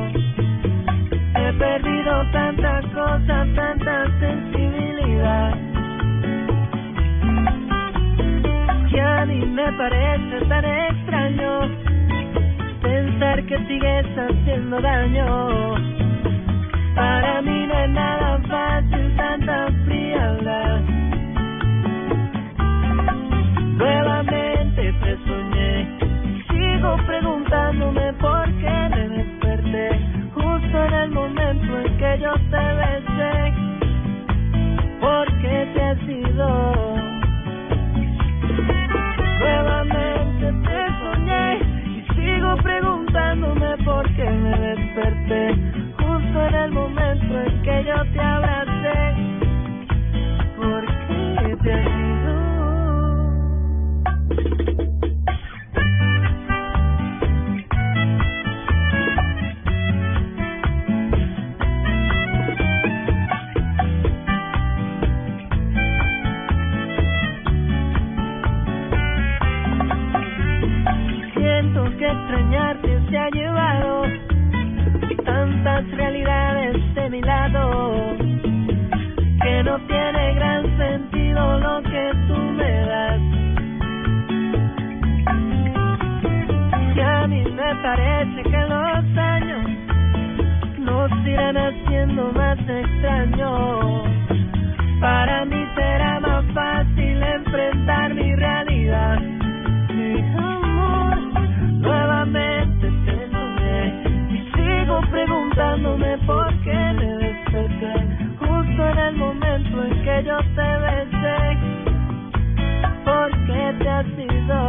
He 1.34 1.52
perdido 1.52 2.30
tanta 2.32 2.80
cosa, 2.94 3.46
tanta 3.54 4.06
sensibilidad. 4.18 5.54
Que 8.90 9.00
a 9.00 9.26
mí 9.26 9.46
me 9.46 9.72
parece 9.72 10.46
tan 10.48 10.64
extraño 10.64 11.60
pensar 12.82 13.44
que 13.46 13.58
sigues 13.66 14.06
haciendo 14.18 14.80
daño. 14.80 15.74
Para 16.94 17.42
mí 17.42 17.66
no 17.66 17.74
es 17.74 17.90
nada 17.90 18.40
fácil 18.48 19.16
tanta 19.16 19.68
frialdad. 19.84 20.80
Nuevamente 23.78 24.92
te 25.02 25.16
soñé 25.26 25.88
y 26.24 26.42
sigo 26.52 26.96
preguntándome 27.06 27.29
te 32.50 32.64
besé. 32.80 33.52
¿Por 35.00 35.26
qué 35.40 35.70
te 35.74 35.82
has 35.82 36.02
ido? 36.08 36.96
Nuevamente 39.40 40.52
te 40.68 40.86
soñé 41.00 41.58
y 41.96 42.14
sigo 42.14 42.56
preguntándome 42.58 43.76
por 43.84 44.08
qué 44.14 44.30
me 44.30 44.58
desperté 44.58 45.54
justo 45.98 46.46
en 46.48 46.54
el 46.54 46.72
momento 46.72 47.40
en 47.40 47.62
que 47.62 47.84
yo 47.84 48.12
te 48.12 48.20
abracé. 48.20 49.14
¿Por 50.56 50.86
qué 50.86 51.56
te 51.62 51.72
has 51.72 51.86
ido? 51.86 52.49
Extrañarte 72.12 73.00
se 73.08 73.18
ha 73.18 73.30
llevado 73.30 74.02
tantas 75.24 75.90
realidades 75.92 76.94
de 76.94 77.10
mi 77.10 77.20
lado 77.22 78.16
que 79.42 79.62
no 79.62 79.78
tiene 79.86 80.34
gran 80.34 80.76
sentido 80.76 81.58
lo 81.60 81.82
que 81.82 82.12
tú 82.26 82.36
me 82.58 82.72
das. 82.90 83.20
Y 86.96 87.00
a 87.00 87.26
mí 87.28 87.42
me 87.44 87.74
parece 87.82 88.42
que 88.42 88.60
los 88.74 89.18
años 89.18 89.66
nos 90.78 91.26
irán 91.26 91.56
haciendo 91.56 92.32
más 92.32 92.58
extraños. 92.58 93.79
Te 110.54 110.68
besé. 110.84 111.58
¿Por 113.04 113.30
qué 113.46 113.74
te 113.78 113.88
has 113.88 114.06
ido? 114.06 114.60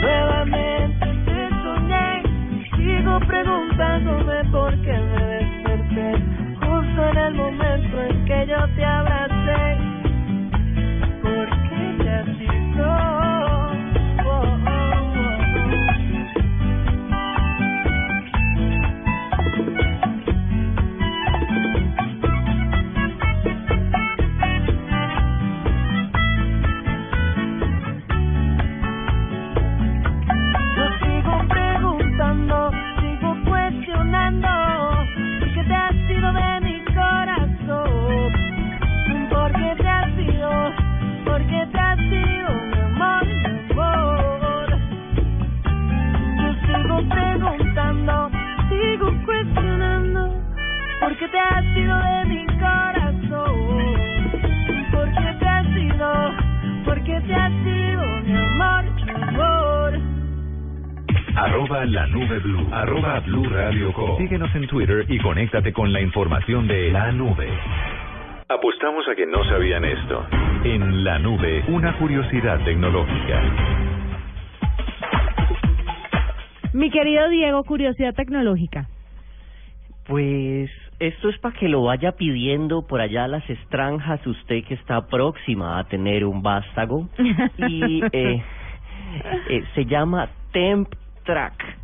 Nuevamente 0.00 1.06
te 1.26 1.48
soñé 1.62 2.22
sigo 2.76 3.20
preguntándome 3.20 4.44
por 4.50 4.70
qué 4.82 4.92
me 4.92 5.24
desperté 5.26 6.22
justo 6.60 7.08
en 7.10 7.16
el 7.18 7.34
momento 7.34 8.02
en 8.02 8.24
que 8.24 8.46
yo 8.46 8.68
te 8.76 8.84
abracé. 8.84 9.07
Arroba 61.36 61.84
la 61.84 62.06
nube 62.08 62.38
blue. 62.40 62.68
Arroba 62.72 63.20
blue 63.20 63.48
radio 63.48 63.92
com. 63.92 64.16
Síguenos 64.18 64.52
en 64.54 64.66
Twitter 64.66 65.04
y 65.08 65.18
conéctate 65.18 65.72
con 65.72 65.92
la 65.92 66.00
información 66.00 66.66
de 66.66 66.90
la 66.90 67.12
nube. 67.12 67.48
Apostamos 68.48 69.06
a 69.08 69.14
que 69.14 69.26
no 69.26 69.44
sabían 69.44 69.84
esto. 69.84 70.26
En 70.64 71.04
la 71.04 71.18
nube, 71.18 71.62
una 71.68 71.96
curiosidad 71.98 72.64
tecnológica. 72.64 73.42
Mi 76.72 76.90
querido 76.90 77.28
Diego, 77.28 77.62
curiosidad 77.64 78.14
tecnológica. 78.14 78.88
Pues 80.06 80.70
esto 81.00 81.28
es 81.28 81.38
para 81.38 81.56
que 81.56 81.68
lo 81.68 81.84
vaya 81.84 82.12
pidiendo 82.12 82.82
por 82.82 83.00
allá 83.00 83.24
a 83.24 83.28
las 83.28 83.48
estranjas 83.48 84.24
usted 84.26 84.64
que 84.64 84.74
está 84.74 85.06
próxima 85.06 85.78
a 85.78 85.84
tener 85.84 86.24
un 86.24 86.42
vástago. 86.42 87.08
Y 87.68 88.02
eh, 88.12 88.42
eh, 89.48 89.64
se 89.74 89.84
llama 89.84 90.28
Temp 90.52 90.88
Track, 91.24 91.76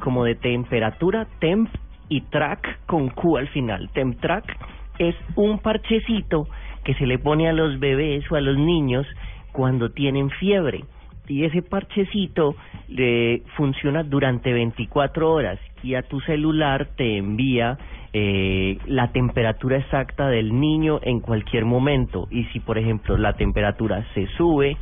como 0.00 0.24
de 0.24 0.34
temperatura, 0.34 1.26
Temp 1.38 1.70
y 2.08 2.20
Track 2.22 2.86
con 2.86 3.08
Q 3.08 3.38
al 3.38 3.48
final. 3.48 3.88
Temp 3.94 4.20
Track 4.20 4.56
es 4.98 5.14
un 5.34 5.58
parchecito 5.58 6.46
que 6.84 6.94
se 6.94 7.06
le 7.06 7.18
pone 7.18 7.48
a 7.48 7.52
los 7.52 7.78
bebés 7.78 8.30
o 8.30 8.36
a 8.36 8.40
los 8.40 8.58
niños 8.58 9.06
cuando 9.52 9.90
tienen 9.90 10.30
fiebre. 10.30 10.84
Y 11.28 11.44
ese 11.44 11.62
parchecito 11.62 12.56
le 12.88 13.42
funciona 13.56 14.02
durante 14.02 14.52
24 14.52 15.30
horas 15.30 15.58
y 15.82 15.94
a 15.94 16.02
tu 16.02 16.20
celular 16.20 16.88
te 16.96 17.16
envía 17.16 17.78
eh, 18.12 18.78
la 18.86 19.12
temperatura 19.12 19.78
exacta 19.78 20.28
del 20.28 20.58
niño 20.58 21.00
en 21.02 21.20
cualquier 21.20 21.64
momento 21.64 22.28
y 22.30 22.44
si 22.46 22.60
por 22.60 22.78
ejemplo 22.78 23.16
la 23.16 23.34
temperatura 23.34 24.06
se 24.14 24.26
sube 24.36 24.76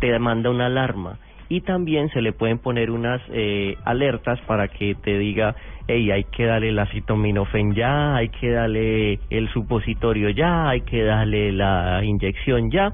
te 0.00 0.18
manda 0.18 0.50
una 0.50 0.66
alarma 0.66 1.18
y 1.48 1.62
también 1.62 2.10
se 2.10 2.20
le 2.20 2.32
pueden 2.32 2.58
poner 2.58 2.90
unas 2.90 3.22
eh, 3.30 3.76
alertas 3.84 4.38
para 4.42 4.68
que 4.68 4.94
te 4.94 5.18
diga, 5.18 5.54
hey, 5.86 6.10
hay 6.10 6.24
que 6.24 6.44
darle 6.44 6.68
el 6.68 6.78
acetaminofén 6.78 7.74
ya, 7.74 8.16
hay 8.16 8.28
que 8.28 8.50
darle 8.50 9.18
el 9.30 9.48
supositorio 9.52 10.28
ya, 10.30 10.68
hay 10.68 10.82
que 10.82 11.02
darle 11.04 11.52
la 11.52 12.04
inyección 12.04 12.70
ya. 12.70 12.92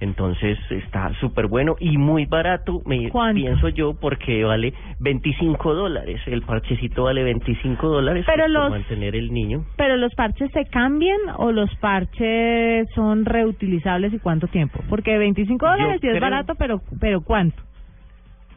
Entonces 0.00 0.58
está 0.70 1.12
súper 1.20 1.46
bueno 1.46 1.76
y 1.80 1.96
muy 1.96 2.26
barato, 2.26 2.82
me 2.84 3.10
pienso 3.34 3.68
yo, 3.70 3.94
porque 3.94 4.44
vale 4.44 4.74
25 4.98 5.74
dólares. 5.74 6.20
El 6.26 6.42
parchecito 6.42 7.04
vale 7.04 7.22
25 7.24 7.88
dólares 7.88 8.24
Pero 8.26 8.44
pues, 8.44 8.52
por 8.52 8.62
los- 8.62 8.70
mantener 8.70 9.16
el 9.16 9.32
niño. 9.32 9.64
¿Pero 9.76 9.96
los 9.96 10.14
parches 10.14 10.50
se 10.52 10.66
cambian 10.66 11.18
o 11.38 11.50
los 11.52 11.74
parches 11.76 12.88
son 12.94 13.24
reutilizables 13.24 14.12
y 14.12 14.18
cuánto 14.18 14.48
tiempo? 14.48 14.80
Porque 14.88 15.16
25 15.18 15.64
Yo 15.64 15.70
dólares 15.72 15.98
sí 16.00 16.06
es 16.08 16.12
creo- 16.12 16.20
barato, 16.20 16.54
pero 16.58 16.80
pero 17.00 17.20
¿cuánto? 17.22 17.62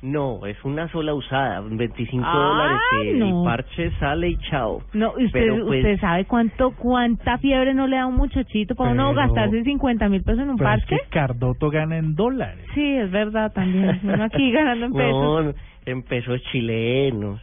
No, 0.01 0.45
es 0.45 0.55
una 0.63 0.87
sola 0.89 1.13
usada, 1.13 1.59
25 1.59 2.23
Ah, 2.25 2.33
dólares. 2.33 2.79
El 3.13 3.19
no. 3.19 3.43
parche 3.43 3.91
sale 3.99 4.29
y 4.29 4.37
chao. 4.49 4.81
No, 4.93 5.09
usted 5.09 5.29
Pero, 5.33 5.65
pues, 5.65 5.79
usted 5.83 5.99
sabe 5.99 6.23
cuánto 6.25 6.71
cuánta 6.71 7.37
fiebre 7.37 7.73
no 7.73 7.85
le 7.85 7.97
da 7.97 8.03
a 8.03 8.07
un 8.07 8.15
muchachito 8.15 8.75
para 8.75 8.91
uno 8.91 9.09
Pero- 9.13 9.27
gastarse 9.27 9.61
50 9.63 10.07
mil 10.07 10.23
pesos 10.23 10.43
en 10.43 10.51
un 10.51 10.57
Pero 10.57 10.69
es 10.71 10.79
parche. 10.81 10.95
que 11.03 11.09
Cardoto 11.09 11.69
gana 11.69 11.97
en 11.97 12.15
dólares. 12.15 12.65
Sí, 12.73 12.95
es 12.95 13.11
verdad 13.11 13.51
también. 13.51 13.99
Uno 14.03 14.23
aquí 14.23 14.51
ganando 14.53 14.85
en 14.85 14.93
pesos. 14.93 15.45
No, 15.45 15.53
en 15.85 16.03
pesos 16.03 16.41
chilenos. 16.51 17.41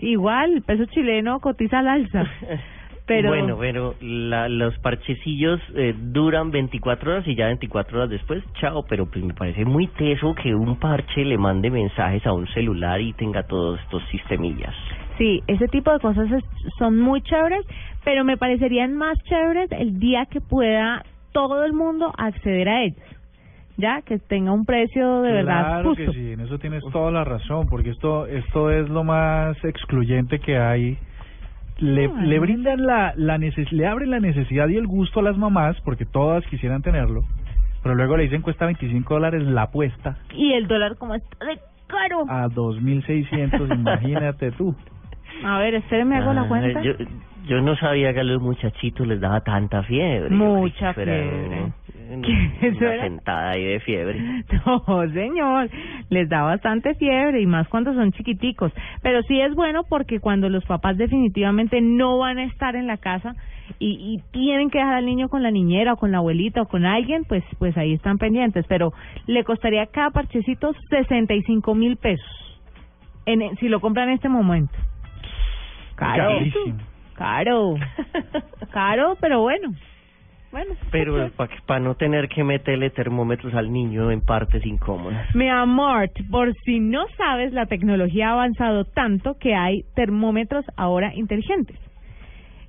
Igual, 0.00 0.54
el 0.54 0.62
peso 0.62 0.84
chileno 0.86 1.38
cotiza 1.40 1.78
al 1.78 1.88
alza. 1.88 2.24
Pero 3.08 3.30
Bueno, 3.30 3.56
pero 3.58 3.94
la, 4.02 4.48
los 4.50 4.78
parchecillos 4.80 5.58
eh, 5.74 5.94
duran 5.98 6.50
24 6.50 7.10
horas 7.10 7.26
y 7.26 7.34
ya 7.34 7.46
24 7.46 7.96
horas 7.98 8.10
después, 8.10 8.44
chao, 8.60 8.84
pero 8.86 9.06
pues 9.06 9.24
me 9.24 9.32
parece 9.32 9.64
muy 9.64 9.86
teso 9.86 10.34
que 10.34 10.54
un 10.54 10.76
parche 10.76 11.24
le 11.24 11.38
mande 11.38 11.70
mensajes 11.70 12.24
a 12.26 12.34
un 12.34 12.46
celular 12.48 13.00
y 13.00 13.14
tenga 13.14 13.44
todos 13.44 13.80
estos 13.80 14.02
sistemillas. 14.10 14.74
Sí, 15.16 15.42
ese 15.46 15.66
tipo 15.68 15.90
de 15.90 15.98
cosas 16.00 16.30
es- 16.30 16.44
son 16.78 16.98
muy 17.00 17.22
chéveres, 17.22 17.64
pero 18.04 18.24
me 18.24 18.36
parecerían 18.36 18.94
más 18.94 19.18
chéveres 19.24 19.72
el 19.72 19.98
día 19.98 20.26
que 20.26 20.42
pueda 20.42 21.02
todo 21.32 21.64
el 21.64 21.72
mundo 21.72 22.12
acceder 22.16 22.68
a 22.68 22.82
ellos. 22.82 23.02
Ya, 23.78 24.02
que 24.02 24.18
tenga 24.18 24.52
un 24.52 24.66
precio 24.66 25.22
de 25.22 25.32
verdad 25.32 25.80
Claro 25.80 25.94
que 25.94 26.12
sí, 26.12 26.32
en 26.32 26.40
eso 26.40 26.58
tienes 26.58 26.82
toda 26.92 27.10
la 27.10 27.24
razón, 27.24 27.68
porque 27.68 27.90
esto 27.90 28.26
esto 28.26 28.70
es 28.70 28.88
lo 28.90 29.02
más 29.02 29.56
excluyente 29.64 30.40
que 30.40 30.58
hay. 30.58 30.98
Le, 31.78 32.06
Ay. 32.06 32.26
le 32.26 32.38
brindan 32.40 32.84
la, 32.84 33.12
la 33.16 33.38
neces 33.38 33.70
le 33.72 33.86
abren 33.86 34.10
la 34.10 34.20
necesidad 34.20 34.68
y 34.68 34.76
el 34.76 34.86
gusto 34.86 35.20
a 35.20 35.22
las 35.22 35.36
mamás, 35.36 35.76
porque 35.84 36.04
todas 36.04 36.44
quisieran 36.46 36.82
tenerlo, 36.82 37.24
pero 37.82 37.94
luego 37.94 38.16
le 38.16 38.24
dicen 38.24 38.42
cuesta 38.42 38.66
25 38.66 39.14
dólares 39.14 39.42
la 39.44 39.62
apuesta 39.62 40.18
Y 40.34 40.52
el 40.54 40.66
dólar 40.66 40.96
como 40.96 41.14
está 41.14 41.44
de 41.46 41.58
caro. 41.86 42.24
a 42.28 42.48
2.600, 42.48 43.74
imagínate 43.78 44.50
tú. 44.52 44.74
A 45.44 45.58
ver, 45.58 45.74
espérenme, 45.74 46.16
hago 46.16 46.32
la 46.32 46.42
Ah, 46.42 46.48
cuenta. 46.48 46.80
Yo, 46.82 46.92
yo 47.46 47.60
no 47.62 47.76
sabía 47.76 48.12
que 48.12 48.20
a 48.20 48.24
los 48.24 48.42
muchachitos 48.42 49.06
les 49.06 49.20
daba 49.20 49.40
tanta 49.40 49.82
fiebre. 49.84 50.30
Mucha 50.30 50.92
fiebre. 50.94 51.72
sentada 53.00 53.50
ahí 53.50 53.64
de 53.64 53.80
fiebre. 53.80 54.44
No, 54.66 55.08
señor, 55.12 55.70
les 56.10 56.28
da 56.28 56.42
bastante 56.42 56.94
fiebre 56.94 57.40
y 57.40 57.46
más 57.46 57.68
cuando 57.68 57.94
son 57.94 58.12
chiquiticos. 58.12 58.72
Pero 59.02 59.22
sí 59.22 59.40
es 59.40 59.54
bueno 59.54 59.82
porque 59.88 60.20
cuando 60.20 60.48
los 60.48 60.64
papás 60.64 60.96
definitivamente 60.96 61.80
no 61.80 62.18
van 62.18 62.38
a 62.38 62.44
estar 62.44 62.76
en 62.76 62.86
la 62.86 62.96
casa 62.98 63.34
y, 63.78 63.96
y 64.14 64.32
tienen 64.32 64.70
que 64.70 64.78
dejar 64.78 64.94
al 64.94 65.06
niño 65.06 65.28
con 65.28 65.42
la 65.42 65.50
niñera 65.50 65.94
o 65.94 65.96
con 65.96 66.12
la 66.12 66.18
abuelita 66.18 66.62
o 66.62 66.66
con 66.66 66.84
alguien, 66.84 67.24
pues 67.24 67.44
pues 67.58 67.76
ahí 67.76 67.92
están 67.94 68.18
pendientes. 68.18 68.66
Pero 68.68 68.92
le 69.26 69.44
costaría 69.44 69.86
cada 69.86 70.10
parchecito 70.10 70.72
65 70.90 71.74
mil 71.74 71.96
pesos 71.96 72.26
en, 73.26 73.56
si 73.56 73.68
lo 73.68 73.80
compran 73.80 74.08
en 74.08 74.14
este 74.16 74.28
momento. 74.28 74.74
Caro. 75.98 76.38
Carísimo. 76.38 76.78
Caro. 77.14 77.74
Caro, 78.70 79.16
pero 79.20 79.40
bueno. 79.40 79.74
Bueno. 80.50 80.74
Pero 80.90 81.30
para 81.66 81.80
no 81.80 81.94
tener 81.96 82.28
que 82.28 82.42
meterle 82.42 82.88
termómetros 82.88 83.52
al 83.52 83.70
niño 83.70 84.10
en 84.10 84.22
partes 84.22 84.64
incómodas. 84.64 85.34
Mi 85.34 85.48
amor, 85.50 86.08
por 86.30 86.54
si 86.64 86.80
no 86.80 87.04
sabes, 87.18 87.52
la 87.52 87.66
tecnología 87.66 88.30
ha 88.30 88.32
avanzado 88.32 88.84
tanto 88.84 89.36
que 89.38 89.54
hay 89.54 89.82
termómetros 89.94 90.64
ahora 90.76 91.12
inteligentes. 91.14 91.76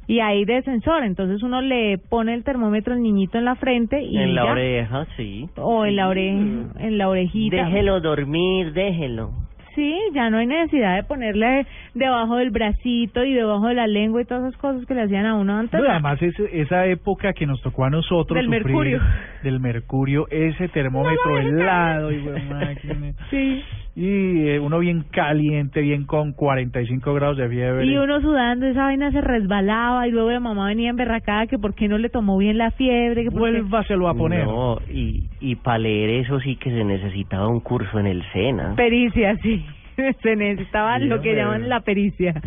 Y 0.08 0.20
hay 0.22 0.44
de 0.44 0.64
sensor, 0.64 1.04
entonces 1.04 1.44
uno 1.44 1.62
le 1.62 2.00
pone 2.00 2.34
el 2.34 2.44
termómetro 2.44 2.94
al 2.96 3.04
niñito 3.04 3.38
en 3.38 3.46
la 3.46 3.56
frente 3.56 4.02
y 4.02 4.18
en 4.18 4.34
la 4.34 4.46
ya. 4.46 4.52
oreja, 4.52 5.08
sí. 5.16 5.48
o 5.56 5.86
en 5.86 5.96
la 5.96 6.08
oreja, 6.10 6.40
en 6.80 6.98
la 6.98 7.08
orejita. 7.08 7.58
Déjelo 7.58 8.02
dormir, 8.02 8.74
déjelo. 8.74 9.32
Sí, 9.76 9.98
ya 10.14 10.30
no 10.30 10.38
hay 10.38 10.48
necesidad 10.48 10.96
de 10.96 11.04
ponerle 11.04 11.66
debajo 11.94 12.38
del 12.38 12.50
bracito 12.52 13.24
y 13.24 13.34
debajo 13.34 13.68
de 13.68 13.76
la 13.76 13.88
lengua 13.88 14.22
y 14.22 14.26
todas 14.26 14.48
esas 14.48 14.60
cosas 14.60 14.86
que 14.86 14.94
le 14.94 15.04
hacían 15.04 15.26
a 15.26 15.36
uno 15.36 15.58
antes. 15.58 15.80
No, 15.80 15.90
además 15.90 16.22
es, 16.22 16.34
esa 16.52 16.86
época 16.86 17.34
que 17.34 17.46
nos 17.46 17.62
tocó 17.62 17.86
a 17.86 17.90
nosotros 17.90 18.36
Del 18.36 18.46
sufrir 18.46 18.66
mercurio. 18.66 19.02
del 19.44 19.60
mercurio, 19.60 20.28
ese 20.30 20.68
termómetro 20.70 21.38
helado 21.40 22.12
y 22.12 22.20
buen 22.20 22.50
máquina. 22.50 23.14
Sí. 23.30 23.64
Y 24.02 24.48
eh, 24.48 24.60
uno 24.60 24.80
bien 24.80 25.04
caliente, 25.12 25.82
bien 25.82 26.06
con 26.06 26.32
45 26.32 27.14
grados 27.16 27.36
de 27.36 27.50
fiebre. 27.50 27.86
Y 27.86 27.98
uno 27.98 28.22
sudando, 28.22 28.66
esa 28.66 28.84
vaina 28.84 29.12
se 29.12 29.20
resbalaba 29.20 30.08
y 30.08 30.12
luego 30.12 30.32
la 30.32 30.40
mamá 30.40 30.68
venía 30.68 30.90
emberracada 30.90 31.48
que 31.48 31.60
por 31.60 31.76
qué 31.76 31.90
no 31.90 31.98
le 31.98 32.08
tomó 32.08 32.38
bien 32.38 32.58
la 32.58 32.72
fiebre. 32.72 33.24
Que 33.24 33.30
Vuélvaselo 33.30 34.08
a 34.08 34.14
poner. 34.14 34.46
No, 34.46 34.78
y, 34.90 35.24
y 35.42 35.56
para 35.58 35.80
leer 35.80 36.12
eso 36.22 36.40
sí 36.40 36.56
que 36.56 36.70
se 36.70 36.86
necesitaba 36.86 37.50
un 37.50 37.60
curso 37.60 38.00
en 38.00 38.08
el 38.08 38.24
SENA. 38.32 38.76
Pericia, 38.78 39.36
sí. 39.42 39.66
Se 40.24 40.34
necesitaba 40.38 40.98
Sí, 41.00 41.08
lo 41.08 41.20
que 41.22 41.36
llaman 41.36 41.68
la 41.68 41.82
pericia. 41.82 42.42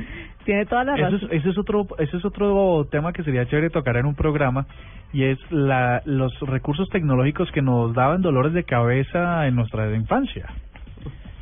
Tiene 0.47 0.65
toda 0.65 0.85
la 0.85 0.95
Eso 0.95 1.03
razón. 1.03 1.29
es, 1.33 1.41
ese 1.41 1.51
es 1.51 1.59
otro 1.59 1.87
ese 1.99 2.17
es 2.17 2.25
otro 2.25 2.87
tema 2.91 3.13
que 3.13 3.23
sería 3.25 3.45
chévere 3.45 3.69
tocar 3.69 3.99
en 3.99 4.07
un 4.07 4.15
programa 4.15 4.67
y 5.13 5.25
es 5.25 5.39
la 5.51 6.01
los 6.07 6.33
recursos 6.41 6.89
tecnológicos 6.89 7.53
que 7.53 7.61
nos 7.61 7.93
daban 7.93 8.23
dolores 8.23 8.55
de 8.55 8.65
cabeza 8.65 9.47
en 9.47 9.55
nuestra 9.55 9.95
infancia. 9.95 10.47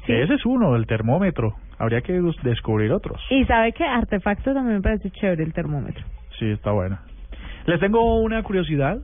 Ese 0.07 0.35
es 0.35 0.47
uno, 0.47 0.77
el 0.77 0.87
termómetro. 0.87 1.55
Habría 1.79 2.01
que 2.03 2.21
descubrir 2.43 2.93
otros. 2.93 3.21
Y 3.31 3.45
sabe 3.45 3.73
que 3.73 3.85
artefacto 3.85 4.53
también 4.53 4.77
me 4.77 4.83
parece 4.83 5.11
chévere 5.11 5.45
el 5.45 5.53
termómetro. 5.53 6.05
Sí, 6.39 6.47
está 6.47 6.73
bueno. 6.73 6.99
Les 7.67 7.81
tengo 7.81 8.21
una 8.21 8.43
curiosidad. 8.43 8.99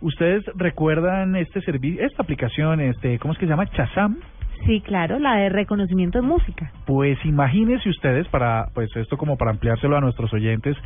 ¿Ustedes 0.00 0.44
recuerdan 0.56 1.36
este 1.36 1.60
servicio, 1.62 2.04
esta 2.04 2.22
aplicación, 2.22 2.80
este, 2.80 3.18
¿cómo 3.18 3.32
es 3.32 3.38
que 3.38 3.46
se 3.46 3.50
llama? 3.50 3.66
Chazam. 3.66 4.18
Sí, 4.66 4.80
claro, 4.80 5.18
la 5.18 5.36
de 5.36 5.48
reconocimiento 5.48 6.20
de 6.20 6.26
música. 6.26 6.72
Pues 6.86 7.18
imagínense 7.24 7.88
ustedes, 7.88 8.26
para 8.28 8.68
pues 8.74 8.88
esto 8.96 9.16
como 9.16 9.36
para 9.36 9.50
ampliárselo 9.50 9.96
a 9.96 10.00
nuestros 10.00 10.32
oyentes, 10.32 10.76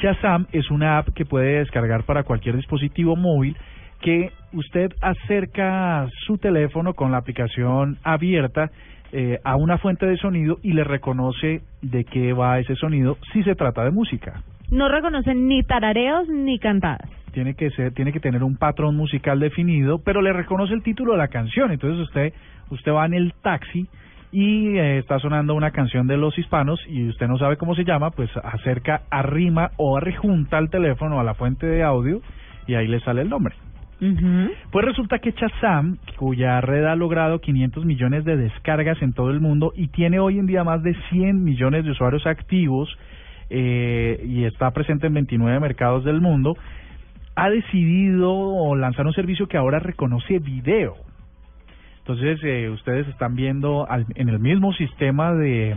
Chazam 0.00 0.46
es 0.52 0.70
una 0.70 0.98
app 0.98 1.08
que 1.14 1.24
puede 1.24 1.58
descargar 1.58 2.04
para 2.04 2.22
cualquier 2.24 2.56
dispositivo 2.56 3.16
móvil 3.16 3.56
que 4.00 4.30
usted 4.52 4.92
acerca 5.00 6.06
su 6.26 6.38
teléfono 6.38 6.94
con 6.94 7.12
la 7.12 7.18
aplicación 7.18 7.98
abierta 8.02 8.70
eh, 9.12 9.38
a 9.44 9.56
una 9.56 9.78
fuente 9.78 10.06
de 10.06 10.16
sonido 10.16 10.58
y 10.62 10.72
le 10.72 10.84
reconoce 10.84 11.62
de 11.82 12.04
qué 12.04 12.32
va 12.32 12.58
ese 12.58 12.74
sonido 12.74 13.16
si 13.32 13.42
se 13.42 13.54
trata 13.54 13.84
de 13.84 13.90
música. 13.90 14.42
No 14.70 14.88
reconocen 14.88 15.46
ni 15.46 15.62
tarareos 15.62 16.28
ni 16.28 16.58
cantadas. 16.58 17.08
Tiene 17.32 17.54
que 17.54 17.70
ser, 17.70 17.92
tiene 17.92 18.12
que 18.12 18.20
tener 18.20 18.42
un 18.42 18.56
patrón 18.56 18.96
musical 18.96 19.38
definido, 19.40 20.00
pero 20.04 20.22
le 20.22 20.32
reconoce 20.32 20.72
el 20.72 20.82
título 20.82 21.12
de 21.12 21.18
la 21.18 21.28
canción. 21.28 21.70
Entonces 21.70 22.00
usted, 22.00 22.32
usted 22.70 22.92
va 22.92 23.06
en 23.06 23.14
el 23.14 23.34
taxi 23.42 23.86
y 24.32 24.76
eh, 24.78 24.98
está 24.98 25.20
sonando 25.20 25.54
una 25.54 25.70
canción 25.70 26.08
de 26.08 26.16
los 26.16 26.36
hispanos 26.36 26.80
y 26.88 27.08
usted 27.08 27.28
no 27.28 27.38
sabe 27.38 27.56
cómo 27.56 27.76
se 27.76 27.84
llama, 27.84 28.10
pues 28.10 28.30
acerca, 28.42 29.02
arrima 29.10 29.70
o 29.76 29.96
arrejunta 29.96 30.58
el 30.58 30.70
teléfono 30.70 31.20
a 31.20 31.24
la 31.24 31.34
fuente 31.34 31.66
de 31.66 31.84
audio 31.84 32.20
y 32.66 32.74
ahí 32.74 32.88
le 32.88 32.98
sale 32.98 33.22
el 33.22 33.28
nombre. 33.28 33.54
Pues 34.70 34.84
resulta 34.84 35.18
que 35.18 35.32
Chazam, 35.32 35.96
cuya 36.16 36.60
red 36.60 36.84
ha 36.84 36.94
logrado 36.96 37.40
500 37.40 37.84
millones 37.84 38.24
de 38.24 38.36
descargas 38.36 39.00
en 39.02 39.12
todo 39.12 39.30
el 39.30 39.40
mundo 39.40 39.72
y 39.76 39.88
tiene 39.88 40.18
hoy 40.18 40.38
en 40.38 40.46
día 40.46 40.64
más 40.64 40.82
de 40.82 40.94
100 41.10 41.42
millones 41.42 41.84
de 41.84 41.90
usuarios 41.92 42.26
activos 42.26 42.88
eh, 43.50 44.22
y 44.26 44.44
está 44.44 44.70
presente 44.72 45.06
en 45.06 45.14
29 45.14 45.60
mercados 45.60 46.04
del 46.04 46.20
mundo, 46.20 46.56
ha 47.36 47.50
decidido 47.50 48.74
lanzar 48.76 49.06
un 49.06 49.12
servicio 49.12 49.46
que 49.48 49.56
ahora 49.56 49.78
reconoce 49.78 50.38
video. 50.38 50.94
Entonces, 51.98 52.38
eh, 52.44 52.68
ustedes 52.70 53.08
están 53.08 53.34
viendo 53.34 53.88
al- 53.88 54.06
en 54.14 54.28
el 54.28 54.38
mismo 54.38 54.72
sistema 54.74 55.32
de 55.34 55.74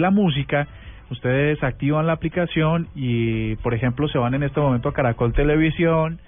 la 0.00 0.10
música, 0.10 0.66
ustedes 1.10 1.62
activan 1.62 2.06
la 2.06 2.14
aplicación 2.14 2.88
y, 2.94 3.54
por 3.56 3.74
ejemplo, 3.74 4.08
se 4.08 4.18
van 4.18 4.34
en 4.34 4.42
este 4.42 4.60
momento 4.60 4.88
a 4.88 4.92
Caracol 4.92 5.32
Televisión 5.32 6.18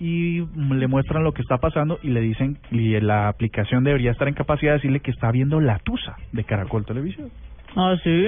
y 0.00 0.44
le 0.44 0.86
muestran 0.86 1.24
lo 1.24 1.32
que 1.32 1.42
está 1.42 1.58
pasando 1.58 1.98
y 2.02 2.08
le 2.10 2.20
dicen, 2.20 2.58
y 2.70 2.98
la 3.00 3.28
aplicación 3.28 3.84
debería 3.84 4.12
estar 4.12 4.28
en 4.28 4.34
capacidad 4.34 4.72
de 4.72 4.76
decirle 4.78 5.00
que 5.00 5.10
está 5.10 5.30
viendo 5.32 5.60
la 5.60 5.78
tusa 5.80 6.16
de 6.32 6.44
Caracol 6.44 6.84
Televisión. 6.84 7.30
¿Ah, 7.76 7.96
sí? 8.02 8.26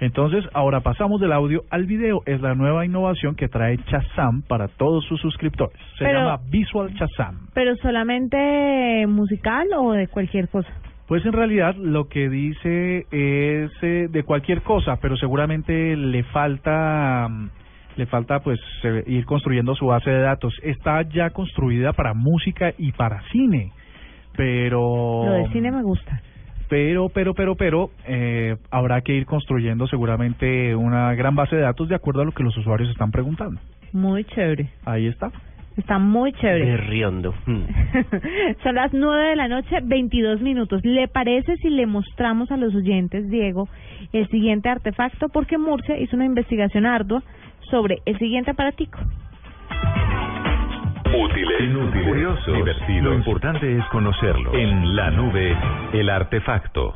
Entonces, 0.00 0.44
ahora 0.52 0.80
pasamos 0.80 1.20
del 1.20 1.32
audio 1.32 1.62
al 1.70 1.86
video. 1.86 2.22
Es 2.26 2.40
la 2.40 2.54
nueva 2.54 2.84
innovación 2.84 3.36
que 3.36 3.48
trae 3.48 3.78
Chazam 3.84 4.42
para 4.42 4.68
todos 4.68 5.04
sus 5.06 5.20
suscriptores. 5.20 5.76
Se 5.98 6.04
Pero- 6.04 6.18
llama 6.20 6.40
Visual 6.50 6.92
Chazam. 6.94 7.46
¿Pero 7.54 7.76
solamente 7.76 9.06
musical 9.06 9.68
o 9.78 9.92
de 9.92 10.08
cualquier 10.08 10.48
cosa? 10.48 10.68
Pues 11.06 11.24
en 11.26 11.32
realidad 11.32 11.74
lo 11.76 12.08
que 12.08 12.28
dice 12.30 13.06
es 13.10 13.70
eh, 13.82 14.08
de 14.10 14.22
cualquier 14.24 14.62
cosa, 14.62 14.98
pero 15.00 15.16
seguramente 15.16 15.96
le 15.96 16.22
falta 16.24 17.28
mm, 17.30 17.48
le 17.96 18.06
falta 18.06 18.40
pues 18.40 18.60
ir 19.06 19.24
construyendo 19.24 19.74
su 19.74 19.86
base 19.86 20.10
de 20.10 20.20
datos. 20.20 20.54
Está 20.62 21.02
ya 21.02 21.30
construida 21.30 21.92
para 21.92 22.14
música 22.14 22.72
y 22.78 22.92
para 22.92 23.22
cine, 23.30 23.72
pero 24.36 25.24
Lo 25.26 25.32
de 25.32 25.48
cine 25.52 25.70
me 25.70 25.82
gusta. 25.82 26.20
pero 26.68 27.08
pero 27.08 27.34
pero 27.34 27.54
pero 27.54 27.90
eh, 28.06 28.56
habrá 28.70 29.00
que 29.02 29.14
ir 29.14 29.26
construyendo 29.26 29.86
seguramente 29.86 30.74
una 30.74 31.14
gran 31.14 31.34
base 31.34 31.56
de 31.56 31.62
datos 31.62 31.88
de 31.88 31.94
acuerdo 31.94 32.22
a 32.22 32.24
lo 32.24 32.32
que 32.32 32.42
los 32.42 32.56
usuarios 32.56 32.90
están 32.90 33.10
preguntando. 33.10 33.60
Muy 33.92 34.24
chévere. 34.24 34.70
Ahí 34.84 35.06
está. 35.06 35.30
Está 35.76 35.98
muy 35.98 36.32
chévere. 36.32 36.64
Berriondo. 36.66 37.34
Mm. 37.46 37.62
Son 38.62 38.74
las 38.76 38.92
nueve 38.92 39.30
de 39.30 39.36
la 39.36 39.48
noche, 39.48 39.76
22 39.82 40.40
minutos. 40.40 40.84
¿Le 40.84 41.08
parece 41.08 41.56
si 41.56 41.68
le 41.68 41.86
mostramos 41.86 42.50
a 42.52 42.56
los 42.56 42.74
oyentes, 42.74 43.28
Diego, 43.28 43.68
el 44.12 44.28
siguiente 44.28 44.68
artefacto? 44.68 45.28
Porque 45.28 45.58
Murcia 45.58 45.98
hizo 45.98 46.14
una 46.14 46.26
investigación 46.26 46.86
ardua 46.86 47.22
sobre 47.74 47.98
el 48.06 48.16
siguiente 48.18 48.52
aparatico. 48.52 49.00
Útiles, 51.12 51.60
inútiles, 51.60 52.06
curiosos, 52.06 52.54
divertidos. 52.54 53.02
Lo 53.02 53.14
importante 53.14 53.76
es 53.76 53.84
conocerlo. 53.86 54.54
En 54.54 54.94
la 54.94 55.10
nube, 55.10 55.56
el 55.92 56.08
artefacto. 56.08 56.94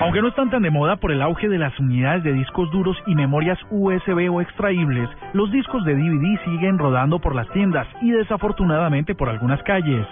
Aunque 0.00 0.20
no 0.20 0.28
están 0.28 0.50
tan 0.50 0.62
de 0.62 0.70
moda 0.70 0.96
por 0.96 1.12
el 1.12 1.22
auge 1.22 1.48
de 1.48 1.58
las 1.58 1.78
unidades 1.78 2.24
de 2.24 2.32
discos 2.32 2.68
duros 2.72 2.96
y 3.06 3.14
memorias 3.14 3.58
USB 3.70 4.32
o 4.32 4.40
extraíbles, 4.40 5.08
los 5.32 5.52
discos 5.52 5.84
de 5.84 5.94
DVD 5.94 6.44
siguen 6.44 6.76
rodando 6.76 7.20
por 7.20 7.36
las 7.36 7.48
tiendas 7.50 7.86
y 8.02 8.10
desafortunadamente 8.10 9.14
por 9.14 9.28
algunas 9.28 9.62
calles. 9.62 10.06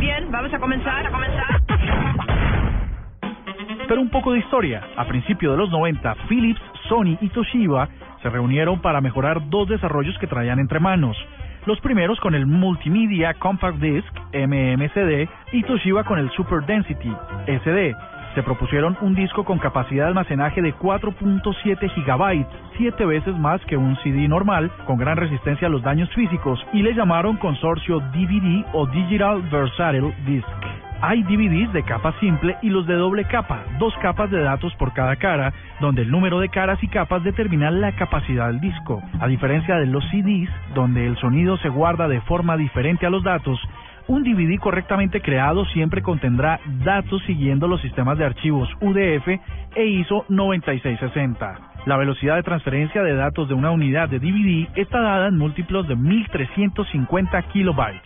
Bien, 0.00 0.30
vamos 0.30 0.54
a 0.54 0.58
comenzar, 0.60 1.06
a 1.06 1.10
comenzar. 1.10 1.75
Pero 3.88 4.00
un 4.00 4.10
poco 4.10 4.32
de 4.32 4.40
historia. 4.40 4.82
A 4.96 5.04
principios 5.04 5.52
de 5.52 5.58
los 5.58 5.70
90, 5.70 6.14
Philips, 6.28 6.60
Sony 6.88 7.16
y 7.20 7.28
Toshiba 7.28 7.88
se 8.22 8.28
reunieron 8.28 8.80
para 8.80 9.00
mejorar 9.00 9.48
dos 9.48 9.68
desarrollos 9.68 10.18
que 10.18 10.26
traían 10.26 10.58
entre 10.58 10.80
manos. 10.80 11.16
Los 11.66 11.80
primeros 11.80 12.18
con 12.20 12.34
el 12.34 12.46
Multimedia 12.46 13.34
Compact 13.34 13.78
Disc, 13.78 14.12
MMCD, 14.32 15.28
y 15.52 15.62
Toshiba 15.62 16.04
con 16.04 16.18
el 16.18 16.30
Super 16.30 16.64
Density, 16.66 17.12
SD. 17.46 17.94
Se 18.34 18.42
propusieron 18.42 18.96
un 19.00 19.14
disco 19.14 19.44
con 19.44 19.58
capacidad 19.58 20.04
de 20.04 20.08
almacenaje 20.08 20.60
de 20.62 20.74
4.7 20.74 21.88
gigabytes, 21.90 22.46
siete 22.76 23.06
veces 23.06 23.36
más 23.38 23.60
que 23.66 23.76
un 23.76 23.96
CD 24.02 24.28
normal, 24.28 24.70
con 24.86 24.98
gran 24.98 25.16
resistencia 25.16 25.68
a 25.68 25.70
los 25.70 25.82
daños 25.82 26.12
físicos, 26.14 26.64
y 26.72 26.82
le 26.82 26.92
llamaron 26.92 27.36
consorcio 27.36 28.00
DVD 28.00 28.64
o 28.72 28.86
Digital 28.86 29.42
Versatile 29.50 30.14
Disc. 30.26 30.85
Hay 31.02 31.22
DVDs 31.24 31.72
de 31.74 31.82
capa 31.82 32.14
simple 32.20 32.56
y 32.62 32.70
los 32.70 32.86
de 32.86 32.94
doble 32.94 33.24
capa, 33.24 33.64
dos 33.78 33.94
capas 34.00 34.30
de 34.30 34.40
datos 34.40 34.74
por 34.76 34.94
cada 34.94 35.16
cara, 35.16 35.52
donde 35.78 36.02
el 36.02 36.10
número 36.10 36.40
de 36.40 36.48
caras 36.48 36.82
y 36.82 36.88
capas 36.88 37.22
determina 37.22 37.70
la 37.70 37.92
capacidad 37.92 38.46
del 38.46 38.60
disco. 38.60 39.02
A 39.20 39.26
diferencia 39.26 39.76
de 39.76 39.86
los 39.86 40.02
CDs, 40.10 40.48
donde 40.74 41.06
el 41.06 41.18
sonido 41.18 41.58
se 41.58 41.68
guarda 41.68 42.08
de 42.08 42.22
forma 42.22 42.56
diferente 42.56 43.04
a 43.04 43.10
los 43.10 43.22
datos, 43.22 43.60
un 44.08 44.22
DVD 44.22 44.58
correctamente 44.58 45.20
creado 45.20 45.66
siempre 45.66 46.00
contendrá 46.00 46.60
datos 46.82 47.22
siguiendo 47.26 47.68
los 47.68 47.82
sistemas 47.82 48.16
de 48.16 48.24
archivos 48.24 48.68
UDF 48.80 49.28
e 49.74 49.84
ISO 49.84 50.24
9660. 50.30 51.75
La 51.86 51.96
velocidad 51.96 52.34
de 52.34 52.42
transferencia 52.42 53.00
de 53.04 53.14
datos 53.14 53.48
de 53.48 53.54
una 53.54 53.70
unidad 53.70 54.08
de 54.08 54.18
DVD 54.18 54.66
está 54.74 55.00
dada 55.00 55.28
en 55.28 55.38
múltiplos 55.38 55.86
de 55.86 55.94
1350 55.94 57.42
kilobytes. 57.42 58.02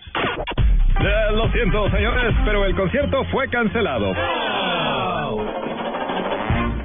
Eh, 1.01 1.33
lo 1.35 1.51
siento, 1.51 1.89
señores, 1.91 2.37
pero 2.45 2.67
el 2.67 2.77
concierto 2.77 3.25
fue 3.33 3.49
cancelado. 3.49 4.13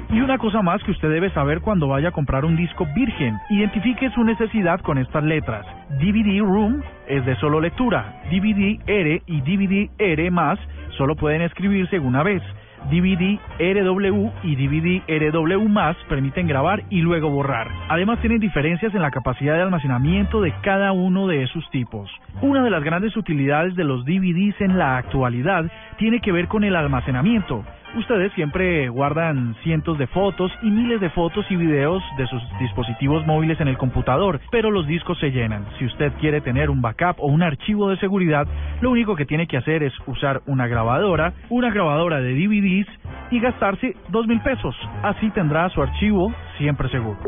Y 0.08 0.20
una 0.22 0.38
cosa 0.38 0.62
más 0.62 0.82
que 0.84 0.92
usted 0.92 1.10
debe 1.10 1.28
saber 1.32 1.60
cuando 1.60 1.88
vaya 1.88 2.08
a 2.08 2.12
comprar 2.12 2.46
un 2.46 2.56
disco 2.56 2.86
virgen. 2.94 3.36
Identifique 3.50 4.08
su 4.12 4.24
necesidad 4.24 4.80
con 4.80 4.96
estas 4.96 5.22
letras. 5.22 5.66
DVD 6.00 6.40
Room 6.40 6.82
es 7.08 7.26
de 7.26 7.36
solo 7.36 7.60
lectura. 7.60 8.22
DVD 8.30 8.80
R 8.86 9.22
y 9.26 9.40
DVD 9.42 9.90
R 9.98 10.30
más 10.30 10.58
solo 10.96 11.14
pueden 11.14 11.42
escribirse 11.42 11.98
una 11.98 12.22
vez. 12.22 12.42
DVD 12.90 13.38
RW 13.58 14.30
y 14.42 14.56
DVD 14.56 15.02
RW 15.08 15.68
más 15.68 15.96
permiten 16.08 16.46
grabar 16.46 16.84
y 16.90 17.00
luego 17.00 17.30
borrar. 17.30 17.68
Además 17.88 18.20
tienen 18.20 18.38
diferencias 18.38 18.94
en 18.94 19.02
la 19.02 19.10
capacidad 19.10 19.54
de 19.54 19.62
almacenamiento 19.62 20.40
de 20.40 20.52
cada 20.62 20.92
uno 20.92 21.26
de 21.26 21.42
esos 21.42 21.68
tipos. 21.70 22.10
Una 22.42 22.62
de 22.62 22.70
las 22.70 22.84
grandes 22.84 23.16
utilidades 23.16 23.74
de 23.76 23.84
los 23.84 24.04
DVDs 24.04 24.60
en 24.60 24.78
la 24.78 24.98
actualidad 24.98 25.64
tiene 25.98 26.20
que 26.20 26.32
ver 26.32 26.48
con 26.48 26.64
el 26.64 26.76
almacenamiento. 26.76 27.64
Ustedes 27.96 28.30
siempre 28.34 28.90
guardan 28.90 29.56
cientos 29.62 29.96
de 29.96 30.06
fotos 30.06 30.52
y 30.60 30.70
miles 30.70 31.00
de 31.00 31.08
fotos 31.08 31.46
y 31.50 31.56
videos 31.56 32.02
de 32.18 32.26
sus 32.26 32.42
dispositivos 32.60 33.26
móviles 33.26 33.58
en 33.58 33.68
el 33.68 33.78
computador, 33.78 34.38
pero 34.50 34.70
los 34.70 34.86
discos 34.86 35.18
se 35.18 35.30
llenan. 35.30 35.64
Si 35.78 35.86
usted 35.86 36.12
quiere 36.20 36.42
tener 36.42 36.68
un 36.68 36.82
backup 36.82 37.18
o 37.18 37.26
un 37.26 37.42
archivo 37.42 37.88
de 37.88 37.96
seguridad, 37.96 38.46
lo 38.82 38.90
único 38.90 39.16
que 39.16 39.24
tiene 39.24 39.46
que 39.46 39.56
hacer 39.56 39.82
es 39.82 39.94
usar 40.06 40.42
una 40.44 40.66
grabadora, 40.66 41.32
una 41.48 41.70
grabadora 41.70 42.20
de 42.20 42.34
DVDs 42.34 42.86
y 43.30 43.40
gastarse 43.40 43.96
dos 44.10 44.26
mil 44.26 44.42
pesos. 44.42 44.76
Así 45.02 45.30
tendrá 45.30 45.70
su 45.70 45.80
archivo 45.80 46.34
siempre 46.58 46.90
seguro. 46.90 47.18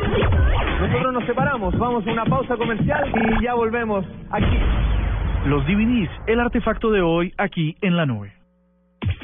Nosotros 0.80 1.14
nos 1.14 1.24
separamos, 1.24 1.78
vamos 1.78 2.06
a 2.06 2.12
una 2.12 2.26
pausa 2.26 2.56
comercial 2.58 3.10
y 3.14 3.42
ya 3.42 3.54
volvemos 3.54 4.04
aquí. 4.30 4.58
Los 5.46 5.66
DVDs, 5.66 6.10
el 6.26 6.40
artefacto 6.40 6.90
de 6.90 7.00
hoy 7.00 7.32
aquí 7.38 7.74
en 7.80 7.96
la 7.96 8.04
nube. 8.04 8.37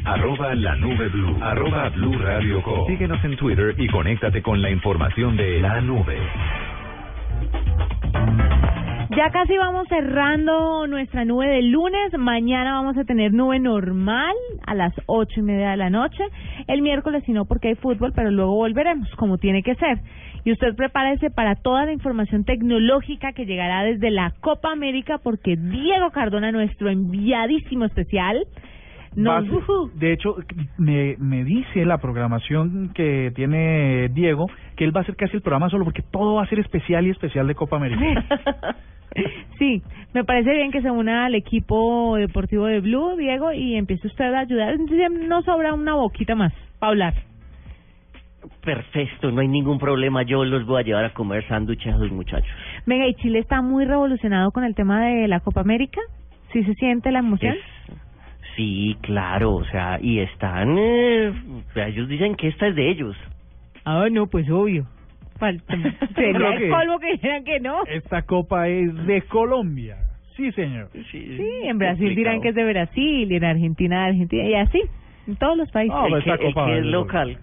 Arroba 0.04 0.54
la 0.54 0.76
nube 0.76 1.08
blue. 1.08 1.36
Arroba 1.40 1.88
blue 1.90 2.18
radio 2.18 2.62
com. 2.62 2.86
Síguenos 2.86 3.24
en 3.24 3.36
Twitter 3.36 3.74
y 3.78 3.86
conéctate 3.88 4.42
con 4.42 4.60
la 4.60 4.70
información 4.70 5.36
de 5.36 5.60
la 5.60 5.80
nube. 5.80 6.18
Ya 9.16 9.30
casi 9.30 9.56
vamos 9.56 9.86
cerrando 9.88 10.88
nuestra 10.88 11.24
nube 11.24 11.46
de 11.46 11.62
lunes. 11.62 12.18
Mañana 12.18 12.72
vamos 12.72 12.98
a 12.98 13.04
tener 13.04 13.32
nube 13.32 13.60
normal 13.60 14.34
a 14.66 14.74
las 14.74 14.92
ocho 15.06 15.38
y 15.38 15.42
media 15.42 15.70
de 15.70 15.76
la 15.76 15.88
noche. 15.88 16.24
El 16.66 16.82
miércoles, 16.82 17.22
si 17.24 17.32
no, 17.32 17.44
porque 17.44 17.68
hay 17.68 17.74
fútbol, 17.76 18.12
pero 18.14 18.30
luego 18.32 18.56
volveremos, 18.56 19.08
como 19.16 19.38
tiene 19.38 19.62
que 19.62 19.76
ser. 19.76 19.98
Y 20.44 20.52
usted 20.52 20.74
prepárese 20.74 21.30
para 21.30 21.54
toda 21.54 21.84
la 21.86 21.92
información 21.92 22.44
tecnológica 22.44 23.32
que 23.32 23.46
llegará 23.46 23.84
desde 23.84 24.10
la 24.10 24.32
Copa 24.40 24.72
América, 24.72 25.18
porque 25.22 25.56
Diego 25.56 26.10
Cardona, 26.10 26.50
nuestro 26.50 26.90
enviadísimo 26.90 27.84
especial, 27.84 28.44
Va- 29.16 29.40
de 29.94 30.12
hecho, 30.12 30.36
me, 30.78 31.16
me 31.18 31.44
dice 31.44 31.84
la 31.84 31.98
programación 31.98 32.90
que 32.94 33.32
tiene 33.34 34.08
Diego 34.08 34.46
que 34.76 34.84
él 34.84 34.94
va 34.94 35.00
a 35.00 35.02
hacer 35.02 35.16
casi 35.16 35.36
el 35.36 35.42
programa 35.42 35.68
solo 35.70 35.84
porque 35.84 36.02
todo 36.02 36.34
va 36.34 36.42
a 36.42 36.46
ser 36.48 36.58
especial 36.58 37.06
y 37.06 37.10
especial 37.10 37.46
de 37.46 37.54
Copa 37.54 37.76
América. 37.76 38.00
Sí, 39.60 39.80
me 40.12 40.24
parece 40.24 40.52
bien 40.52 40.72
que 40.72 40.82
se 40.82 40.90
una 40.90 41.26
al 41.26 41.36
equipo 41.36 42.16
deportivo 42.16 42.66
de 42.66 42.80
Blue, 42.80 43.16
Diego, 43.16 43.52
y 43.52 43.76
empiece 43.76 44.08
usted 44.08 44.34
a 44.34 44.40
ayudar. 44.40 44.76
No 45.28 45.40
sobra 45.42 45.72
una 45.72 45.94
boquita 45.94 46.34
más 46.34 46.52
para 46.80 46.90
hablar. 46.90 47.14
Perfecto, 48.62 49.30
no 49.30 49.40
hay 49.40 49.46
ningún 49.48 49.78
problema. 49.78 50.22
Yo 50.24 50.44
los 50.44 50.66
voy 50.66 50.80
a 50.80 50.84
llevar 50.84 51.04
a 51.04 51.10
comer 51.14 51.46
sándwiches 51.46 51.94
a 51.94 51.98
los 51.98 52.10
muchachos. 52.10 52.50
Venga, 52.86 53.06
¿y 53.06 53.14
Chile 53.14 53.38
está 53.38 53.62
muy 53.62 53.84
revolucionado 53.84 54.50
con 54.50 54.64
el 54.64 54.74
tema 54.74 55.04
de 55.06 55.28
la 55.28 55.40
Copa 55.40 55.60
América? 55.60 56.00
¿Sí 56.52 56.64
se 56.64 56.74
siente 56.74 57.12
la 57.12 57.20
emoción? 57.20 57.54
Sí, 58.56 58.96
claro, 59.02 59.54
o 59.54 59.64
sea, 59.64 59.98
y 60.00 60.20
están. 60.20 60.76
Eh, 60.78 61.32
ellos 61.76 62.08
dicen 62.08 62.34
que 62.36 62.48
esta 62.48 62.68
es 62.68 62.76
de 62.76 62.90
ellos. 62.90 63.16
Ah, 63.84 64.06
no, 64.10 64.26
pues 64.28 64.48
obvio. 64.50 64.86
Falta. 65.38 65.74
Sería 66.14 66.48
el 66.52 66.58
que- 66.58 66.68
polvo 66.70 66.98
que 67.00 67.12
dijeran 67.12 67.44
que 67.44 67.58
no. 67.60 67.84
Esta 67.86 68.22
copa 68.22 68.68
es 68.68 68.94
de 69.06 69.22
Colombia. 69.22 69.96
Sí, 70.36 70.50
señor. 70.52 70.88
Sí, 71.10 71.38
en 71.64 71.78
Brasil 71.78 72.14
dirán 72.14 72.40
que 72.40 72.48
es 72.48 72.54
de 72.54 72.64
Brasil, 72.64 73.30
y 73.30 73.36
en 73.36 73.44
Argentina 73.44 74.00
de 74.02 74.06
Argentina, 74.10 74.44
y 74.44 74.54
así, 74.54 74.82
en 75.28 75.36
todos 75.36 75.56
los 75.56 75.70
países. 75.70 75.96
el 76.06 76.22
que, 76.24 76.30
el 76.48 76.54
que 76.54 76.78
es 76.78 76.84
local. 76.86 77.38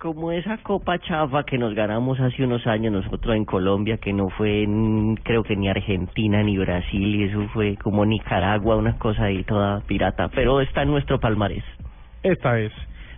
Como 0.00 0.32
esa 0.32 0.56
copa 0.62 0.98
chafa 0.98 1.44
que 1.44 1.58
nos 1.58 1.74
ganamos 1.74 2.18
hace 2.20 2.42
unos 2.42 2.66
años 2.66 2.90
nosotros 2.90 3.36
en 3.36 3.44
Colombia, 3.44 3.98
que 3.98 4.14
no 4.14 4.30
fue, 4.30 4.62
en- 4.62 5.16
creo 5.16 5.42
que 5.42 5.56
ni 5.56 5.68
Argentina 5.68 6.42
ni 6.42 6.56
Brasil, 6.56 7.16
y 7.16 7.24
eso 7.24 7.46
fue 7.52 7.76
como 7.76 8.06
Nicaragua, 8.06 8.76
una 8.76 8.96
cosa 8.98 9.24
ahí 9.24 9.44
toda 9.44 9.80
pirata, 9.82 10.28
pero 10.34 10.62
está 10.62 10.82
en 10.84 10.88
nuestro 10.90 11.20
palmarés. 11.20 11.64
Esta 12.22 12.58
es. 12.58 12.72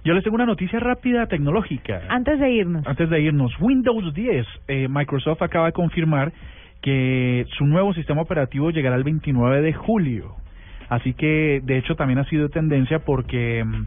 Yo 0.05 0.13
les 0.13 0.25
tengo 0.25 0.35
una 0.35 0.45
noticia 0.47 0.81
rápida 0.81 1.27
tecnológica. 1.29 2.03
Antes 2.09 2.41
de 2.41 2.51
irnos. 2.51 2.85
Antes 2.85 3.09
de 3.09 3.21
irnos, 3.21 3.53
Windows 3.61 4.13
10, 4.13 4.45
eh, 4.67 4.89
Microsoft 4.91 5.41
acaba 5.43 5.67
de 5.67 5.73
confirmar 5.73 6.33
que 6.81 7.47
su 7.57 7.65
nuevo 7.65 7.95
sistema 7.95 8.23
operativo 8.23 8.73
llegará 8.73 8.97
el 8.97 9.05
29 9.05 9.63
de 9.63 9.73
julio. 9.73 10.35
Así 10.89 11.15
que, 11.15 11.61
de 11.63 11.79
hecho, 11.79 11.95
también 11.95 12.19
ha 12.19 12.25
sido 12.25 12.49
tendencia 12.49 12.99
porque 12.99 13.63
mm, 13.65 13.87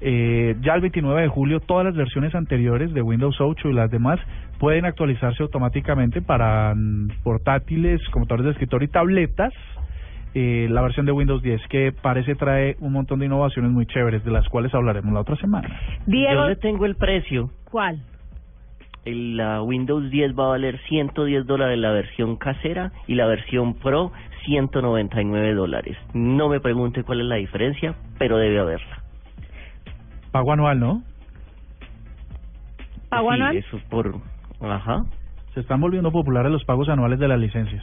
eh, 0.00 0.54
ya 0.60 0.74
el 0.74 0.80
29 0.80 1.22
de 1.22 1.28
julio 1.28 1.60
todas 1.60 1.84
las 1.84 1.96
versiones 1.96 2.34
anteriores 2.34 2.92
de 2.94 3.02
Windows 3.02 3.40
8 3.40 3.68
y 3.68 3.72
las 3.72 3.90
demás 3.90 4.20
pueden 4.58 4.84
actualizarse 4.84 5.42
automáticamente 5.42 6.22
para 6.22 6.74
mm, 6.74 7.22
portátiles, 7.24 8.00
computadores 8.10 8.46
de 8.46 8.52
escritorio 8.52 8.86
y 8.86 8.90
tabletas. 8.90 9.52
Eh, 10.34 10.68
la 10.70 10.82
versión 10.82 11.06
de 11.06 11.12
Windows 11.12 11.42
10 11.42 11.62
que 11.68 11.92
parece 11.92 12.34
trae 12.34 12.76
un 12.80 12.92
montón 12.92 13.18
de 13.18 13.26
innovaciones 13.26 13.72
muy 13.72 13.86
chéveres 13.86 14.24
de 14.24 14.30
las 14.30 14.46
cuales 14.48 14.72
hablaremos 14.74 15.12
la 15.12 15.20
otra 15.20 15.36
semana. 15.36 15.68
Diego, 16.06 16.42
Yo 16.42 16.48
le 16.48 16.56
tengo 16.56 16.86
el 16.86 16.96
precio. 16.96 17.50
¿cuál? 17.64 18.00
El, 19.04 19.36
la 19.36 19.62
Windows 19.62 20.10
10 20.10 20.38
va 20.38 20.44
a 20.44 20.48
valer 20.48 20.78
110 20.88 21.46
dólares 21.46 21.78
la 21.78 21.92
versión 21.92 22.36
casera 22.36 22.92
y 23.06 23.14
la 23.14 23.26
versión 23.26 23.74
Pro 23.74 24.12
199 24.44 25.54
dólares. 25.54 25.96
No 26.14 26.48
me 26.48 26.60
pregunte 26.60 27.02
cuál 27.04 27.20
es 27.20 27.26
la 27.26 27.36
diferencia, 27.36 27.94
pero 28.18 28.36
debe 28.36 28.58
haberla. 28.58 29.07
Pago 30.32 30.52
anual, 30.52 30.78
¿no? 30.80 31.02
¿Pago 33.08 33.28
Sí, 33.30 33.34
anual? 33.34 33.56
Eso 33.56 33.78
por... 33.90 34.14
Ajá. 34.60 35.04
Se 35.54 35.60
están 35.60 35.80
volviendo 35.80 36.10
populares 36.12 36.52
los 36.52 36.64
pagos 36.64 36.88
anuales 36.88 37.18
de 37.18 37.28
las 37.28 37.38
licencias. 37.38 37.82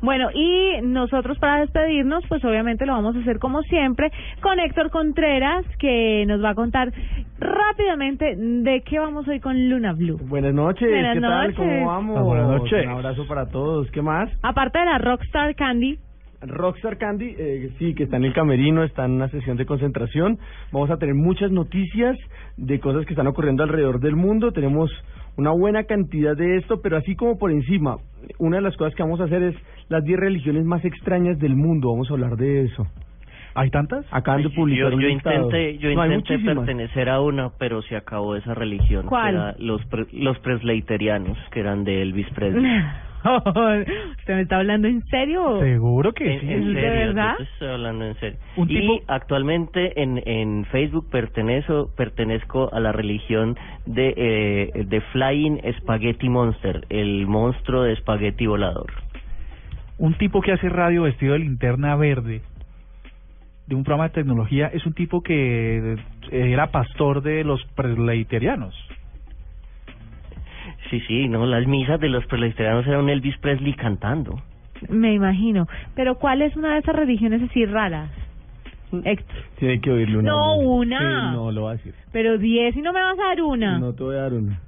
Bueno, 0.00 0.30
y 0.34 0.80
nosotros 0.82 1.38
para 1.38 1.60
despedirnos, 1.60 2.24
pues 2.28 2.44
obviamente 2.44 2.86
lo 2.86 2.94
vamos 2.94 3.14
a 3.14 3.20
hacer 3.20 3.38
como 3.38 3.62
siempre 3.62 4.10
con 4.40 4.58
Héctor 4.58 4.90
Contreras, 4.90 5.64
que 5.78 6.24
nos 6.26 6.42
va 6.42 6.50
a 6.50 6.54
contar 6.56 6.92
rápidamente 7.38 8.34
de 8.36 8.80
qué 8.82 8.98
vamos 8.98 9.28
hoy 9.28 9.38
con 9.38 9.68
Luna 9.70 9.92
Blue. 9.92 10.18
Buenas 10.26 10.54
noches, 10.54 10.88
Buenas 10.88 11.14
¿qué 11.14 11.20
tal? 11.20 11.46
noches. 11.48 11.56
¿Cómo 11.56 11.86
vamos? 11.86 12.16
Ah, 12.18 12.22
buenas 12.22 12.48
noches. 12.48 12.84
Un 12.86 12.92
abrazo 12.92 13.26
para 13.28 13.46
todos. 13.46 13.88
¿Qué 13.92 14.02
más? 14.02 14.28
Aparte 14.42 14.80
de 14.80 14.86
la 14.86 14.98
Rockstar 14.98 15.54
Candy, 15.54 15.98
Rockstar 16.46 16.98
Candy, 16.98 17.34
eh, 17.38 17.70
sí, 17.78 17.94
que 17.94 18.04
está 18.04 18.16
en 18.16 18.24
el 18.24 18.32
camerino, 18.32 18.82
está 18.84 19.04
en 19.04 19.12
una 19.12 19.28
sesión 19.28 19.56
de 19.56 19.66
concentración. 19.66 20.38
Vamos 20.72 20.90
a 20.90 20.96
tener 20.98 21.14
muchas 21.14 21.50
noticias 21.50 22.16
de 22.56 22.80
cosas 22.80 23.04
que 23.06 23.12
están 23.12 23.26
ocurriendo 23.28 23.62
alrededor 23.62 24.00
del 24.00 24.16
mundo. 24.16 24.52
Tenemos 24.52 24.90
una 25.36 25.50
buena 25.50 25.84
cantidad 25.84 26.36
de 26.36 26.56
esto, 26.58 26.80
pero 26.82 26.96
así 26.96 27.14
como 27.16 27.38
por 27.38 27.50
encima, 27.52 27.96
una 28.38 28.56
de 28.56 28.62
las 28.62 28.76
cosas 28.76 28.94
que 28.94 29.02
vamos 29.02 29.20
a 29.20 29.24
hacer 29.24 29.42
es 29.42 29.56
las 29.88 30.04
10 30.04 30.18
religiones 30.18 30.64
más 30.64 30.84
extrañas 30.84 31.38
del 31.38 31.54
mundo. 31.56 31.90
Vamos 31.92 32.10
a 32.10 32.14
hablar 32.14 32.36
de 32.36 32.64
eso. 32.64 32.86
¿Hay 33.54 33.68
tantas? 33.68 34.06
Acaban 34.10 34.42
de 34.42 34.48
publicar 34.48 34.90
Yo, 34.92 34.98
yo 34.98 35.08
intenté, 35.08 35.76
yo 35.76 35.94
No, 35.94 36.06
intenté 36.06 36.38
pertenecer 36.38 37.10
a 37.10 37.20
una, 37.20 37.50
pero 37.58 37.82
se 37.82 37.96
acabó 37.96 38.34
esa 38.34 38.54
religión. 38.54 39.02
que 39.02 39.08
¿Cuál? 39.08 39.34
era 39.34 39.54
los 39.58 39.84
pre- 39.86 40.06
los 40.12 40.38
presleiterianos, 40.38 41.36
que 41.50 41.60
eran 41.60 41.84
de 41.84 42.00
Elvis 42.02 42.30
Presley. 42.30 42.64
¿Usted 43.24 44.34
me 44.34 44.40
está 44.42 44.56
hablando 44.56 44.88
en 44.88 45.02
serio? 45.06 45.60
Seguro 45.60 46.12
que 46.12 46.34
En, 46.34 46.40
sí. 46.40 46.52
en 46.52 46.74
¿De 46.74 46.80
serio, 46.80 47.06
verdad? 47.06 47.36
te 47.36 47.42
estoy 47.44 47.68
hablando 47.68 48.04
en 48.06 48.14
serio. 48.16 48.38
Un 48.56 48.70
y 48.70 48.80
tipo- 48.80 49.00
actualmente 49.08 50.02
en, 50.02 50.22
en 50.26 50.64
Facebook 50.66 51.08
pertenezco, 51.10 51.90
pertenezco 51.96 52.72
a 52.72 52.80
la 52.80 52.92
religión 52.92 53.56
de, 53.86 54.14
eh, 54.16 54.84
de 54.86 55.00
Flying 55.12 55.60
Spaghetti 55.78 56.28
Monster, 56.28 56.84
el 56.88 57.26
monstruo 57.26 57.82
de 57.82 57.92
espagueti 57.92 58.46
volador. 58.46 58.92
Un 59.98 60.14
tipo 60.14 60.40
que 60.40 60.52
hace 60.52 60.68
radio 60.68 61.02
vestido 61.02 61.34
de 61.34 61.40
linterna 61.40 61.94
verde 61.96 62.40
de 63.66 63.74
un 63.76 63.84
programa 63.84 64.08
de 64.08 64.14
tecnología 64.14 64.66
es 64.66 64.84
un 64.86 64.92
tipo 64.94 65.22
que 65.22 65.94
eh, 65.94 66.52
era 66.52 66.72
pastor 66.72 67.22
de 67.22 67.44
los 67.44 67.62
presleiterianos. 67.76 68.74
Sí, 70.92 71.00
sí, 71.08 71.26
no, 71.26 71.46
las 71.46 71.66
misas 71.66 71.98
de 72.00 72.10
los 72.10 72.26
presleiterianos 72.26 72.86
eran 72.86 73.04
un 73.04 73.08
Elvis 73.08 73.38
Presley 73.38 73.72
cantando. 73.72 74.38
Me 74.90 75.14
imagino. 75.14 75.66
Pero 75.94 76.16
¿cuál 76.16 76.42
es 76.42 76.54
una 76.54 76.74
de 76.74 76.80
esas 76.80 76.94
religiones 76.94 77.40
así 77.42 77.64
raras? 77.64 78.10
Héctor. 79.02 79.36
Tiene 79.58 79.80
que 79.80 79.90
oírle 79.90 80.18
una. 80.18 80.30
No, 80.30 80.56
una. 80.56 80.98
Sí, 80.98 81.34
no, 81.34 81.50
lo 81.50 81.62
va 81.62 81.70
a 81.70 81.76
decir. 81.76 81.94
Pero 82.12 82.36
10 82.36 82.76
y 82.76 82.82
no 82.82 82.92
me 82.92 83.00
vas 83.00 83.18
a 83.18 83.28
dar 83.28 83.40
una. 83.40 83.78
No 83.78 83.94
te 83.94 84.02
voy 84.02 84.16
a 84.16 84.20
dar 84.20 84.34
una. 84.34 84.60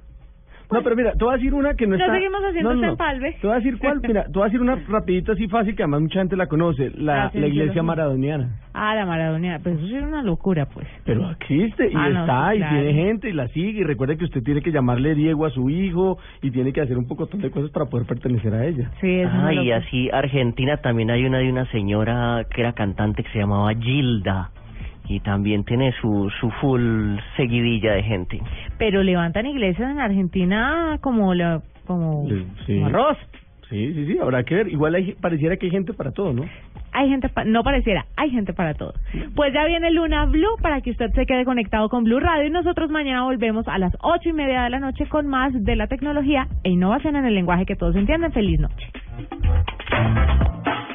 No, 0.71 0.81
pero 0.83 0.95
mira, 0.95 1.11
te 1.13 1.23
voy 1.23 1.33
a 1.33 1.37
decir 1.37 1.53
una 1.53 1.73
que 1.75 1.85
no 1.87 1.95
No 1.97 2.03
está... 2.03 2.13
seguimos 2.15 2.41
haciendo 2.43 2.69
no, 2.69 2.75
no, 2.75 2.81
este 2.81 2.85
no. 2.87 2.91
empalme. 2.93 3.31
Te 3.39 3.47
voy 3.47 3.51
a 3.55 3.59
decir 3.59 3.77
cuál, 3.77 4.01
mira, 4.07 4.23
te 4.25 4.31
voy 4.31 4.41
a 4.41 4.45
decir 4.45 4.61
una 4.61 4.75
rapidita 4.87 5.31
así 5.33 5.47
fácil 5.47 5.75
que 5.75 5.83
además 5.83 6.01
mucha 6.01 6.19
gente 6.19 6.35
la 6.35 6.47
conoce, 6.47 6.91
la, 6.95 7.25
Ah, 7.25 7.29
sí, 7.31 7.39
la 7.39 7.47
iglesia 7.47 7.83
maradoniana. 7.83 8.49
Ah, 8.73 8.95
la 8.95 9.05
maradoniana. 9.05 9.59
Pues 9.59 9.77
eso 9.77 9.87
sí 9.87 9.95
es 9.95 10.03
una 10.03 10.21
locura, 10.23 10.65
pues. 10.67 10.87
Pero 11.05 11.29
existe 11.31 11.87
y 11.87 11.93
Ah, 11.95 12.09
no, 12.09 12.21
está 12.21 12.49
sí, 12.51 12.55
y 12.55 12.59
claro. 12.59 12.75
tiene 12.75 12.93
gente 12.93 13.29
y 13.29 13.33
la 13.33 13.47
sigue 13.49 13.79
y 13.79 13.83
recuerde 13.83 14.17
que 14.17 14.25
usted 14.25 14.43
tiene 14.43 14.61
que 14.61 14.71
llamarle 14.71 15.15
Diego 15.15 15.45
a 15.45 15.49
su 15.51 15.69
hijo 15.69 16.17
y 16.41 16.51
tiene 16.51 16.73
que 16.73 16.81
hacer 16.81 16.97
un 16.97 17.07
poco 17.07 17.25
de 17.27 17.49
cosas 17.51 17.69
para 17.71 17.85
poder 17.85 18.05
pertenecer 18.07 18.53
a 18.53 18.65
ella. 18.65 18.91
Sí, 19.01 19.09
es 19.19 19.27
una 19.31 19.47
Ah, 19.47 19.53
y 19.53 19.71
así 19.71 20.09
Argentina 20.11 20.77
también 20.77 21.11
hay 21.11 21.25
una 21.25 21.37
de 21.39 21.49
una 21.51 21.65
señora 21.71 22.43
que 22.53 22.61
era 22.61 22.73
cantante 22.73 23.23
que 23.23 23.29
se 23.31 23.39
llamaba 23.39 23.73
Gilda 23.75 24.49
y 25.07 25.19
también 25.19 25.63
tiene 25.63 25.91
su 26.01 26.29
su 26.39 26.49
full 26.61 27.17
seguidilla 27.37 27.93
de 27.93 28.03
gente. 28.03 28.41
Pero 28.77 29.03
levantan 29.03 29.45
iglesias 29.45 29.89
en 29.91 29.99
Argentina 29.99 30.97
como 31.01 31.33
la, 31.33 31.61
como, 31.85 32.27
Sí. 32.65 32.73
como 32.75 32.85
arroz. 32.87 33.17
Sí, 33.69 33.93
sí, 33.93 34.05
sí, 34.05 34.17
habrá 34.19 34.43
que 34.43 34.53
ver. 34.55 34.67
Igual 34.67 34.93
hay, 34.95 35.13
pareciera 35.13 35.57
que 35.57 35.65
hay 35.65 35.71
gente 35.71 35.91
para 35.93 36.11
todo, 36.11 36.33
¿no? 36.33 36.43
Hay 36.91 37.09
gente, 37.09 37.27
pa- 37.29 37.43
no 37.43 37.63
pareciera, 37.63 38.05
hay 38.15 38.29
gente 38.29 38.53
para 38.53 38.73
todo. 38.75 38.93
Pues 39.35 39.51
ya 39.53 39.65
viene 39.65 39.91
Luna 39.91 40.25
Blue 40.27 40.55
para 40.61 40.81
que 40.81 40.91
usted 40.91 41.09
se 41.13 41.25
quede 41.25 41.43
conectado 41.43 41.89
con 41.89 42.03
Blue 42.03 42.19
Radio 42.19 42.45
y 42.47 42.51
nosotros 42.51 42.89
mañana 42.91 43.23
volvemos 43.23 43.67
a 43.67 43.77
las 43.79 43.91
ocho 44.01 44.29
y 44.29 44.33
media 44.33 44.63
de 44.63 44.69
la 44.69 44.79
noche 44.79 45.07
con 45.07 45.25
más 45.27 45.51
de 45.53 45.75
la 45.75 45.87
tecnología 45.87 46.47
e 46.63 46.69
innovación 46.69 47.15
en 47.15 47.25
el 47.25 47.33
lenguaje 47.33 47.65
que 47.65 47.75
todos 47.75 47.95
entienden. 47.95 48.31
Feliz 48.31 48.59
noche. 48.59 48.91